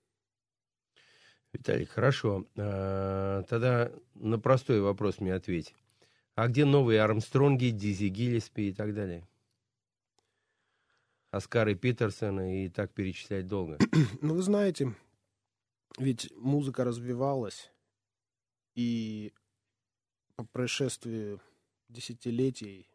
Виталик, 1.54 1.90
хорошо. 1.90 2.46
А, 2.58 3.44
Тогда 3.44 3.92
на 4.14 4.40
простой 4.40 4.82
вопрос 4.82 5.20
мне 5.20 5.34
ответь. 5.34 5.74
А 6.36 6.48
где 6.48 6.66
новые 6.66 7.02
Армстронги, 7.02 7.70
Дизи 7.70 8.08
Гиллиспи 8.08 8.70
и 8.70 8.74
так 8.74 8.94
далее? 8.94 9.26
Оскары 11.32 11.76
Питерсона 11.76 12.66
и 12.66 12.70
так 12.70 12.94
перечислять 12.94 13.48
долго. 13.48 13.78
Ну, 14.22 14.36
вы 14.36 14.42
знаете, 14.42 14.96
ведь 15.98 16.32
музыка 16.36 16.84
развивалась, 16.84 17.72
и 18.76 19.34
по 20.36 20.44
происшествии 20.46 21.40
десятилетий 21.88 22.90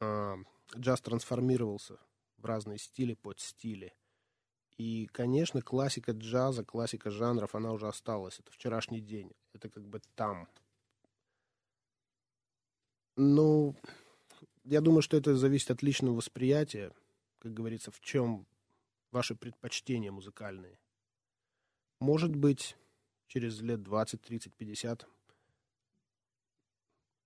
а, 0.00 0.36
джаз 0.76 1.00
трансформировался 1.00 1.98
в 2.38 2.44
разные 2.44 2.78
стили, 2.78 3.14
подстили. 3.14 3.94
И, 4.78 5.06
конечно, 5.06 5.62
классика 5.62 6.12
джаза, 6.12 6.64
классика 6.64 7.10
жанров, 7.10 7.54
она 7.54 7.72
уже 7.72 7.88
осталась. 7.88 8.38
Это 8.40 8.52
вчерашний 8.52 9.00
день. 9.00 9.32
Это 9.54 9.70
как 9.70 9.86
бы 9.88 10.00
там. 10.14 10.48
Ну, 13.16 13.74
я 14.64 14.82
думаю, 14.82 15.00
что 15.00 15.16
это 15.16 15.34
зависит 15.34 15.70
от 15.70 15.82
личного 15.82 16.14
восприятия. 16.14 16.92
Как 17.38 17.54
говорится, 17.54 17.90
в 17.90 18.00
чем 18.00 18.46
ваши 19.12 19.34
предпочтения 19.34 20.12
музыкальные. 20.12 20.78
Может 22.00 22.34
быть, 22.36 22.76
через 23.26 23.60
лет 23.60 23.82
20, 23.82 24.20
30, 24.20 24.54
50 24.54 25.08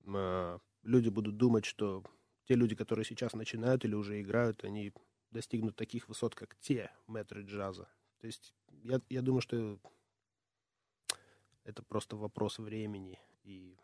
э, 0.07 0.59
люди 0.83 1.09
будут 1.09 1.37
думать, 1.37 1.65
что 1.65 2.05
те 2.45 2.55
люди, 2.55 2.75
которые 2.75 3.05
сейчас 3.05 3.33
начинают 3.35 3.85
или 3.85 3.95
уже 3.95 4.21
играют, 4.21 4.65
они 4.65 4.93
достигнут 5.31 5.77
таких 5.77 6.09
высот, 6.09 6.35
как 6.35 6.57
те 6.57 6.91
мэтры 7.07 7.43
джаза. 7.43 7.89
То 8.21 8.27
есть 8.27 8.55
я, 8.83 9.01
я 9.09 9.23
думаю, 9.23 9.41
что 9.41 9.79
это 11.65 11.83
просто 11.83 12.17
вопрос 12.17 12.59
времени. 12.59 13.19
И 13.45 13.77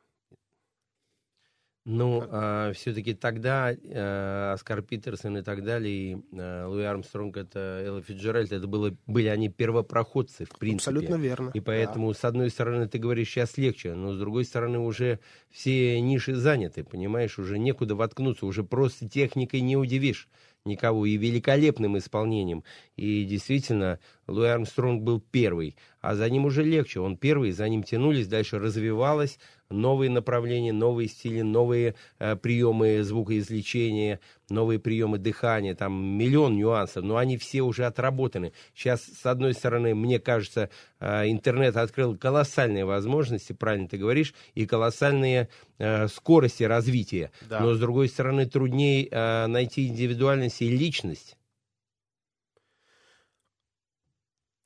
Ну, 1.89 2.73
все-таки 2.75 3.15
тогда 3.15 3.73
э, 3.73 4.53
Оскар 4.53 4.83
Питерсон 4.83 5.39
и 5.39 5.43
так 5.43 5.63
далее, 5.63 5.95
и 5.95 6.17
э, 6.33 6.65
Луи 6.67 6.83
Армстронг, 6.83 7.37
это 7.37 7.81
Элла 7.85 8.03
Фиджеральд, 8.03 8.51
это 8.51 8.67
было, 8.67 8.97
были 9.07 9.29
они 9.29 9.49
первопроходцы, 9.49 10.47
в 10.47 10.59
принципе. 10.59 10.91
Абсолютно 10.91 11.15
верно, 11.15 11.51
И 11.55 11.61
поэтому, 11.61 12.13
с 12.13 12.25
одной 12.25 12.51
стороны, 12.51 12.89
ты 12.89 12.99
говоришь, 12.99 13.29
сейчас 13.29 13.57
легче, 13.57 13.95
но 13.95 14.13
с 14.15 14.19
другой 14.19 14.45
стороны, 14.45 14.81
уже 14.81 15.21
все 15.49 16.01
ниши 16.01 16.35
заняты, 16.35 16.83
понимаешь, 16.83 17.39
уже 17.39 17.57
некуда 17.57 17.95
воткнуться, 17.95 18.47
уже 18.47 18.65
просто 18.65 19.09
техникой 19.09 19.61
не 19.61 19.77
удивишь 19.77 20.29
никого, 20.67 21.07
и 21.07 21.17
великолепным 21.17 21.97
исполнением. 21.97 22.65
И 22.97 23.25
действительно, 23.25 24.01
Луи 24.27 24.49
Армстронг 24.49 25.03
был 25.03 25.21
первый, 25.21 25.77
а 26.01 26.15
за 26.17 26.29
ним 26.29 26.45
уже 26.45 26.65
легче. 26.65 27.01
Он 27.01 27.17
первый, 27.17 27.53
за 27.53 27.69
ним 27.69 27.85
тянулись, 27.85 28.27
дальше 28.27 28.59
развивалось, 28.59 29.39
новые 29.71 30.11
направления, 30.11 30.73
новые 30.73 31.09
стили, 31.09 31.43
новые 31.43 31.95
э, 32.19 32.37
приемы 32.37 33.03
звукоизвлечения, 33.03 34.21
новые 34.49 34.79
приемы 34.79 35.19
дыхания, 35.19 35.75
там 35.75 35.93
миллион 35.93 36.57
нюансов, 36.57 37.05
но 37.05 37.17
они 37.17 37.37
все 37.37 37.63
уже 37.63 37.85
отработаны. 37.85 38.53
Сейчас, 38.75 39.03
с 39.05 39.27
одной 39.27 39.55
стороны, 39.55 39.95
мне 39.95 40.19
кажется, 40.19 40.71
э, 41.01 41.31
интернет 41.31 41.77
открыл 41.77 42.17
колоссальные 42.17 42.85
возможности, 42.85 43.53
правильно 43.53 43.89
ты 43.89 43.99
говоришь, 43.99 44.35
и 44.55 44.67
колоссальные 44.67 45.49
э, 45.79 46.09
скорости 46.09 46.65
развития. 46.65 47.31
Да. 47.49 47.61
Но, 47.61 47.75
с 47.75 47.79
другой 47.81 48.09
стороны, 48.09 48.47
труднее 48.47 49.09
э, 49.11 49.47
найти 49.47 49.89
индивидуальность 49.89 50.63
и 50.63 50.69
личность. 50.69 51.37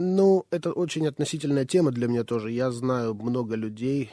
Ну, 0.03 0.47
это 0.51 0.73
очень 0.73 1.07
относительная 1.07 1.67
тема 1.67 1.91
для 1.91 2.09
меня 2.09 2.25
тоже. 2.25 2.51
Я 2.51 2.71
знаю 2.71 3.13
много 3.15 3.55
людей, 3.55 4.11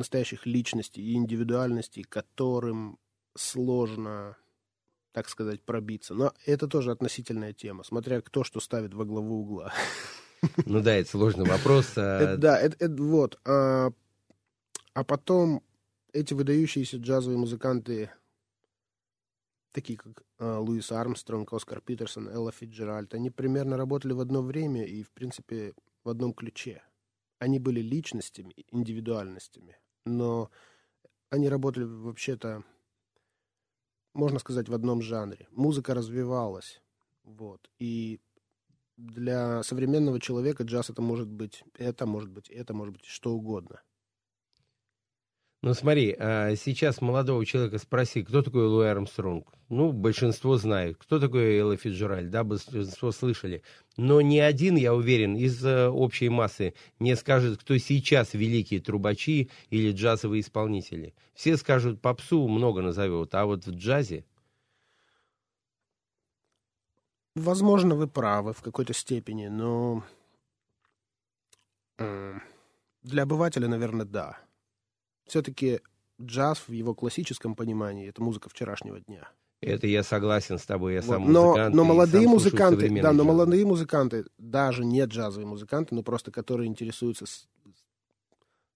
настоящих 0.00 0.46
личностей 0.46 1.02
и 1.02 1.14
индивидуальностей, 1.14 2.02
которым 2.02 2.98
сложно, 3.36 4.36
так 5.12 5.28
сказать, 5.28 5.62
пробиться. 5.62 6.14
Но 6.14 6.32
это 6.44 6.66
тоже 6.66 6.90
относительная 6.90 7.52
тема, 7.52 7.84
смотря 7.84 8.20
кто 8.20 8.44
что 8.44 8.60
ставит 8.60 8.94
во 8.94 9.04
главу 9.04 9.42
угла. 9.42 9.72
Ну 10.66 10.80
да, 10.80 10.94
это 10.94 11.10
сложный 11.10 11.46
вопрос. 11.46 11.92
а, 11.96 12.36
Да, 12.38 12.58
это, 12.58 12.76
это 12.78 13.02
вот. 13.02 13.38
А, 13.44 13.90
а 14.94 15.04
потом 15.04 15.62
эти 16.12 16.34
выдающиеся 16.34 16.96
джазовые 16.96 17.38
музыканты, 17.38 18.10
такие 19.72 19.98
как 19.98 20.24
а, 20.38 20.58
Луис 20.58 20.90
Армстронг, 20.92 21.52
Оскар 21.52 21.80
Питерсон, 21.80 22.28
Элла 22.28 22.52
Фиджеральд, 22.52 23.14
они 23.14 23.30
примерно 23.30 23.76
работали 23.76 24.12
в 24.12 24.20
одно 24.20 24.42
время 24.42 24.84
и, 24.84 25.02
в 25.02 25.10
принципе, 25.10 25.74
в 26.04 26.08
одном 26.08 26.32
ключе. 26.32 26.82
Они 27.38 27.58
были 27.58 27.80
личностями, 27.80 28.54
индивидуальностями, 28.70 29.76
но 30.04 30.50
они 31.30 31.48
работали 31.48 31.84
вообще-то, 31.84 32.64
можно 34.14 34.38
сказать, 34.38 34.68
в 34.68 34.74
одном 34.74 35.02
жанре. 35.02 35.46
Музыка 35.50 35.94
развивалась, 35.94 36.82
вот, 37.24 37.70
и 37.78 38.20
для 38.96 39.62
современного 39.62 40.20
человека 40.20 40.64
джаз 40.64 40.90
это 40.90 41.00
может 41.02 41.28
быть 41.28 41.64
это, 41.74 42.06
может 42.06 42.30
быть 42.30 42.50
это, 42.50 42.74
может 42.74 42.94
быть 42.94 43.04
что 43.06 43.32
угодно. 43.32 43.80
Ну 45.62 45.74
смотри, 45.74 46.16
а, 46.18 46.56
сейчас 46.56 47.02
молодого 47.02 47.44
человека 47.44 47.76
спроси, 47.76 48.22
кто 48.22 48.40
такой 48.40 48.66
Луи 48.66 48.86
Армстронг? 48.86 49.46
Ну, 49.68 49.92
большинство 49.92 50.56
знает. 50.56 50.96
Кто 50.96 51.20
такой 51.20 51.58
Элла 51.58 51.76
Фиджеральд? 51.76 52.30
Да, 52.30 52.44
большинство 52.44 53.12
слышали. 53.12 53.62
Но 53.98 54.22
ни 54.22 54.38
один, 54.38 54.76
я 54.76 54.94
уверен, 54.94 55.36
из 55.36 55.62
э, 55.62 55.88
общей 55.88 56.30
массы 56.30 56.72
не 56.98 57.14
скажет, 57.14 57.60
кто 57.60 57.76
сейчас 57.76 58.32
великие 58.32 58.80
трубачи 58.80 59.50
или 59.68 59.92
джазовые 59.92 60.40
исполнители. 60.40 61.14
Все 61.34 61.58
скажут, 61.58 62.00
попсу 62.00 62.48
много 62.48 62.80
назовут, 62.80 63.34
а 63.34 63.44
вот 63.44 63.66
в 63.66 63.70
джазе... 63.70 64.24
Возможно, 67.36 67.94
вы 67.94 68.08
правы 68.08 68.54
в 68.54 68.62
какой-то 68.62 68.92
степени, 68.92 69.48
но 69.48 70.02
э, 71.98 72.38
для 73.02 73.22
обывателя, 73.22 73.68
наверное, 73.68 74.06
да. 74.06 74.38
Все-таки 75.30 75.80
джаз 76.20 76.58
в 76.66 76.72
его 76.72 76.92
классическом 76.92 77.54
понимании 77.54 78.08
это 78.08 78.20
музыка 78.20 78.48
вчерашнего 78.48 78.98
дня. 78.98 79.28
Это 79.60 79.86
я 79.86 80.02
согласен 80.02 80.58
с 80.58 80.64
тобой, 80.66 80.94
я 80.94 81.02
Вот. 81.02 81.06
сам 81.08 81.32
но, 81.32 81.44
музыкант. 81.50 81.74
но 81.76 81.84
молодые 81.84 82.22
сам 82.24 82.32
музыканты, 82.32 83.00
да, 83.00 83.12
но 83.12 83.18
джаз. 83.22 83.26
молодые 83.26 83.64
музыканты, 83.64 84.24
даже 84.38 84.84
не 84.84 85.04
джазовые 85.04 85.46
музыканты, 85.46 85.94
но 85.94 86.02
просто 86.02 86.32
которые 86.32 86.66
интересуются 86.66 87.26
с- 87.26 87.46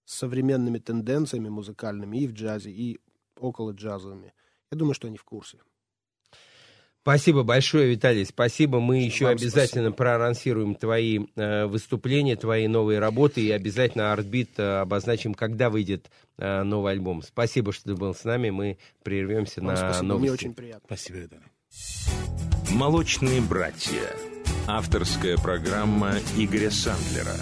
с 0.05 0.13
современными 0.13 0.77
тенденциями 0.77 1.49
музыкальными 1.49 2.19
и 2.19 2.27
в 2.27 2.31
джазе, 2.31 2.71
и 2.71 3.01
около 3.37 3.71
джазовыми. 3.71 4.33
Я 4.71 4.77
думаю, 4.77 4.93
что 4.93 5.07
они 5.07 5.17
в 5.17 5.25
курсе. 5.25 5.57
Спасибо 7.05 7.43
большое, 7.43 7.91
Виталий. 7.91 8.25
Спасибо. 8.25 8.79
Мы 8.79 9.01
Что 9.01 9.05
еще 9.05 9.25
вам 9.25 9.33
обязательно 9.33 9.91
проанонсируем 9.91 10.73
твои 10.73 11.19
э, 11.35 11.67
выступления, 11.67 12.35
твои 12.35 12.67
новые 12.67 12.97
работы 12.97 13.41
и 13.41 13.51
обязательно 13.51 14.11
Артбит 14.11 14.57
э, 14.57 14.79
обозначим, 14.79 15.35
когда 15.35 15.69
выйдет 15.69 16.09
э, 16.39 16.63
новый 16.63 16.93
альбом. 16.93 17.21
Спасибо, 17.21 17.73
что 17.73 17.89
ты 17.89 17.95
был 17.95 18.15
с 18.15 18.23
нами. 18.23 18.49
Мы 18.49 18.79
прервемся 19.03 19.61
Вам 19.61 19.67
на 19.67 19.75
спасибо, 19.75 20.03
мне 20.03 20.13
новости. 20.13 20.33
очень 20.33 20.53
приятно. 20.55 20.81
Спасибо, 20.87 21.19
Виталий. 21.19 21.43
«Молочные 22.71 23.39
братья». 23.39 24.01
Авторская 24.65 25.37
программа 25.37 26.13
Игоря 26.35 26.71
Сандлера. 26.71 27.35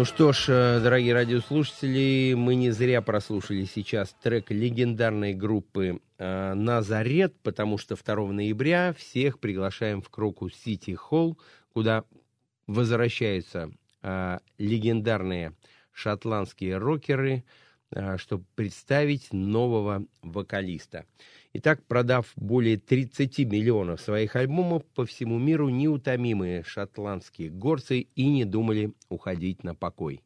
Ну 0.00 0.06
что 0.06 0.32
ж, 0.32 0.46
э, 0.48 0.80
дорогие 0.80 1.12
радиослушатели, 1.12 2.32
мы 2.32 2.54
не 2.54 2.70
зря 2.70 3.02
прослушали 3.02 3.66
сейчас 3.66 4.16
трек 4.22 4.50
легендарной 4.50 5.34
группы 5.34 6.00
э, 6.16 6.54
«Назарет», 6.54 7.34
потому 7.42 7.76
что 7.76 7.96
2 7.96 8.32
ноября 8.32 8.94
всех 8.94 9.38
приглашаем 9.38 10.00
в 10.00 10.08
Крокус 10.08 10.54
Сити 10.54 10.92
Холл, 10.92 11.38
куда 11.74 12.04
возвращаются 12.66 13.72
э, 14.00 14.38
легендарные 14.56 15.52
шотландские 15.92 16.78
рокеры, 16.78 17.44
чтобы 18.16 18.46
представить 18.54 19.34
нового 19.34 20.06
вокалиста. 20.22 21.04
Итак, 21.52 21.84
продав 21.88 22.32
более 22.36 22.76
30 22.76 23.40
миллионов 23.40 24.00
своих 24.00 24.36
альбомов 24.36 24.84
по 24.94 25.04
всему 25.04 25.36
миру, 25.36 25.68
неутомимые 25.68 26.62
шотландские 26.62 27.50
горцы 27.50 28.06
и 28.14 28.28
не 28.28 28.44
думали 28.44 28.92
уходить 29.08 29.64
на 29.64 29.74
покой. 29.74 30.22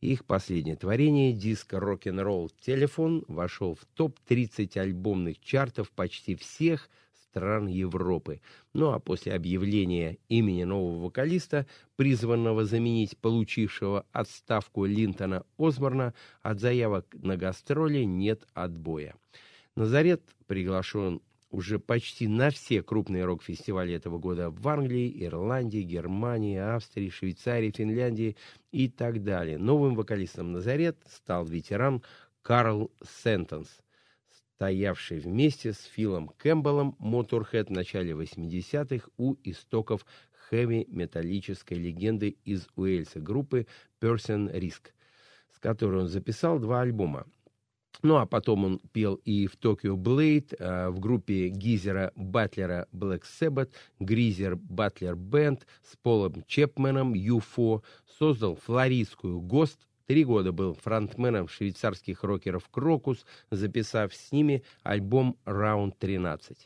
Их 0.00 0.24
последнее 0.24 0.76
творение, 0.76 1.34
диск 1.34 1.74
«Рок-н-ролл 1.74 2.50
Телефон», 2.58 3.22
вошел 3.28 3.74
в 3.74 3.84
топ-30 3.94 4.78
альбомных 4.78 5.40
чартов 5.40 5.90
почти 5.90 6.36
всех 6.36 6.88
стран 7.12 7.66
Европы. 7.66 8.40
Ну 8.72 8.92
а 8.92 8.98
после 8.98 9.34
объявления 9.34 10.16
имени 10.30 10.64
нового 10.64 11.04
вокалиста, 11.04 11.66
призванного 11.96 12.64
заменить 12.64 13.18
получившего 13.18 14.06
отставку 14.10 14.86
Линтона 14.86 15.44
Осборна, 15.58 16.14
от 16.40 16.60
заявок 16.60 17.06
на 17.12 17.36
гастроли 17.36 18.04
нет 18.04 18.46
отбоя. 18.54 19.14
Назарет 19.74 20.22
приглашен 20.46 21.22
уже 21.50 21.78
почти 21.78 22.28
на 22.28 22.50
все 22.50 22.82
крупные 22.82 23.24
рок-фестивали 23.24 23.94
этого 23.94 24.18
года 24.18 24.50
в 24.50 24.68
Англии, 24.68 25.24
Ирландии, 25.24 25.80
Германии, 25.80 26.58
Австрии, 26.58 27.08
Швейцарии, 27.08 27.72
Финляндии 27.74 28.36
и 28.70 28.88
так 28.88 29.22
далее. 29.22 29.56
Новым 29.58 29.94
вокалистом 29.94 30.52
«Назарет» 30.52 30.98
стал 31.08 31.46
ветеран 31.46 32.02
Карл 32.42 32.90
Сентенс, 33.22 33.68
стоявший 34.54 35.20
вместе 35.20 35.72
с 35.72 35.84
Филом 35.84 36.28
Кэмпбеллом 36.36 36.96
Motorhead 36.98 37.66
в 37.66 37.70
начале 37.70 38.12
80-х 38.12 39.08
у 39.16 39.36
истоков 39.42 40.04
хэви-металлической 40.50 41.78
легенды 41.78 42.36
из 42.44 42.68
Уэльса 42.76 43.20
группы 43.20 43.66
Person 44.00 44.52
Risk, 44.52 44.92
с 45.54 45.58
которой 45.58 46.02
он 46.02 46.08
записал 46.08 46.58
два 46.58 46.82
альбома 46.82 47.26
ну, 48.02 48.16
а 48.16 48.26
потом 48.26 48.64
он 48.64 48.80
пел 48.92 49.14
и 49.24 49.46
в 49.46 49.56
Токио 49.56 49.96
Блейд, 49.96 50.54
э, 50.58 50.88
в 50.88 50.98
группе 51.00 51.48
Гизера 51.48 52.12
Батлера 52.16 52.86
Black 52.92 53.22
Sabbath, 53.22 53.70
Гризер 54.00 54.56
Батлер 54.56 55.14
Бенд 55.14 55.66
с 55.82 55.96
Полом 55.96 56.44
Чепменом 56.46 57.14
UFO, 57.14 57.82
создал 58.18 58.56
флоридскую 58.56 59.40
ГОСТ, 59.40 59.78
Три 60.06 60.24
года 60.24 60.52
был 60.52 60.74
фронтменом 60.74 61.48
швейцарских 61.48 62.24
рокеров 62.24 62.68
Крокус, 62.70 63.24
записав 63.50 64.12
с 64.12 64.32
ними 64.32 64.62
альбом 64.82 65.38
«Раунд 65.44 65.94
13». 65.98 66.56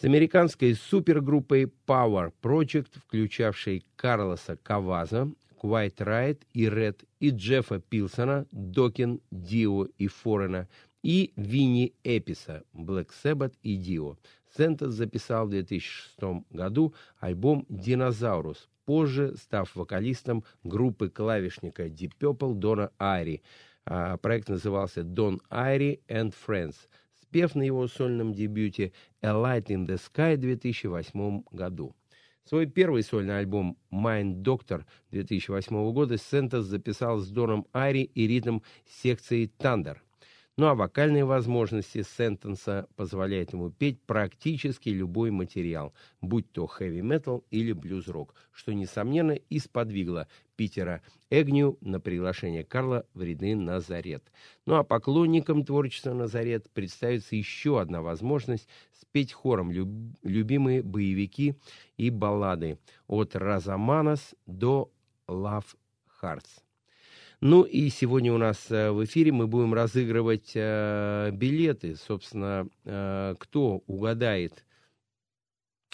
С 0.00 0.04
американской 0.04 0.74
супергруппой 0.74 1.72
Power 1.86 2.32
Project, 2.42 2.88
включавшей 3.06 3.84
Карлоса 3.94 4.56
Каваза, 4.56 5.30
Квайт 5.60 6.00
Райт 6.00 6.46
и 6.52 6.68
Ред, 6.68 7.04
и 7.20 7.30
Джеффа 7.30 7.80
Пилсона, 7.80 8.46
Докин, 8.52 9.20
Дио 9.30 9.86
и 9.98 10.06
Форена, 10.06 10.68
и 11.02 11.32
Винни 11.36 11.94
Эписа, 12.04 12.64
Black 12.74 13.10
Sabbath 13.22 13.54
и 13.62 13.76
Дио. 13.76 14.16
Сентос 14.56 14.94
записал 14.94 15.46
в 15.46 15.50
2006 15.50 16.44
году 16.50 16.94
альбом 17.18 17.66
«Динозаурус», 17.68 18.68
позже 18.84 19.34
став 19.36 19.74
вокалистом 19.76 20.44
группы 20.64 21.08
клавишника 21.08 21.86
Deep 21.86 22.12
Purple 22.18 22.54
Дона 22.54 22.90
Айри. 22.98 23.42
А 23.84 24.16
проект 24.16 24.48
назывался 24.48 25.00
«Don 25.02 25.40
Айри 25.50 26.00
and 26.08 26.34
Friends», 26.46 26.76
спев 27.20 27.54
на 27.54 27.62
его 27.62 27.86
сольном 27.86 28.32
дебюте 28.32 28.92
«A 29.22 29.30
Light 29.30 29.66
in 29.66 29.86
the 29.86 30.00
Sky» 30.00 30.36
в 30.36 30.40
2008 30.40 31.44
году. 31.52 31.94
Свой 32.48 32.66
первый 32.66 33.02
сольный 33.02 33.38
альбом 33.38 33.76
«Mind 33.90 34.42
Doctor» 34.42 34.84
2008 35.10 35.92
года 35.92 36.16
Сентос 36.16 36.66
записал 36.66 37.18
с 37.18 37.28
Доном 37.28 37.66
Ари 37.72 38.02
и 38.02 38.28
ритм 38.28 38.60
секции 38.86 39.46
«Тандер». 39.46 40.05
Ну 40.58 40.68
а 40.68 40.74
вокальные 40.74 41.26
возможности 41.26 42.02
Сентенса 42.02 42.88
позволяют 42.96 43.52
ему 43.52 43.70
петь 43.70 44.00
практически 44.00 44.88
любой 44.88 45.30
материал, 45.30 45.92
будь 46.22 46.50
то 46.50 46.66
хэви-метал 46.66 47.44
или 47.50 47.72
блюз-рок, 47.72 48.34
что, 48.52 48.72
несомненно, 48.72 49.32
и 49.32 49.58
сподвигло 49.58 50.28
Питера 50.56 51.02
Эгню 51.28 51.76
на 51.82 52.00
приглашение 52.00 52.64
Карла 52.64 53.04
в 53.12 53.22
ряды 53.22 53.54
«Назарет». 53.54 54.24
Ну 54.64 54.76
а 54.76 54.84
поклонникам 54.84 55.62
творчества 55.62 56.14
«Назарет» 56.14 56.70
представится 56.70 57.36
еще 57.36 57.78
одна 57.78 58.00
возможность 58.00 58.66
спеть 58.98 59.34
хором 59.34 59.70
люб 59.70 59.88
любимые 60.22 60.82
боевики 60.82 61.56
и 61.98 62.08
баллады 62.08 62.78
от 63.06 63.36
«Розаманас» 63.36 64.34
до 64.46 64.90
«Love 65.28 65.76
Hearts». 66.22 66.65
Ну 67.42 67.64
и 67.64 67.90
сегодня 67.90 68.32
у 68.32 68.38
нас 68.38 68.70
э, 68.70 68.90
в 68.90 69.04
эфире 69.04 69.30
мы 69.30 69.46
будем 69.46 69.74
разыгрывать 69.74 70.52
э, 70.54 71.30
билеты. 71.34 71.94
Собственно, 71.94 72.66
э, 72.84 73.34
кто 73.38 73.82
угадает 73.86 74.64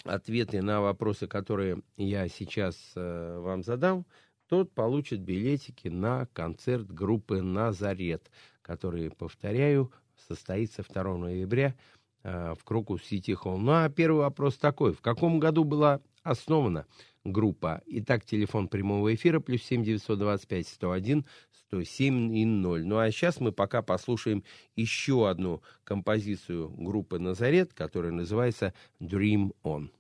ответы 0.04 0.62
на 0.62 0.80
вопросы, 0.80 1.26
которые 1.26 1.82
я 1.96 2.28
сейчас 2.28 2.92
вам 2.94 3.62
задам, 3.62 4.04
тот 4.48 4.72
получит 4.72 5.20
билетики 5.20 5.88
на 5.88 6.26
концерт 6.32 6.90
группы 6.90 7.40
«Назарет», 7.40 8.28
который, 8.62 9.10
повторяю, 9.10 9.92
состоится 10.28 10.82
2 10.82 11.16
ноября 11.18 11.76
в 12.24 12.58
Кроку 12.64 12.98
Сити 12.98 13.30
Холл. 13.32 13.58
Ну 13.58 13.72
а 13.72 13.88
первый 13.90 14.22
вопрос 14.22 14.56
такой. 14.56 14.92
В 14.92 15.00
каком 15.00 15.38
году 15.38 15.62
была 15.62 16.00
основана 16.22 16.86
группа. 17.24 17.82
Итак, 17.86 18.24
телефон 18.24 18.68
прямого 18.68 19.14
эфира 19.14 19.40
плюс 19.40 19.62
7 19.62 19.84
925 19.84 20.68
101 20.68 21.26
107 21.68 22.36
и 22.36 22.44
0. 22.44 22.84
Ну 22.84 22.98
а 22.98 23.10
сейчас 23.10 23.40
мы 23.40 23.52
пока 23.52 23.82
послушаем 23.82 24.44
еще 24.76 25.28
одну 25.28 25.62
композицию 25.84 26.68
группы 26.70 27.18
«Назарет», 27.18 27.72
которая 27.72 28.12
называется 28.12 28.74
«Dream 29.00 29.52
On». 29.64 29.90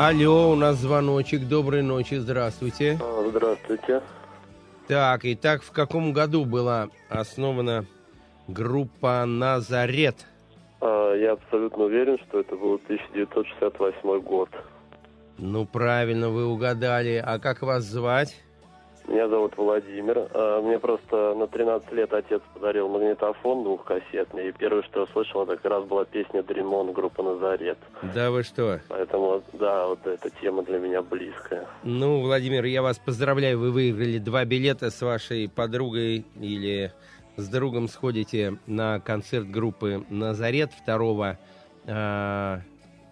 Алло, 0.00 0.52
у 0.52 0.54
нас 0.54 0.76
звоночек. 0.76 1.48
Доброй 1.48 1.82
ночи, 1.82 2.14
здравствуйте. 2.14 3.00
Здравствуйте. 3.30 4.00
Так, 4.86 5.22
итак, 5.24 5.64
в 5.64 5.72
каком 5.72 6.12
году 6.12 6.44
была 6.44 6.88
основана 7.08 7.84
группа 8.46 9.24
«Назарет»? 9.26 10.24
А, 10.80 11.14
Я 11.14 11.32
абсолютно 11.32 11.86
уверен, 11.86 12.16
что 12.28 12.38
это 12.38 12.54
был 12.54 12.74
1968 12.74 14.20
год. 14.20 14.48
Ну, 15.36 15.66
правильно, 15.66 16.28
вы 16.28 16.46
угадали. 16.46 17.20
А 17.26 17.40
как 17.40 17.62
вас 17.62 17.82
звать? 17.82 18.40
Меня 19.08 19.26
зовут 19.26 19.56
Владимир. 19.56 20.28
А, 20.34 20.60
Мне 20.60 20.78
просто 20.78 21.34
на 21.34 21.46
13 21.46 21.90
лет 21.92 22.12
отец 22.12 22.42
подарил 22.52 22.88
магнитофон 22.88 23.64
двухкассетный. 23.64 24.50
И 24.50 24.52
первое, 24.52 24.82
что 24.82 25.00
я 25.00 25.04
услышал, 25.04 25.44
это 25.44 25.56
как 25.56 25.64
раз 25.64 25.84
была 25.84 26.04
песня 26.04 26.42
«Дремон» 26.42 26.92
группы 26.92 27.22
«Назарет». 27.22 27.78
Да 28.14 28.30
вы 28.30 28.42
что? 28.42 28.80
Поэтому, 28.88 29.42
да, 29.54 29.86
вот 29.86 30.06
эта 30.06 30.28
тема 30.42 30.62
для 30.62 30.78
меня 30.78 31.00
близкая. 31.00 31.66
Ну, 31.84 32.20
Владимир, 32.20 32.64
я 32.66 32.82
вас 32.82 32.98
поздравляю, 32.98 33.58
вы 33.58 33.70
выиграли 33.70 34.18
два 34.18 34.44
билета 34.44 34.90
с 34.90 35.00
вашей 35.00 35.48
подругой 35.48 36.26
или 36.38 36.92
с 37.36 37.48
другом 37.48 37.88
сходите 37.88 38.58
на 38.66 39.00
концерт 39.00 39.50
группы 39.50 40.04
«Назарет» 40.10 40.70
2 40.86 41.38
э, 41.86 42.58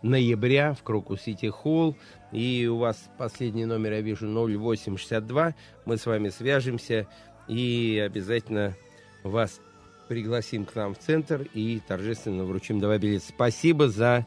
ноября 0.03 0.75
в 0.75 0.83
Кроку 0.83 1.17
Сити 1.17 1.47
Холл. 1.47 1.97
И 2.33 2.67
у 2.67 2.79
вас 2.79 3.09
последний 3.19 3.67
номер, 3.67 3.93
я 3.93 4.01
вижу, 4.01 4.27
0862. 4.27 5.55
Мы 5.85 5.97
с 5.97 6.07
вами 6.07 6.29
свяжемся 6.29 7.07
и 7.49 8.03
обязательно 8.05 8.75
вас 9.23 9.61
пригласим 10.09 10.65
к 10.65 10.75
нам 10.75 10.95
в 10.95 10.99
центр 10.99 11.47
и 11.55 11.81
торжественно 11.87 12.45
вручим 12.45 12.81
два 12.81 12.99
билета. 12.99 13.27
Спасибо 13.29 13.89
за 13.89 14.27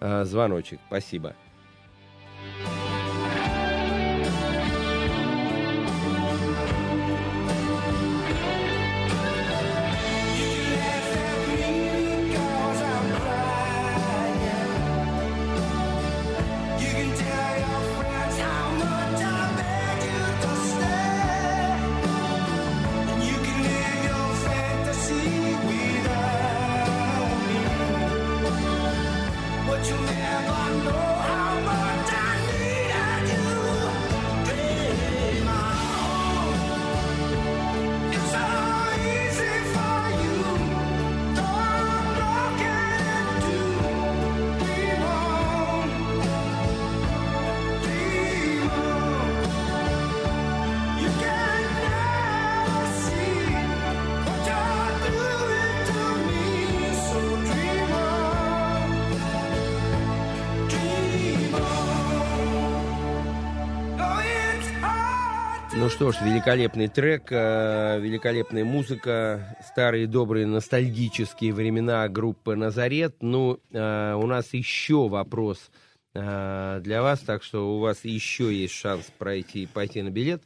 э, 0.00 0.24
звоночек. 0.24 0.80
Спасибо. 0.88 1.34
Что 66.12 66.24
ж, 66.24 66.26
великолепный 66.26 66.88
трек, 66.88 67.24
э, 67.30 67.98
великолепная 68.00 68.64
музыка, 68.64 69.58
старые 69.62 70.06
добрые 70.06 70.46
ностальгические 70.46 71.52
времена 71.52 72.08
группы 72.08 72.56
«Назарет». 72.56 73.16
Ну, 73.20 73.60
э, 73.70 74.14
у 74.14 74.26
нас 74.26 74.54
еще 74.54 75.06
вопрос 75.08 75.70
э, 76.14 76.80
для 76.82 77.02
вас, 77.02 77.20
так 77.20 77.42
что 77.42 77.76
у 77.76 77.80
вас 77.80 78.04
еще 78.04 78.54
есть 78.54 78.72
шанс 78.72 79.04
пройти, 79.18 79.66
пойти 79.66 80.00
на 80.00 80.08
билет, 80.08 80.42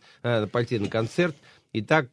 пойти 0.51 0.81
на 0.81 0.89
концерт. 0.89 1.37
Итак, 1.73 2.09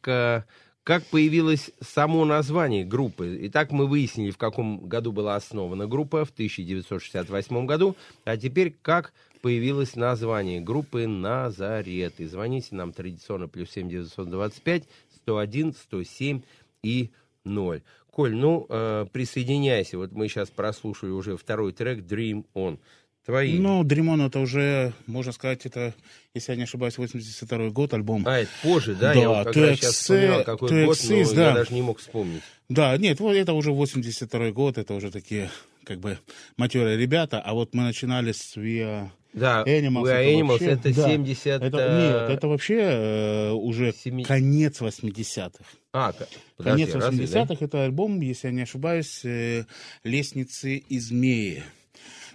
как 0.82 1.04
появилось 1.10 1.72
само 1.80 2.24
название 2.24 2.84
группы? 2.84 3.36
Итак, 3.42 3.72
мы 3.72 3.86
выяснили, 3.86 4.30
в 4.30 4.38
каком 4.38 4.86
году 4.86 5.10
была 5.10 5.34
основана 5.34 5.88
группа, 5.88 6.24
в 6.24 6.30
1968 6.30 7.66
году. 7.66 7.96
А 8.24 8.36
теперь, 8.36 8.76
как 8.80 9.12
появилось 9.40 9.96
название 9.96 10.60
группы 10.60 11.06
«Назарет». 11.06 12.20
И 12.20 12.26
звоните 12.26 12.74
нам 12.74 12.92
традиционно 12.92 13.48
плюс 13.48 13.70
7 13.70 13.88
925 13.88 14.84
101 15.16 15.74
107 15.74 16.42
и 16.82 17.10
0. 17.44 17.82
Коль, 18.10 18.34
ну, 18.34 18.66
э, 18.68 19.06
присоединяйся. 19.12 19.96
Вот 19.98 20.12
мы 20.12 20.28
сейчас 20.28 20.50
прослушали 20.50 21.10
уже 21.10 21.36
второй 21.36 21.72
трек 21.72 22.00
«Dream 22.00 22.44
On». 22.54 22.78
Твои. 23.26 23.58
Ну, 23.58 23.84
Дремон 23.84 24.22
это 24.22 24.40
уже, 24.40 24.92
можно 25.06 25.32
сказать, 25.32 25.66
это, 25.66 25.94
если 26.34 26.52
я 26.52 26.56
не 26.56 26.62
ошибаюсь, 26.62 26.96
82 26.96 27.68
год 27.70 27.92
альбом. 27.92 28.24
А, 28.26 28.38
это 28.38 28.50
позже, 28.62 28.94
да? 28.94 29.12
я 29.12 29.28
вот 29.28 29.46
как 29.46 29.56
раз 29.56 29.78
сейчас 29.78 29.94
вспоминал, 29.96 30.44
какой 30.44 30.86
год, 30.86 30.98
но 31.08 31.34
да. 31.34 31.48
я 31.48 31.54
даже 31.54 31.74
не 31.74 31.82
мог 31.82 31.98
вспомнить. 31.98 32.42
Да, 32.70 32.96
нет, 32.96 33.20
вот 33.20 33.34
это 33.34 33.52
уже 33.52 33.72
82 33.72 34.52
год, 34.52 34.78
это 34.78 34.94
уже 34.94 35.10
такие, 35.10 35.50
как 35.84 36.00
бы, 36.00 36.18
матерые 36.56 36.96
ребята, 36.96 37.40
а 37.40 37.52
вот 37.52 37.74
мы 37.74 37.82
начинали 37.82 38.32
с 38.32 38.56
Via 38.56 39.10
Да, 39.34 39.64
Animals. 39.64 40.04
We 40.04 40.08
Are 40.08 40.14
это 40.14 40.30
Animals, 40.30 40.48
вообще- 40.48 40.66
это 40.70 40.94
да, 40.94 41.08
70... 41.08 41.62
это- 41.62 41.78
э, 41.78 42.00
нет, 42.00 42.38
это 42.38 42.48
вообще 42.48 42.78
э, 42.80 43.50
уже 43.50 43.92
конец 44.26 44.80
80-х. 44.80 45.64
А, 45.92 46.12
подожди, 46.12 46.84
Конец 46.84 46.94
разве, 46.94 47.26
да? 47.26 47.42
80-х 47.42 47.64
это 47.64 47.84
альбом, 47.84 48.20
если 48.20 48.46
я 48.46 48.52
не 48.54 48.62
ошибаюсь, 48.62 49.24
э, 49.24 49.66
«Лестницы 50.04 50.76
из 50.76 51.08
змеи». 51.08 51.64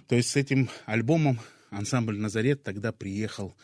То 0.08 0.14
есть 0.14 0.30
с 0.30 0.36
этим 0.36 0.68
альбомом 0.84 1.40
ансамбль 1.70 2.18
«Назарет» 2.18 2.62
тогда 2.62 2.92
приехал 2.92 3.56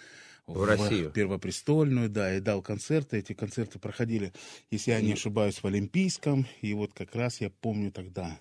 В 0.47 0.65
Россию. 0.65 1.11
Первопрестольную, 1.11 2.09
да, 2.09 2.37
и 2.37 2.41
дал 2.41 2.63
концерты. 2.63 3.19
Эти 3.19 3.33
концерты 3.33 3.79
проходили, 3.79 4.33
если 4.71 4.91
я 4.91 5.01
не 5.01 5.13
ошибаюсь, 5.13 5.63
в 5.63 5.67
Олимпийском. 5.67 6.47
И 6.61 6.75
вот 6.75 6.93
как 6.95 7.15
раз 7.15 7.41
я 7.41 7.51
помню 7.51 7.93
тогда 7.93 8.39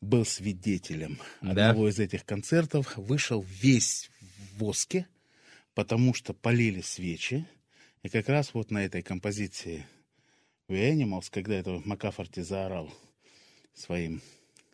был 0.00 0.24
свидетелем 0.24 1.18
Да? 1.40 1.70
одного 1.70 1.88
из 1.88 1.98
этих 1.98 2.24
концертов. 2.24 2.96
Вышел 2.96 3.44
весь 3.60 4.10
в 4.20 4.58
воске, 4.58 5.06
потому 5.74 6.14
что 6.14 6.34
полили 6.34 6.80
свечи. 6.80 7.46
И 8.02 8.08
как 8.08 8.28
раз 8.28 8.54
вот 8.54 8.70
на 8.70 8.84
этой 8.84 9.02
композиции 9.02 9.86
We 10.68 10.92
Animals, 10.94 11.26
когда 11.30 11.54
это 11.54 11.80
Макафорти 11.84 12.40
заорал 12.40 12.92
своим 13.74 14.20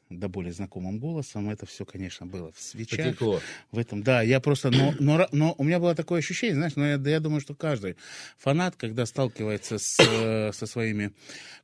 до 0.08 0.28
более 0.28 0.52
знакомым 0.52 0.98
голосом, 0.98 1.50
это 1.50 1.66
все, 1.66 1.84
конечно, 1.84 2.26
было 2.26 2.52
в 2.52 2.60
свечах. 2.60 3.06
Потекло. 3.06 3.40
В 3.72 3.78
этом, 3.78 4.02
да, 4.02 4.22
я 4.22 4.40
просто, 4.40 4.70
но, 4.70 4.94
но, 5.00 5.26
но 5.32 5.54
у 5.58 5.64
меня 5.64 5.80
было 5.80 5.94
такое 5.94 6.20
ощущение, 6.20 6.54
знаешь, 6.54 6.76
но 6.76 6.86
я, 6.86 6.94
я 6.96 7.20
думаю, 7.20 7.40
что 7.40 7.54
каждый 7.54 7.96
фанат, 8.38 8.76
когда 8.76 9.04
сталкивается 9.06 9.78
с, 9.78 9.98
э, 9.98 10.52
со 10.52 10.66
своими 10.66 11.12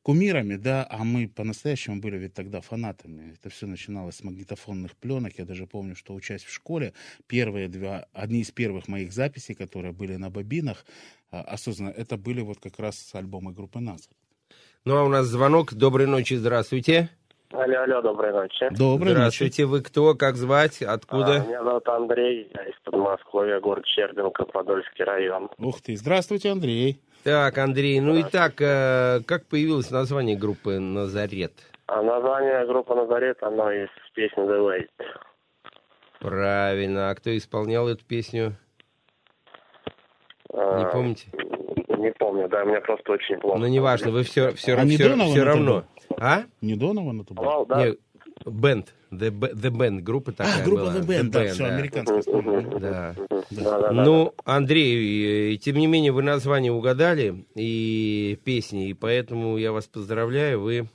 кумирами, 0.03 0.57
да, 0.57 0.87
а 0.91 1.05
мы 1.05 1.29
по-настоящему 1.29 2.01
были 2.01 2.19
ведь 2.19 2.35
тогда 2.35 2.61
фанатами. 2.61 3.35
Это 3.35 3.51
все 3.51 3.67
начиналось 3.67 4.17
с 4.17 4.25
магнитофонных 4.25 4.97
пленок. 4.97 5.39
Я 5.39 5.45
даже 5.45 5.67
помню, 5.67 5.95
что 5.95 6.15
учась 6.15 6.43
в 6.43 6.53
школе, 6.53 6.95
первые 7.27 7.69
два, 7.69 8.07
одни 8.13 8.41
из 8.41 8.51
первых 8.51 8.89
моих 8.89 9.13
записей, 9.13 9.55
которые 9.55 9.93
были 9.93 10.17
на 10.17 10.31
бобинах, 10.31 10.85
а, 11.31 11.43
осознанно, 11.43 11.91
это 11.91 12.17
были 12.17 12.41
вот 12.41 12.59
как 12.61 12.79
раз 12.79 13.11
альбомы 13.15 13.53
группы 13.53 13.81
НАСА. 13.81 14.11
Ну, 14.85 14.97
а 14.97 15.05
у 15.05 15.09
нас 15.09 15.27
звонок. 15.27 15.75
Доброй 15.75 16.09
ночи, 16.09 16.35
здравствуйте. 16.35 17.09
Алло, 17.53 17.83
алло, 17.83 18.01
доброй 18.01 18.33
ночи. 18.33 18.69
Здравствуйте, 18.71 19.67
вы 19.67 19.83
кто, 19.83 20.15
как 20.15 20.37
звать, 20.37 20.83
А, 20.83 20.95
откуда? 20.95 21.41
меня 21.41 21.63
зовут 21.63 21.87
Андрей, 21.89 22.51
я 22.55 22.65
из 22.65 22.75
Подмосковья, 22.85 23.61
город 23.61 23.85
Щербинка, 23.87 24.45
Подольский 24.47 25.05
район. 25.05 25.51
Ух 25.59 25.83
ты, 25.83 25.97
здравствуйте, 25.97 26.51
Андрей. 26.51 27.01
Так, 27.25 27.59
Андрей, 27.59 28.01
ну 28.01 28.17
и 28.17 28.23
так, 28.23 28.55
э, 28.61 29.21
как 29.27 29.47
появилось 29.47 29.91
название 29.91 30.37
группы 30.37 30.79
«Назарет»? 30.79 31.53
А 31.87 32.03
название 32.03 32.67
группы 32.67 32.95
«Назарет», 32.95 33.43
оно 33.43 33.71
из 33.71 33.89
песни 34.15 34.43
«The 34.45 34.59
Wait». 34.67 35.07
Правильно. 36.21 37.11
А 37.11 37.15
кто 37.15 37.37
исполнял 37.37 37.87
эту 37.89 38.05
песню? 38.05 38.57
А, 40.55 40.79
Не 40.79 40.91
помните? 40.91 41.29
Не 41.99 42.13
помню, 42.13 42.49
да, 42.49 42.65
мне 42.65 42.81
просто 42.81 43.13
очень 43.13 43.39
плохо. 43.39 43.59
Ну, 43.59 43.67
неважно, 43.67 44.11
вы 44.11 44.23
все, 44.25 44.53
все, 44.55 44.77
А 44.77 44.85
не 44.85 44.97
все, 44.97 45.15
все 45.15 45.45
равно. 45.45 45.85
А? 46.19 46.45
Не 46.61 46.77
Донован 46.77 47.21
это 47.23 47.35
был? 47.35 47.45
Вал, 47.45 47.67
да. 47.67 47.85
Не, 47.85 47.97
Band. 48.45 48.89
The, 49.11 49.31
The 49.31 49.71
Band, 49.71 50.01
группа 50.01 50.33
такая 50.33 50.63
А, 50.63 50.65
группа 50.65 50.85
была. 50.85 50.97
The 50.97 51.07
Band, 51.07 51.31
да, 51.31 51.47
все, 51.47 51.65
да. 51.69 51.75
американская. 51.77 52.21
вспомнил. 52.21 52.79
Да. 52.81 53.15
Да-да-да. 53.51 53.93
Ну, 53.93 54.35
Андрей, 54.45 55.59
тем 55.59 55.77
не 55.77 55.87
менее, 55.87 56.13
вы 56.13 56.23
название 56.23 56.73
угадали 56.73 57.45
и 57.55 58.39
песни, 58.45 58.89
и 58.89 58.95
поэтому 58.95 59.59
я 59.59 59.73
вас 59.73 59.87
поздравляю, 59.87 60.61
вы 60.61 60.89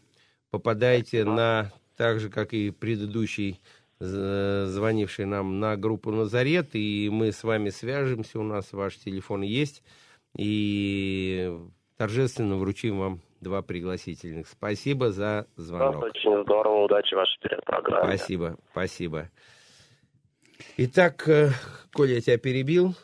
попадаете 0.49 1.25
на, 1.25 1.71
так 1.95 2.19
же, 2.19 2.29
как 2.29 2.53
и 2.53 2.71
предыдущий 2.71 3.59
звонивший 3.99 5.25
нам 5.25 5.59
на 5.59 5.75
группу 5.75 6.11
Назарет, 6.11 6.69
и 6.73 7.09
мы 7.11 7.31
с 7.31 7.43
вами 7.43 7.69
свяжемся, 7.69 8.39
у 8.39 8.43
нас 8.43 8.71
ваш 8.71 8.97
телефон 8.97 9.41
есть, 9.41 9.83
и 10.37 11.57
торжественно 11.97 12.57
вручим 12.57 12.99
вам 12.99 13.21
два 13.41 13.61
пригласительных. 13.61 14.47
Спасибо 14.47 15.11
за 15.11 15.47
звонок. 15.55 15.99
Просто 16.01 16.19
очень 16.19 16.43
здорово, 16.43 16.85
удачи 16.85 17.13
вашей 17.13 17.39
перед 17.41 17.63
программе. 17.65 18.17
Спасибо, 18.17 18.57
спасибо. 18.71 19.29
Итак, 20.77 21.27
э, 21.29 21.51
Коля, 21.93 22.15
я 22.15 22.21
тебя 22.21 22.37
перебил. 22.37 22.95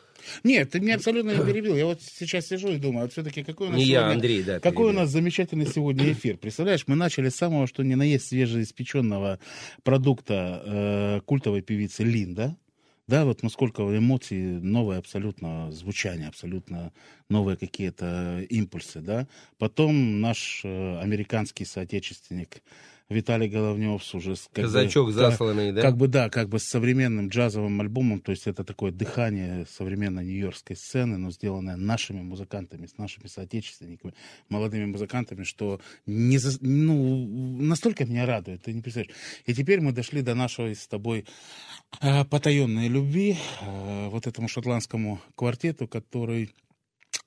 Нет, 0.42 0.70
ты 0.70 0.80
меня 0.80 0.94
абсолютно 0.94 1.32
не 1.32 1.44
перебил. 1.44 1.76
Я 1.76 1.84
вот 1.84 2.00
сейчас 2.00 2.46
сижу 2.46 2.68
и 2.68 2.78
думаю, 2.78 3.02
вот 3.02 3.12
все-таки 3.12 3.44
какой 3.44 3.66
у 3.68 3.70
нас 3.70 3.78
Не 3.78 3.84
я, 3.84 3.98
сегодня- 4.00 4.14
Андрей, 4.14 4.42
да, 4.42 4.58
какой 4.58 4.86
у 4.86 4.88
перебил. 4.88 5.00
нас 5.02 5.10
замечательный 5.10 5.66
сегодня 5.66 6.10
эфир. 6.12 6.38
Представляешь, 6.38 6.84
мы 6.86 6.96
начали 6.96 7.28
с 7.28 7.36
самого, 7.36 7.66
что 7.66 7.82
не 7.82 7.94
на 7.94 8.02
есть 8.04 8.28
свежеиспеченного 8.28 9.38
продукта 9.82 10.62
э, 10.64 11.20
культовой 11.26 11.60
певицы 11.60 12.04
Линда. 12.04 12.56
Да, 13.06 13.26
вот 13.26 13.42
насколько 13.42 13.82
эмоций, 13.96 14.60
новое 14.60 14.98
абсолютно 14.98 15.70
звучание, 15.72 16.28
абсолютно 16.28 16.92
новые 17.28 17.56
какие-то 17.58 18.40
импульсы, 18.48 19.00
да. 19.00 19.28
Потом 19.58 20.20
наш 20.22 20.62
э, 20.64 20.98
американский 21.00 21.66
соотечественник 21.66 22.62
Виталий 23.10 23.48
Головнев 23.48 24.02
с 24.02 24.14
уже... 24.14 24.34
как 24.34 24.50
бы, 24.56 24.62
Казачок 24.62 25.14
да, 25.14 25.30
засланный, 25.30 25.72
да? 25.72 25.82
Как 25.82 25.96
бы, 25.96 26.08
да, 26.08 26.30
как 26.30 26.48
бы 26.48 26.58
с 26.58 26.64
современным 26.64 27.28
джазовым 27.28 27.80
альбомом, 27.80 28.20
то 28.20 28.30
есть 28.30 28.46
это 28.46 28.64
такое 28.64 28.92
дыхание 28.92 29.66
современной 29.70 30.24
нью-йоркской 30.24 30.74
сцены, 30.74 31.18
но 31.18 31.30
сделанное 31.30 31.76
нашими 31.76 32.22
музыкантами, 32.22 32.86
с 32.86 32.96
нашими 32.96 33.26
соотечественниками, 33.26 34.14
молодыми 34.48 34.86
музыкантами, 34.86 35.44
что 35.44 35.80
не 36.06 36.38
за- 36.38 36.58
ну, 36.64 37.26
настолько 37.60 38.06
меня 38.06 38.24
радует, 38.24 38.62
ты 38.62 38.72
не 38.72 38.80
представляешь. 38.80 39.14
И 39.44 39.52
теперь 39.52 39.80
мы 39.80 39.92
дошли 39.92 40.22
до 40.22 40.34
нашей 40.34 40.74
с 40.74 40.86
тобой 40.86 41.26
э, 42.00 42.24
потаенной 42.24 42.88
любви, 42.88 43.36
э, 43.60 44.08
вот 44.08 44.26
этому 44.26 44.48
шотландскому 44.48 45.20
квартету, 45.34 45.86
который 45.86 46.54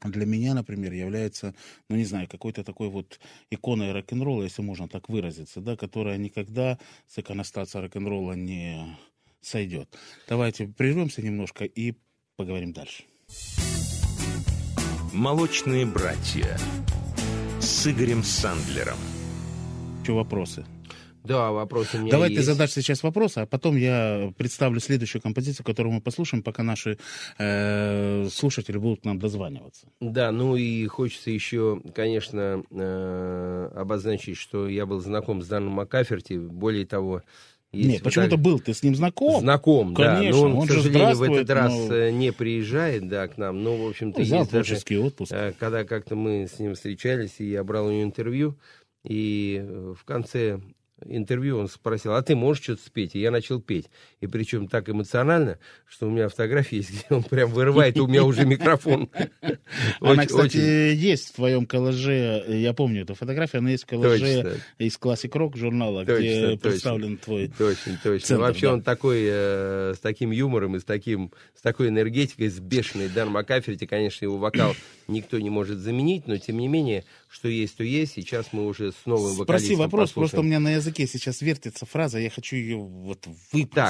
для 0.03 0.26
меня, 0.26 0.53
например, 0.53 0.94
является, 0.94 1.56
ну, 1.90 1.95
не 1.95 2.06
знаю, 2.06 2.28
какой-то 2.28 2.64
такой 2.64 2.90
вот 2.90 3.19
иконой 3.49 3.91
рок-н-ролла, 3.91 4.44
если 4.44 4.61
можно 4.61 4.88
так 4.88 5.10
выразиться, 5.10 5.61
да, 5.61 5.76
которая 5.76 6.18
никогда 6.18 6.78
с 7.07 7.18
иконостаса 7.18 7.82
рок-н-ролла 7.82 8.34
не 8.34 8.98
сойдет. 9.41 9.90
Давайте 10.28 10.68
прервемся 10.68 11.22
немножко 11.22 11.65
и 11.65 11.95
поговорим 12.36 12.74
дальше. 12.74 13.03
«Молочные 15.14 15.86
братья» 15.86 16.57
с 17.60 17.88
Игорем 17.88 18.24
Сандлером. 18.24 18.98
Еще 20.03 20.14
вопросы? 20.14 20.65
Да, 21.28 21.52
вопросы 21.52 21.98
у 21.98 22.02
меня 22.02 22.12
Давай 22.12 22.30
есть. 22.30 22.41
ты 22.41 22.45
задашь 22.45 22.72
сейчас 22.72 23.04
вопросы, 23.04 23.40
а 23.40 23.45
потом 23.45 23.76
я 23.78 24.32
представлю 24.38 24.80
следующую 24.80 25.22
композицию, 25.22 25.66
которую 25.66 25.94
мы 25.94 26.02
послушаем, 26.02 26.44
пока 26.44 26.64
наши 26.64 26.98
э, 27.38 28.28
слушатели 28.32 28.78
будут 28.78 29.06
нам 29.06 29.20
дозваниваться. 29.20 29.88
Да, 29.99 30.32
ну 30.32 30.56
и 30.56 30.86
хочется 30.88 31.30
еще, 31.32 31.82
конечно, 31.94 32.64
э, 32.72 33.70
обозначить, 33.76 34.38
что 34.38 34.68
я 34.68 34.86
был 34.86 34.99
знаком 34.99 35.41
с 35.41 35.48
Даном 35.48 35.74
Макаферти. 35.74 36.34
Более 36.38 36.86
того, 36.86 37.22
есть 37.74 37.90
Нет, 37.90 38.04
почему-то 38.04 38.32
фотограф- 38.38 38.44
был, 38.45 38.60
ты 38.60 38.74
с 38.74 38.82
ним 38.82 38.95
знаком? 38.95 39.41
Знаком, 39.41 39.94
Конечно, 39.94 40.32
да. 40.32 40.38
Но 40.38 40.44
он, 40.45 40.54
он 40.62 40.68
к 40.68 40.72
сожалению, 40.72 41.16
в 41.18 41.24
этот 41.24 41.49
раз 41.49 41.74
но- 41.74 41.94
э, 41.95 42.12
не 42.12 42.32
приезжает, 42.32 43.08
да, 43.10 43.28
к 43.28 43.38
нам. 43.38 43.62
Ну, 43.62 43.86
в 43.86 43.90
общем-то, 43.90 44.20
Ну, 44.20 44.26
есть 44.26 44.52
даже, 44.52 44.78
отпуск. 45.02 45.32
э, 45.34 45.54
когда 45.60 45.84
как-то 45.84 46.16
мы 46.16 46.48
с 46.48 46.60
ним 46.60 46.76
встречались, 46.76 47.36
и 47.40 47.49
я 47.49 47.64
брал 47.64 47.88
у 47.88 47.91
него 47.91 48.04
интервью, 48.04 48.58
и 49.04 49.62
э, 49.62 49.94
в 49.99 50.04
конце 50.06 50.60
интервью 51.06 51.60
он 51.60 51.69
спросил, 51.69 52.14
а 52.14 52.22
ты 52.22 52.36
можешь 52.36 52.64
что-то 52.64 52.82
спеть? 52.84 53.15
И 53.15 53.19
я 53.19 53.32
начал 53.32 53.61
петь. 53.61 53.90
И 54.19 54.28
причем 54.28 54.68
так 54.68 54.90
эмоционально, 54.90 55.60
что 55.88 56.07
у 56.07 56.10
меня 56.10 56.30
фотографии 56.30 56.78
есть, 56.78 56.90
где 56.90 57.15
он 57.15 57.24
прям 57.24 57.52
вырывает 57.52 57.98
у 57.99 58.07
меня 58.07 58.24
уже 58.24 58.45
микрофон. 58.45 59.10
Она, 60.02 60.26
кстати, 60.26 60.57
есть 60.57 61.30
в 61.30 61.36
твоем 61.36 61.65
коллаже, 61.65 62.44
я 62.48 62.74
помню 62.74 63.03
эту 63.03 63.15
фотографию, 63.15 63.60
она 63.60 63.72
есть 63.72 63.84
в 63.84 63.88
коллаже 63.88 64.60
из 64.78 64.98
Classic 64.98 65.30
Rock 65.30 65.57
журнала, 65.57 66.03
где 66.03 66.57
представлен 66.61 67.18
твой 67.18 67.48
Точно, 67.48 67.99
точно. 68.03 68.28
центр, 68.28 68.41
Вообще 68.41 68.69
он 68.69 68.82
такой, 68.82 69.26
э, 69.28 69.94
с 69.95 69.99
таким 69.99 70.32
юмором 70.32 70.76
и 70.76 70.80
с, 70.80 70.84
такой 71.61 71.90
энергетикой, 71.90 72.49
с 72.49 72.60
бешеной. 72.60 73.10
Дан 73.10 73.30
Макаферти, 73.30 73.86
конечно, 73.86 74.26
его 74.26 74.38
вокал 74.38 74.76
никто 75.07 75.40
не 75.40 75.49
может 75.49 75.78
заменить, 75.80 76.28
но 76.28 76.38
тем 76.38 76.57
не 76.57 76.68
менее, 76.68 77.06
что 77.30 77.48
есть, 77.49 77.78
то 77.78 77.84
есть. 77.84 78.14
Сейчас 78.14 78.54
мы 78.54 78.66
уже 78.66 78.91
с 78.91 79.06
новым 79.06 79.34
Спроси 79.34 79.40
вокалистом 79.76 79.78
вопрос, 79.78 80.10
послушаем. 80.10 80.22
просто 80.22 80.40
у 80.40 80.44
меня 80.44 80.60
на 80.60 80.74
языке 80.76 81.08
сейчас 81.08 81.41
вертится 81.41 81.86
фраза, 81.86 82.20
я 82.20 82.30
хочу 82.30 82.56
ее 82.56 82.78
вот 82.78 83.22
Так, 83.22 83.34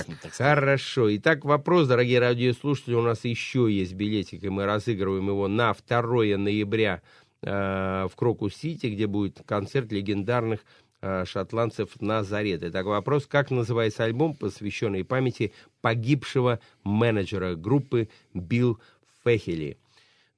выплеснуть. 0.07 0.33
хорошо. 0.33 1.15
Итак, 1.17 1.45
вопрос, 1.45 1.87
дорогие 1.87 2.19
радиослушатели, 2.19 2.95
у 2.95 3.01
нас 3.01 3.23
еще 3.25 3.67
есть 3.71 3.93
билетик, 3.93 4.43
и 4.43 4.49
мы 4.49 4.65
разыгрываем 4.65 5.27
его 5.27 5.47
на 5.47 5.73
2 5.73 6.37
ноября 6.37 7.01
э, 7.41 8.07
в 8.11 8.15
Крокус-Сити, 8.15 8.87
где 8.87 9.07
будет 9.07 9.41
концерт 9.45 9.91
легендарных 9.91 10.61
э, 11.01 11.25
шотландцев 11.25 11.89
Назарет. 12.01 12.63
Итак, 12.63 12.85
вопрос, 12.87 13.27
как 13.27 13.51
называется 13.51 14.03
альбом, 14.03 14.35
посвященный 14.35 15.03
памяти 15.03 15.53
погибшего 15.81 16.59
менеджера 16.83 17.55
группы 17.55 18.09
Билл 18.33 18.79
Фехели? 19.23 19.77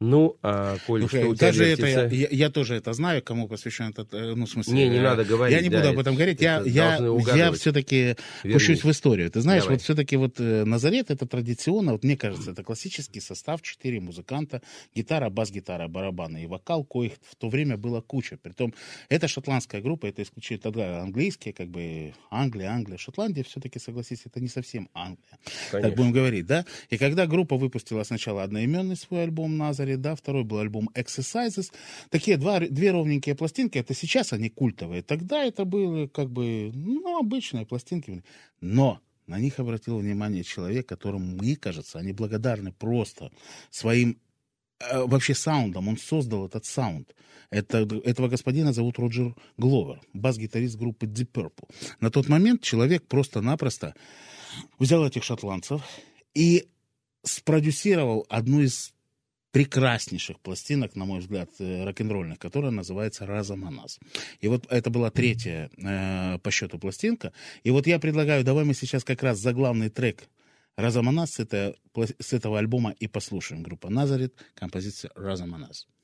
Ну, 0.02 0.38
а, 0.42 0.78
Коль, 0.88 1.02
Слушай, 1.02 1.20
что 1.24 1.30
у 1.30 1.36
тебя 1.36 1.48
даже 1.48 1.66
это 1.66 1.86
я, 1.86 2.06
я, 2.08 2.28
я 2.32 2.50
тоже 2.50 2.76
это 2.76 2.94
знаю, 2.94 3.22
кому 3.22 3.50
посвящен 3.50 3.90
этот, 3.90 4.14
э, 4.14 4.34
ну, 4.34 4.46
в 4.46 4.50
смысле... 4.50 4.74
Не, 4.74 4.88
не 4.88 4.96
э, 5.00 5.02
надо 5.02 5.26
говорить, 5.26 5.58
Я 5.58 5.62
не 5.62 5.68
да, 5.68 5.78
буду 5.80 5.90
об 5.90 5.94
это- 5.96 6.02
этом 6.02 6.16
говорить, 6.16 6.40
я, 6.40 6.60
это 6.62 6.70
я, 6.70 6.96
я 6.96 7.12
угадывать. 7.12 7.60
все-таки 7.60 8.16
пущусь 8.44 8.86
в 8.86 8.90
историю. 8.90 9.30
Ты 9.30 9.42
знаешь, 9.42 9.64
Давай. 9.64 9.76
вот 9.76 9.84
все-таки 9.84 10.16
вот 10.16 10.40
э, 10.40 10.64
Назарет 10.64 11.12
это 11.12 11.28
традиционно, 11.28 11.92
вот 11.92 12.06
мне 12.06 12.16
кажется, 12.16 12.52
это 12.52 12.64
классический 12.64 13.20
состав, 13.20 13.62
четыре 13.62 14.00
музыканта, 14.00 14.62
гитара, 14.96 15.30
бас-гитара, 15.30 15.90
барабаны 15.90 16.44
и 16.44 16.46
вокал, 16.46 16.86
коих 16.86 17.16
в 17.30 17.36
то 17.36 17.50
время 17.50 17.76
было 17.76 18.00
куча. 18.00 18.38
Притом, 18.42 18.74
это 19.10 19.28
шотландская 19.28 19.82
группа, 19.82 20.06
это 20.06 20.24
исключительно 20.24 20.62
тогда 20.72 21.02
английские, 21.02 21.54
как 21.54 21.68
бы 21.68 22.14
Англия, 22.32 22.70
Англия, 22.72 22.98
Шотландия, 22.98 23.44
все-таки, 23.44 23.80
согласись, 23.80 24.22
это 24.24 24.40
не 24.40 24.48
совсем 24.48 24.88
Англия. 24.94 25.38
Конечно. 25.72 25.90
Так 25.90 25.98
будем 25.98 26.14
говорить, 26.14 26.46
да? 26.46 26.66
И 26.90 26.98
когда 26.98 27.28
группа 27.28 27.58
выпустила 27.58 28.04
сначала 28.04 28.44
одноименный 28.44 28.96
свой 28.96 29.24
альбом 29.24 29.58
Назарет, 29.58 29.89
да, 29.96 30.16
второй 30.16 30.44
был 30.44 30.60
альбом 30.60 30.90
Exercises, 30.94 31.72
такие 32.10 32.38
два, 32.38 32.60
две 32.60 32.92
ровненькие 32.92 33.36
пластинки, 33.36 33.78
это 33.78 33.94
сейчас 33.94 34.34
они 34.34 34.50
культовые, 34.50 35.02
тогда 35.02 35.44
это 35.44 35.66
были 35.66 36.08
как 36.08 36.30
бы, 36.30 36.72
ну, 36.74 37.20
обычные 37.20 37.66
пластинки. 37.66 38.24
Но 38.62 39.02
на 39.30 39.40
них 39.40 39.60
обратил 39.60 40.00
внимание 40.00 40.44
человек, 40.44 40.88
которому, 40.88 41.36
мне 41.36 41.56
кажется, 41.56 42.00
они 42.00 42.14
благодарны 42.14 42.72
просто 42.72 43.32
своим 43.70 44.20
э, 44.80 45.04
вообще 45.06 45.36
саундом. 45.36 45.88
Он 45.88 45.98
создал 45.98 46.48
этот 46.48 46.66
саунд. 46.66 47.14
Это, 47.52 47.88
этого 48.06 48.28
господина 48.28 48.74
зовут 48.74 48.98
Роджер 48.98 49.36
Гловер, 49.58 50.02
бас-гитарист 50.14 50.78
группы 50.78 51.06
Deep 51.06 51.32
Purple. 51.32 51.70
На 52.00 52.10
тот 52.10 52.28
момент 52.28 52.64
человек 52.64 53.08
просто-напросто 53.08 53.94
взял 54.80 55.06
этих 55.06 55.24
шотландцев 55.24 55.84
и 56.34 56.68
спродюсировал 57.24 58.26
одну 58.30 58.62
из 58.62 58.94
прекраснейших 59.52 60.40
пластинок, 60.40 60.96
на 60.96 61.06
мой 61.06 61.20
взгляд, 61.20 61.50
э, 61.60 61.84
рок-н-ролльных, 61.86 62.38
которая 62.40 62.72
называется 62.72 63.26
«Разаманас». 63.26 64.00
И 64.42 64.48
вот 64.48 64.66
это 64.70 64.90
была 64.90 65.10
третья 65.10 65.70
э, 65.78 66.38
по 66.40 66.52
счету 66.52 66.78
пластинка. 66.80 67.34
И 67.64 67.72
вот 67.72 67.88
я 67.88 68.00
предлагаю, 68.00 68.44
давай 68.44 68.64
мы 68.66 68.74
сейчас 68.74 69.04
как 69.04 69.24
раз 69.24 69.40
за 69.40 69.54
главный 69.54 69.90
трек 69.90 70.30
«Разаманас» 70.76 71.34
с, 71.34 71.40
это- 71.40 71.76
с 72.20 72.34
этого 72.34 72.60
альбома 72.60 72.92
и 72.92 73.08
послушаем. 73.08 73.64
Группа 73.64 73.90
«Назарет», 73.90 74.34
композиция 74.54 75.12
«Разаманас». 75.16 75.88
Let's 75.88 75.99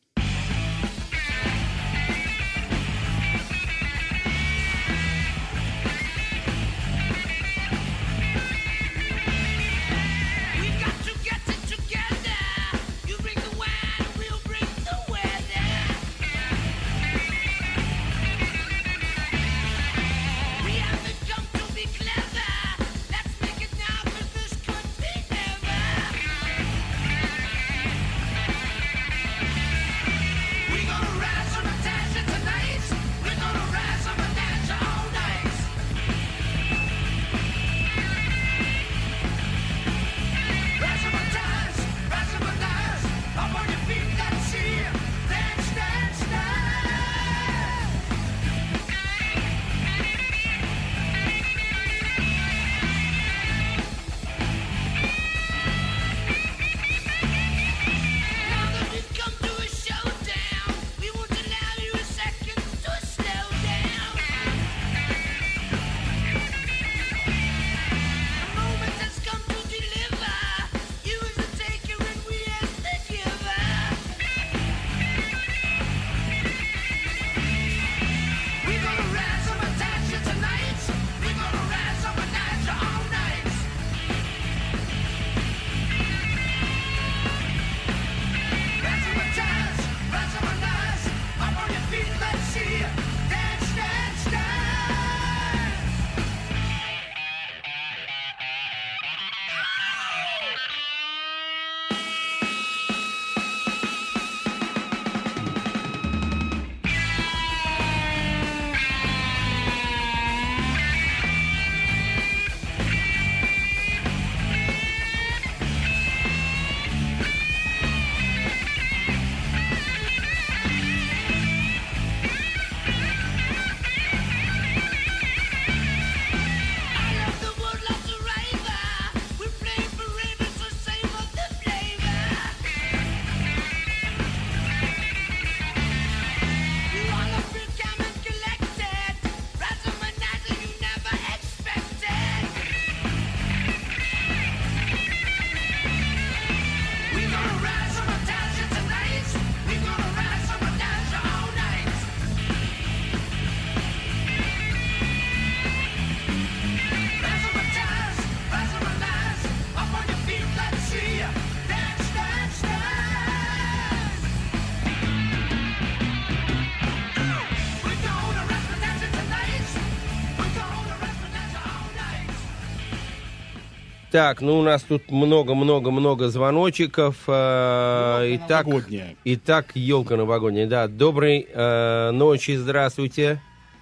Так, 174.15 174.39
ну 174.39 174.59
у 174.59 174.61
нас 174.61 174.81
тут 174.81 175.11
много-много-много 175.11 176.29
звоночков. 176.29 177.17
э, 177.27 178.35
Итак, 178.37 178.65
новогодняя. 178.65 179.13
итак, 179.25 179.71
елка 179.75 180.15
новогодняя. 180.15 180.67
Да, 180.67 180.87
доброй 180.87 181.45
э, 181.53 182.11
ночи, 182.11 182.55
здравствуйте. 182.55 183.41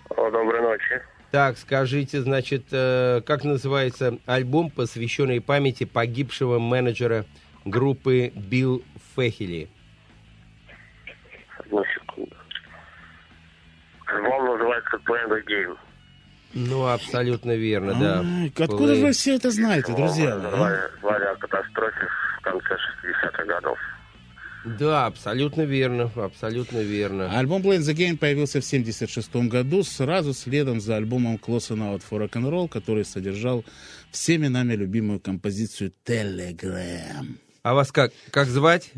О, 0.09 0.31
доброй 0.31 0.63
ночи. 0.63 1.03
Так, 1.29 1.59
скажите, 1.59 2.21
значит, 2.21 2.63
э, 2.71 3.21
как 3.23 3.43
называется 3.43 4.17
альбом, 4.25 4.71
посвященный 4.71 5.39
памяти 5.39 5.83
погибшего 5.83 6.57
менеджера 6.57 7.25
группы 7.63 8.31
Билл 8.33 8.81
Фехели? 9.15 9.69
Одну 11.59 11.85
секунду. 11.93 12.35
Альбом 14.07 14.45
называется 14.45 14.97
Play 15.05 15.29
the 15.29 15.45
Game. 15.47 15.77
Ну, 16.53 16.87
абсолютно 16.87 17.55
верно, 17.55 17.95
да. 17.95 18.63
Откуда 18.63 18.95
же 18.95 19.05
вы 19.05 19.11
все 19.11 19.35
это 19.35 19.51
знаете, 19.51 19.93
друзья? 19.93 20.37
звали 20.39 21.25
о 21.25 21.35
катастрофе 21.35 22.07
в 22.39 22.41
конце 22.43 22.75
60-х 23.03 23.45
годов. 23.45 23.77
Да, 24.65 25.07
абсолютно 25.07 25.63
верно, 25.63 26.09
абсолютно 26.15 26.77
верно. 26.77 27.37
Альбом 27.37 27.61
Blame 27.61 27.79
the 27.79 27.93
Game 27.93 28.17
появился 28.17 28.61
в 28.61 28.65
76 28.65 29.35
году, 29.35 29.83
сразу 29.83 30.33
следом 30.33 30.79
за 30.79 30.95
альбомом 30.95 31.35
Close 31.35 31.75
Out 31.75 32.03
for 32.09 32.19
Rock 32.19 32.31
and 32.31 32.49
Roll, 32.49 32.69
который 32.69 33.03
содержал 33.03 33.65
всеми 34.11 34.47
нами 34.47 34.73
любимую 34.73 35.19
композицию 35.19 35.91
Telegram. 36.05 37.25
А 37.61 37.73
вас 37.73 37.91
как, 37.91 38.11
как 38.31 38.47
звать? 38.47 38.93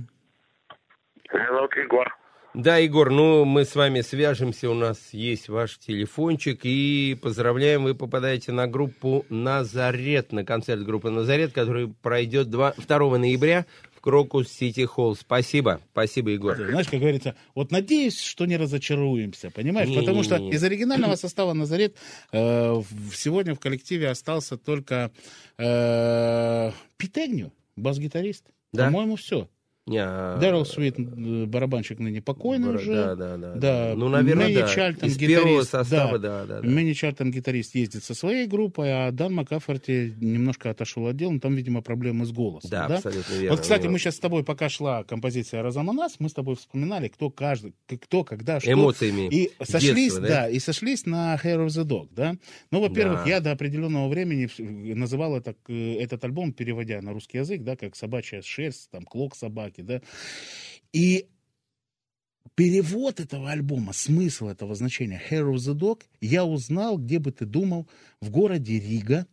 Зовут 1.31 1.75
Егор. 1.77 2.15
Да, 2.55 2.77
Егор, 2.77 3.11
ну 3.11 3.43
мы 3.43 3.65
с 3.65 3.75
вами 3.75 3.99
свяжемся, 3.99 4.69
у 4.69 4.73
нас 4.73 4.97
есть 5.11 5.49
ваш 5.49 5.77
телефончик, 5.77 6.61
и 6.63 7.17
поздравляем, 7.21 7.83
вы 7.83 7.95
попадаете 7.95 8.53
на 8.53 8.65
группу 8.65 9.25
«Назарет», 9.27 10.31
на 10.31 10.45
концерт 10.45 10.85
группы 10.85 11.09
«Назарет», 11.09 11.51
который 11.51 11.89
пройдет 11.89 12.49
2, 12.49 12.75
2 12.77 13.17
ноября 13.17 13.65
в 13.93 13.99
Крокус 13.99 14.47
Сити 14.47 14.85
Холл. 14.85 15.17
Спасибо, 15.17 15.81
спасибо, 15.91 16.29
Егор. 16.29 16.55
Знаешь, 16.55 16.87
как 16.87 17.01
говорится, 17.01 17.35
вот 17.55 17.71
надеюсь, 17.71 18.21
что 18.21 18.45
не 18.45 18.55
разочаруемся, 18.55 19.51
понимаешь? 19.51 19.89
Не, 19.89 19.97
Потому 19.97 20.19
не, 20.19 20.23
что 20.23 20.37
не. 20.37 20.51
из 20.51 20.63
оригинального 20.63 21.15
состава 21.15 21.51
Назарет 21.51 21.97
э, 22.31 22.81
сегодня 23.13 23.53
в 23.55 23.59
коллективе 23.59 24.09
остался 24.09 24.55
только 24.55 25.11
э, 25.57 26.71
Пит 26.95 27.17
Эгню, 27.17 27.51
бас-гитарист. 27.75 28.45
Да? 28.71 28.85
По-моему, 28.85 29.17
все. 29.17 29.49
Не, 29.87 29.99
а- 30.03 30.39
Дэрил 30.39 30.65
Свит, 30.65 30.95
э, 30.97 31.45
барабанщик 31.45 31.99
ныне 31.99 32.19
покойный 32.19 32.69
Бар- 32.69 32.75
уже. 32.77 32.95
да, 32.95 33.15
да, 33.15 33.37
да, 33.37 33.53
да. 33.53 33.59
да. 33.89 33.93
Ну, 33.95 34.09
наверное, 34.09 34.45
Мэнни 34.47 34.57
да. 34.61 34.67
Чарльтон, 34.67 35.09
Из 35.09 35.17
первого 35.19 35.47
гитарист, 35.49 35.69
состава, 35.69 36.17
да, 36.17 36.45
да, 36.47 36.61
да. 36.61 36.67
Мэнни 36.67 36.93
Чарльтон, 36.93 37.29
гитарист, 37.29 37.75
ездит 37.75 38.03
со 38.03 38.15
своей 38.15 38.47
группой, 38.47 38.91
а 38.91 39.11
Дан 39.11 39.35
Макаферти 39.35 40.15
немножко 40.19 40.71
отошел 40.71 41.05
от 41.05 41.15
дела, 41.17 41.33
но 41.33 41.39
там, 41.39 41.53
видимо, 41.53 41.83
проблемы 41.83 42.25
с 42.25 42.31
голосом. 42.31 42.71
Да, 42.71 42.87
абсолютно 42.87 43.33
верно. 43.33 43.51
Вот, 43.51 43.59
кстати, 43.61 43.85
мы 43.85 43.99
сейчас 43.99 44.15
с 44.15 44.19
тобой, 44.19 44.43
пока 44.43 44.69
шла 44.69 45.03
композиция 45.03 45.61
«Разаманас», 45.61 46.15
мы 46.17 46.29
с 46.29 46.33
тобой 46.33 46.55
вспоминали, 46.55 47.07
кто 47.07 47.29
каждый, 47.29 47.75
кто, 47.87 48.23
когда, 48.23 48.59
что. 48.59 48.71
Эмоциями 48.71 49.29
И 49.31 49.51
сошлись, 49.63 49.95
детства, 50.13 50.21
да? 50.21 50.27
да? 50.27 50.49
и 50.49 50.57
сошлись 50.57 51.05
на 51.05 51.35
Hair 51.35 51.63
of 51.63 51.67
the 51.67 51.83
Dog, 51.85 52.07
да. 52.11 52.35
Ну, 52.71 52.81
во-первых, 52.81 53.23
Да. 53.25 53.29
я 53.29 53.39
до 53.39 53.51
определенного 53.51 54.07
времени 54.09 54.45
вс- 54.45 54.95
называл 54.95 55.37
это, 55.37 55.53
э, 55.67 55.97
этот 55.99 56.23
альбом, 56.25 56.53
переводя 56.53 56.99
на 57.03 57.13
русский 57.13 57.37
язык, 57.37 57.61
да, 57.61 57.75
как 57.75 57.95
собачья 57.95 58.41
шерсть, 58.41 58.89
там, 58.89 59.03
клок 59.03 59.35
собаки, 59.35 59.74
да. 59.81 60.01
И 60.93 61.27
перевод 62.55 63.19
этого 63.19 63.51
альбома, 63.51 63.93
смысл 63.93 64.47
этого 64.47 64.75
значения 64.75 65.21
Hair 65.29 65.53
of 65.53 65.55
the 65.55 65.73
Dog 65.73 66.03
я 66.21 66.45
узнал, 66.45 66.97
где 66.97 67.19
бы 67.19 67.31
ты 67.31 67.45
думал, 67.45 67.87
в 68.21 68.29
городе 68.29 68.79
Рига, 68.79 69.27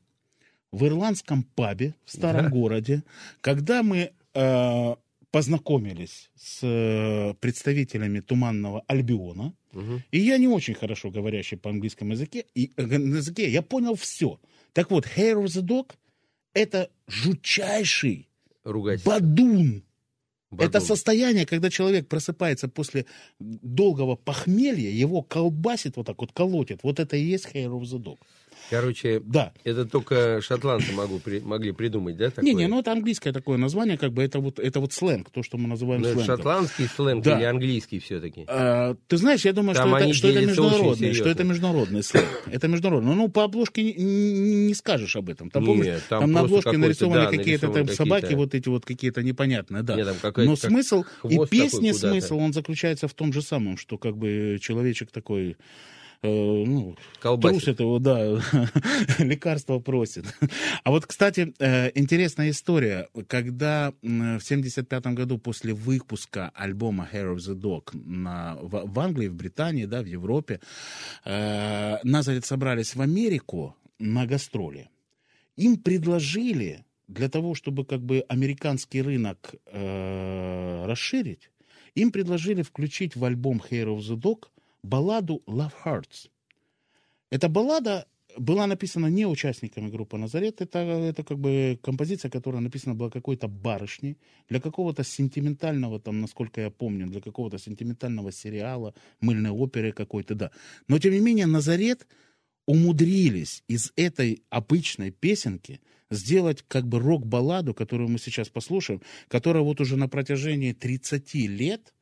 в 0.73 0.85
ирландском 0.87 1.43
пабе 1.45 1.95
в 2.05 2.13
старом 2.13 2.45
Да. 2.45 2.51
городе, 2.51 3.05
когда 3.41 3.83
мы 3.83 4.13
э, 4.35 4.95
познакомились 5.31 6.31
с 6.35 6.61
э, 6.63 7.35
представителями 7.41 8.21
Туманного 8.21 8.83
Альбиона, 8.87 9.55
Мгм. 9.73 10.03
и 10.11 10.19
я 10.19 10.39
не 10.39 10.49
очень 10.49 10.75
хорошо 10.75 11.11
говорящий 11.11 11.57
по 11.59 11.71
английскому 11.71 12.13
языке, 12.13 12.47
и, 12.55 12.73
э, 12.77 12.83
языке 12.83 13.51
я 13.51 13.63
понял 13.63 13.95
все. 13.95 14.41
Так 14.73 14.91
вот, 14.91 15.07
Hair 15.07 15.45
of 15.45 15.47
the 15.47 15.63
Dog— 15.63 15.93
это 16.55 16.91
жутчайший 17.07 18.29
Ругательство. 18.65 19.11
бадун. 19.21 19.85
Бадун. 20.53 20.69
Это 20.69 20.81
состояние, 20.81 21.47
когда 21.47 21.71
человек 21.71 22.09
просыпается 22.09 22.69
после 22.69 23.07
долгого 23.41 24.17
похмелья, 24.17 24.91
его 24.91 25.23
колбасит 25.23 25.97
вот 25.97 26.07
так 26.07 26.21
вот, 26.21 26.33
колотит. 26.33 26.81
Вот 26.83 27.01
это 27.01 27.17
и 27.17 27.25
есть 27.25 27.47
hair 27.47 27.71
of 27.71 27.83
the 27.83 27.99
dog. 27.99 28.19
Короче, 28.73 29.21
да. 29.23 29.53
это 29.65 29.85
только 29.85 30.41
шотландцы 30.41 30.93
могу, 30.95 31.19
при- 31.19 31.41
могли 31.41 31.73
придумать, 31.73 32.17
да, 32.17 32.31
такое? 32.31 32.45
Не-не, 32.45 32.69
ну 32.69 32.81
это 32.81 32.91
английское 32.93 33.31
такое 33.33 33.59
название, 33.59 33.99
как 33.99 34.13
бы 34.13 34.23
это 34.23 34.41
вот, 34.41 34.59
это 34.59 34.81
вот 34.81 34.95
сленг, 34.95 35.29
то, 35.31 35.43
что 35.43 35.59
мы 35.59 35.69
называем 35.69 36.01
Ну, 36.01 36.09
это 36.09 36.17
сленгом. 36.17 36.37
шотландский 36.39 36.87
сленг 36.87 37.23
Да. 37.23 37.37
или 37.37 37.45
английский 37.45 37.99
все-таки? 37.99 38.45
А, 38.49 38.97
ты 39.09 39.17
знаешь, 39.19 39.45
я 39.45 39.53
думаю, 39.53 39.75
Там 39.75 39.89
что, 39.91 39.99
это, 39.99 40.15
что 40.15 40.29
это 40.29 40.41
международный, 40.47 41.13
что 41.13 41.29
это 41.29 41.45
международный 41.45 42.03
сленг. 42.03 42.27
Это 42.51 42.69
международный. 42.69 43.15
Ну, 43.15 43.29
по 43.29 43.45
обложке 43.45 43.83
не, 43.85 43.93
не- 43.93 44.67
не 44.69 44.75
скажешь 44.75 45.15
об 45.17 45.29
этом. 45.29 45.51
Там, 45.51 45.65
Нет, 45.65 45.69
помнишь, 45.77 46.01
там 46.09 46.21
там, 46.23 46.33
на 46.33 46.41
обложке 46.41 46.77
нарисованы 46.79 47.25
да, 47.25 47.27
какие-то 47.31 47.69
там 47.69 47.85
нарисованы 47.85 47.95
собаки, 48.21 48.35
вот 48.35 48.55
эти 48.55 48.69
вот 48.69 48.87
какие-то 48.87 49.23
непонятные, 49.23 49.83
да. 49.83 49.97
Нет, 49.97 50.17
там 50.23 50.33
Но 50.37 50.57
смысл 50.57 51.05
и 51.29 51.39
песни 51.51 51.93
смысл, 51.93 52.39
он 52.39 52.55
заключается 52.55 53.07
в 53.07 53.13
том 53.13 53.35
же 53.35 53.43
самом, 53.43 53.77
что 53.77 53.99
как 53.99 54.17
бы 54.17 54.59
человечек 54.63 55.11
такой 55.11 55.57
ну, 56.23 56.97
Колбасит. 57.21 57.65
трусит 57.65 57.81
его, 57.81 57.99
да, 57.99 58.41
лекарство 59.19 59.81
просит. 59.81 60.25
А 60.85 60.91
вот, 60.91 61.07
кстати, 61.07 61.53
э, 61.59 61.91
интересная 61.99 62.51
история. 62.51 63.09
Когда 63.27 63.93
в 64.03 64.41
75 64.41 65.07
году 65.07 65.39
после 65.39 65.75
выпуска 65.75 66.51
альбома 66.55 67.09
Hair 67.13 67.35
of 67.35 67.39
the 67.39 67.55
Dog 67.55 67.91
на, 67.95 68.57
в, 68.61 68.85
в 68.87 69.01
Англии, 69.01 69.29
в 69.29 69.35
Британии, 69.35 69.87
да, 69.87 70.03
в 70.03 70.07
Европе, 70.07 70.61
э, 71.25 71.99
Назарет 72.05 72.45
собрались 72.45 72.95
в 72.95 73.01
Америку 73.01 73.77
на 73.99 74.27
гастроли. 74.27 74.91
Им 75.57 75.77
предложили 75.77 76.85
для 77.09 77.29
того, 77.29 77.55
чтобы 77.55 77.85
как 77.85 78.01
бы 78.01 78.25
американский 78.29 79.03
рынок 79.03 79.55
э, 79.67 80.85
расширить, 80.87 81.51
им 81.95 82.11
предложили 82.11 82.63
включить 82.63 83.17
в 83.17 83.25
альбом 83.25 83.61
Hair 83.71 83.97
of 83.97 83.99
the 83.99 84.17
Dog 84.17 84.45
балладу 84.83 85.43
Love 85.47 85.73
Hearts. 85.85 86.29
Эта 87.31 87.49
баллада 87.49 88.07
была 88.39 88.67
написана 88.67 89.07
не 89.07 89.27
участниками 89.27 89.91
группы 89.91 90.17
«Назарет». 90.17 90.61
Это, 90.61 90.79
это 90.79 91.23
как 91.23 91.39
бы 91.39 91.79
композиция, 91.83 92.31
которая 92.31 92.61
написана 92.63 92.95
была 92.95 93.11
какой-то 93.11 93.49
барышней 93.49 94.19
для 94.49 94.61
какого-то 94.61 95.05
сентиментального, 95.05 96.01
там, 96.01 96.21
насколько 96.21 96.61
я 96.61 96.71
помню, 96.71 97.07
для 97.07 97.21
какого-то 97.21 97.59
сентиментального 97.59 98.33
сериала, 98.33 98.95
мыльной 99.21 99.51
оперы 99.51 99.93
какой-то, 99.93 100.35
да. 100.35 100.51
Но, 100.89 100.99
тем 100.99 101.13
не 101.13 101.21
менее, 101.21 101.47
«Назарет» 101.47 102.07
умудрились 102.67 103.65
из 103.69 103.93
этой 103.97 104.43
обычной 104.49 105.11
песенки 105.11 105.81
сделать 106.11 106.65
как 106.69 106.87
бы 106.87 107.01
рок-балладу, 107.01 107.75
которую 107.75 108.09
мы 108.09 108.19
сейчас 108.19 108.49
послушаем, 108.49 109.03
которая 109.29 109.63
вот 109.63 109.81
уже 109.81 109.97
на 109.97 110.09
протяжении 110.09 110.73
30 110.73 111.35
лет 111.35 111.93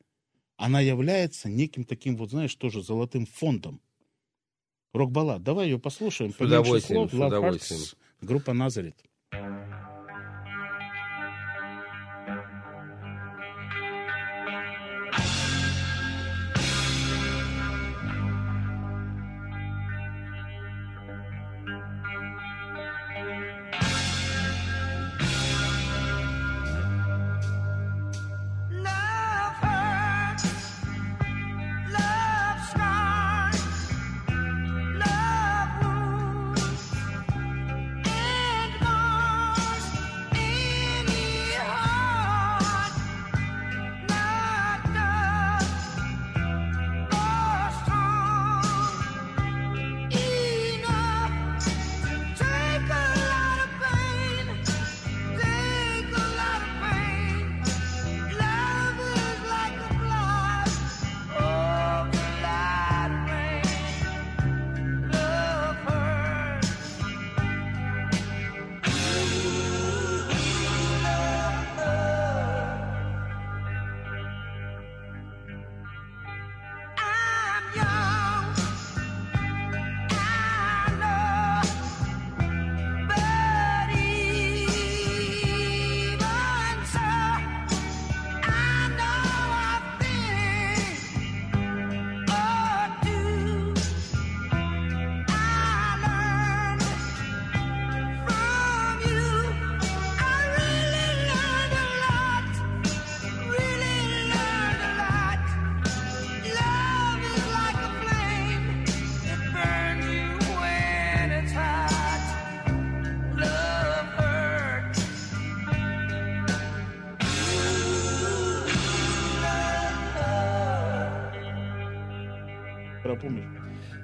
она 0.61 0.79
является 0.79 1.49
неким 1.49 1.83
таким 1.83 2.15
вот, 2.15 2.29
знаешь, 2.29 2.53
тоже 2.53 2.83
золотым 2.83 3.25
фондом. 3.25 3.81
Рок-баллад. 4.93 5.41
Давай 5.41 5.69
ее 5.69 5.79
послушаем. 5.79 6.33
С 6.33 6.39
удовольствием, 6.39 7.09
слов. 7.09 7.11
с 7.11 7.27
удовольствием. 7.27 7.81
Hearts, 7.81 7.95
Группа 8.21 8.53
Назарет. 8.53 9.03
Love 9.33 9.90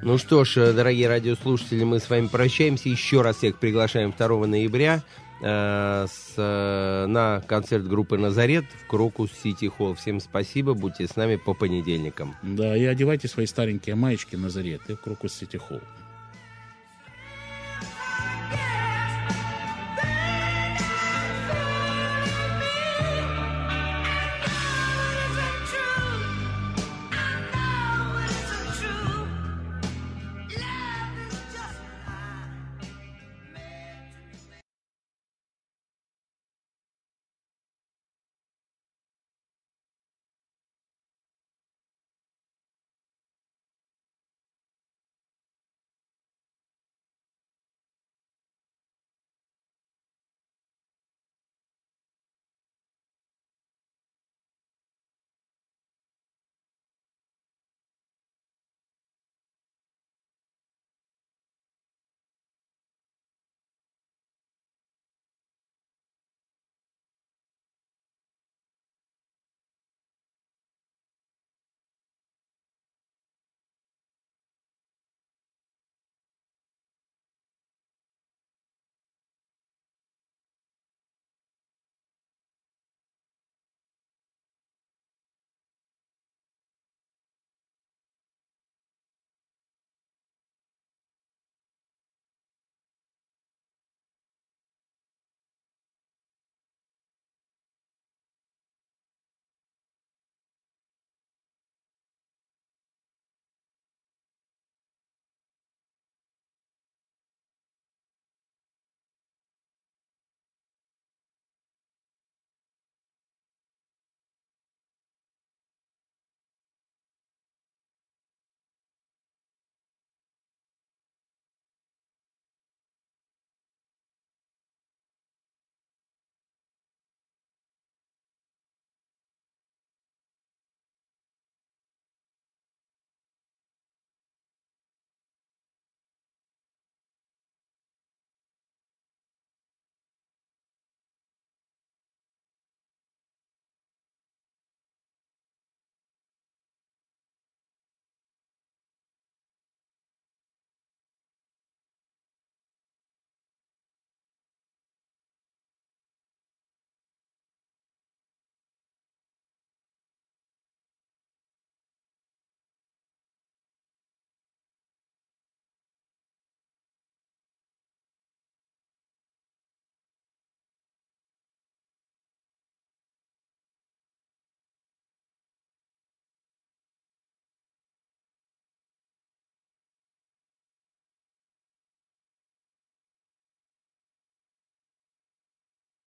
Ну 0.07 0.17
что 0.17 0.45
ж, 0.45 0.55
э, 0.55 0.71
дорогие 0.71 1.09
радиослушатели, 1.09 1.83
мы 1.83 1.99
с 1.99 2.09
вами 2.09 2.27
прощаемся. 2.27 2.87
Еще 2.87 3.21
раз 3.21 3.35
всех 3.35 3.57
приглашаем 3.57 4.13
2 4.17 4.47
ноября 4.47 5.03
э, 5.41 6.05
с, 6.07 6.33
э, 6.37 7.05
на 7.07 7.41
концерт 7.41 7.85
группы 7.85 8.17
«Назарет» 8.17 8.63
в 8.71 8.87
Крокус 8.87 9.31
Сити 9.33 9.65
Холл. 9.65 9.95
Всем 9.95 10.21
спасибо, 10.21 10.75
будьте 10.75 11.07
с 11.07 11.17
нами 11.17 11.35
по 11.35 11.53
понедельникам. 11.53 12.37
Да, 12.41 12.77
и 12.77 12.85
одевайте 12.85 13.27
свои 13.27 13.47
старенькие 13.47 13.95
маечки 13.95 14.37
на 14.37 14.49
заре. 14.49 14.79
Ты 14.87 14.95
в 14.95 15.01
Крокус 15.01 15.33
Сити 15.33 15.57
Холл. 15.57 15.81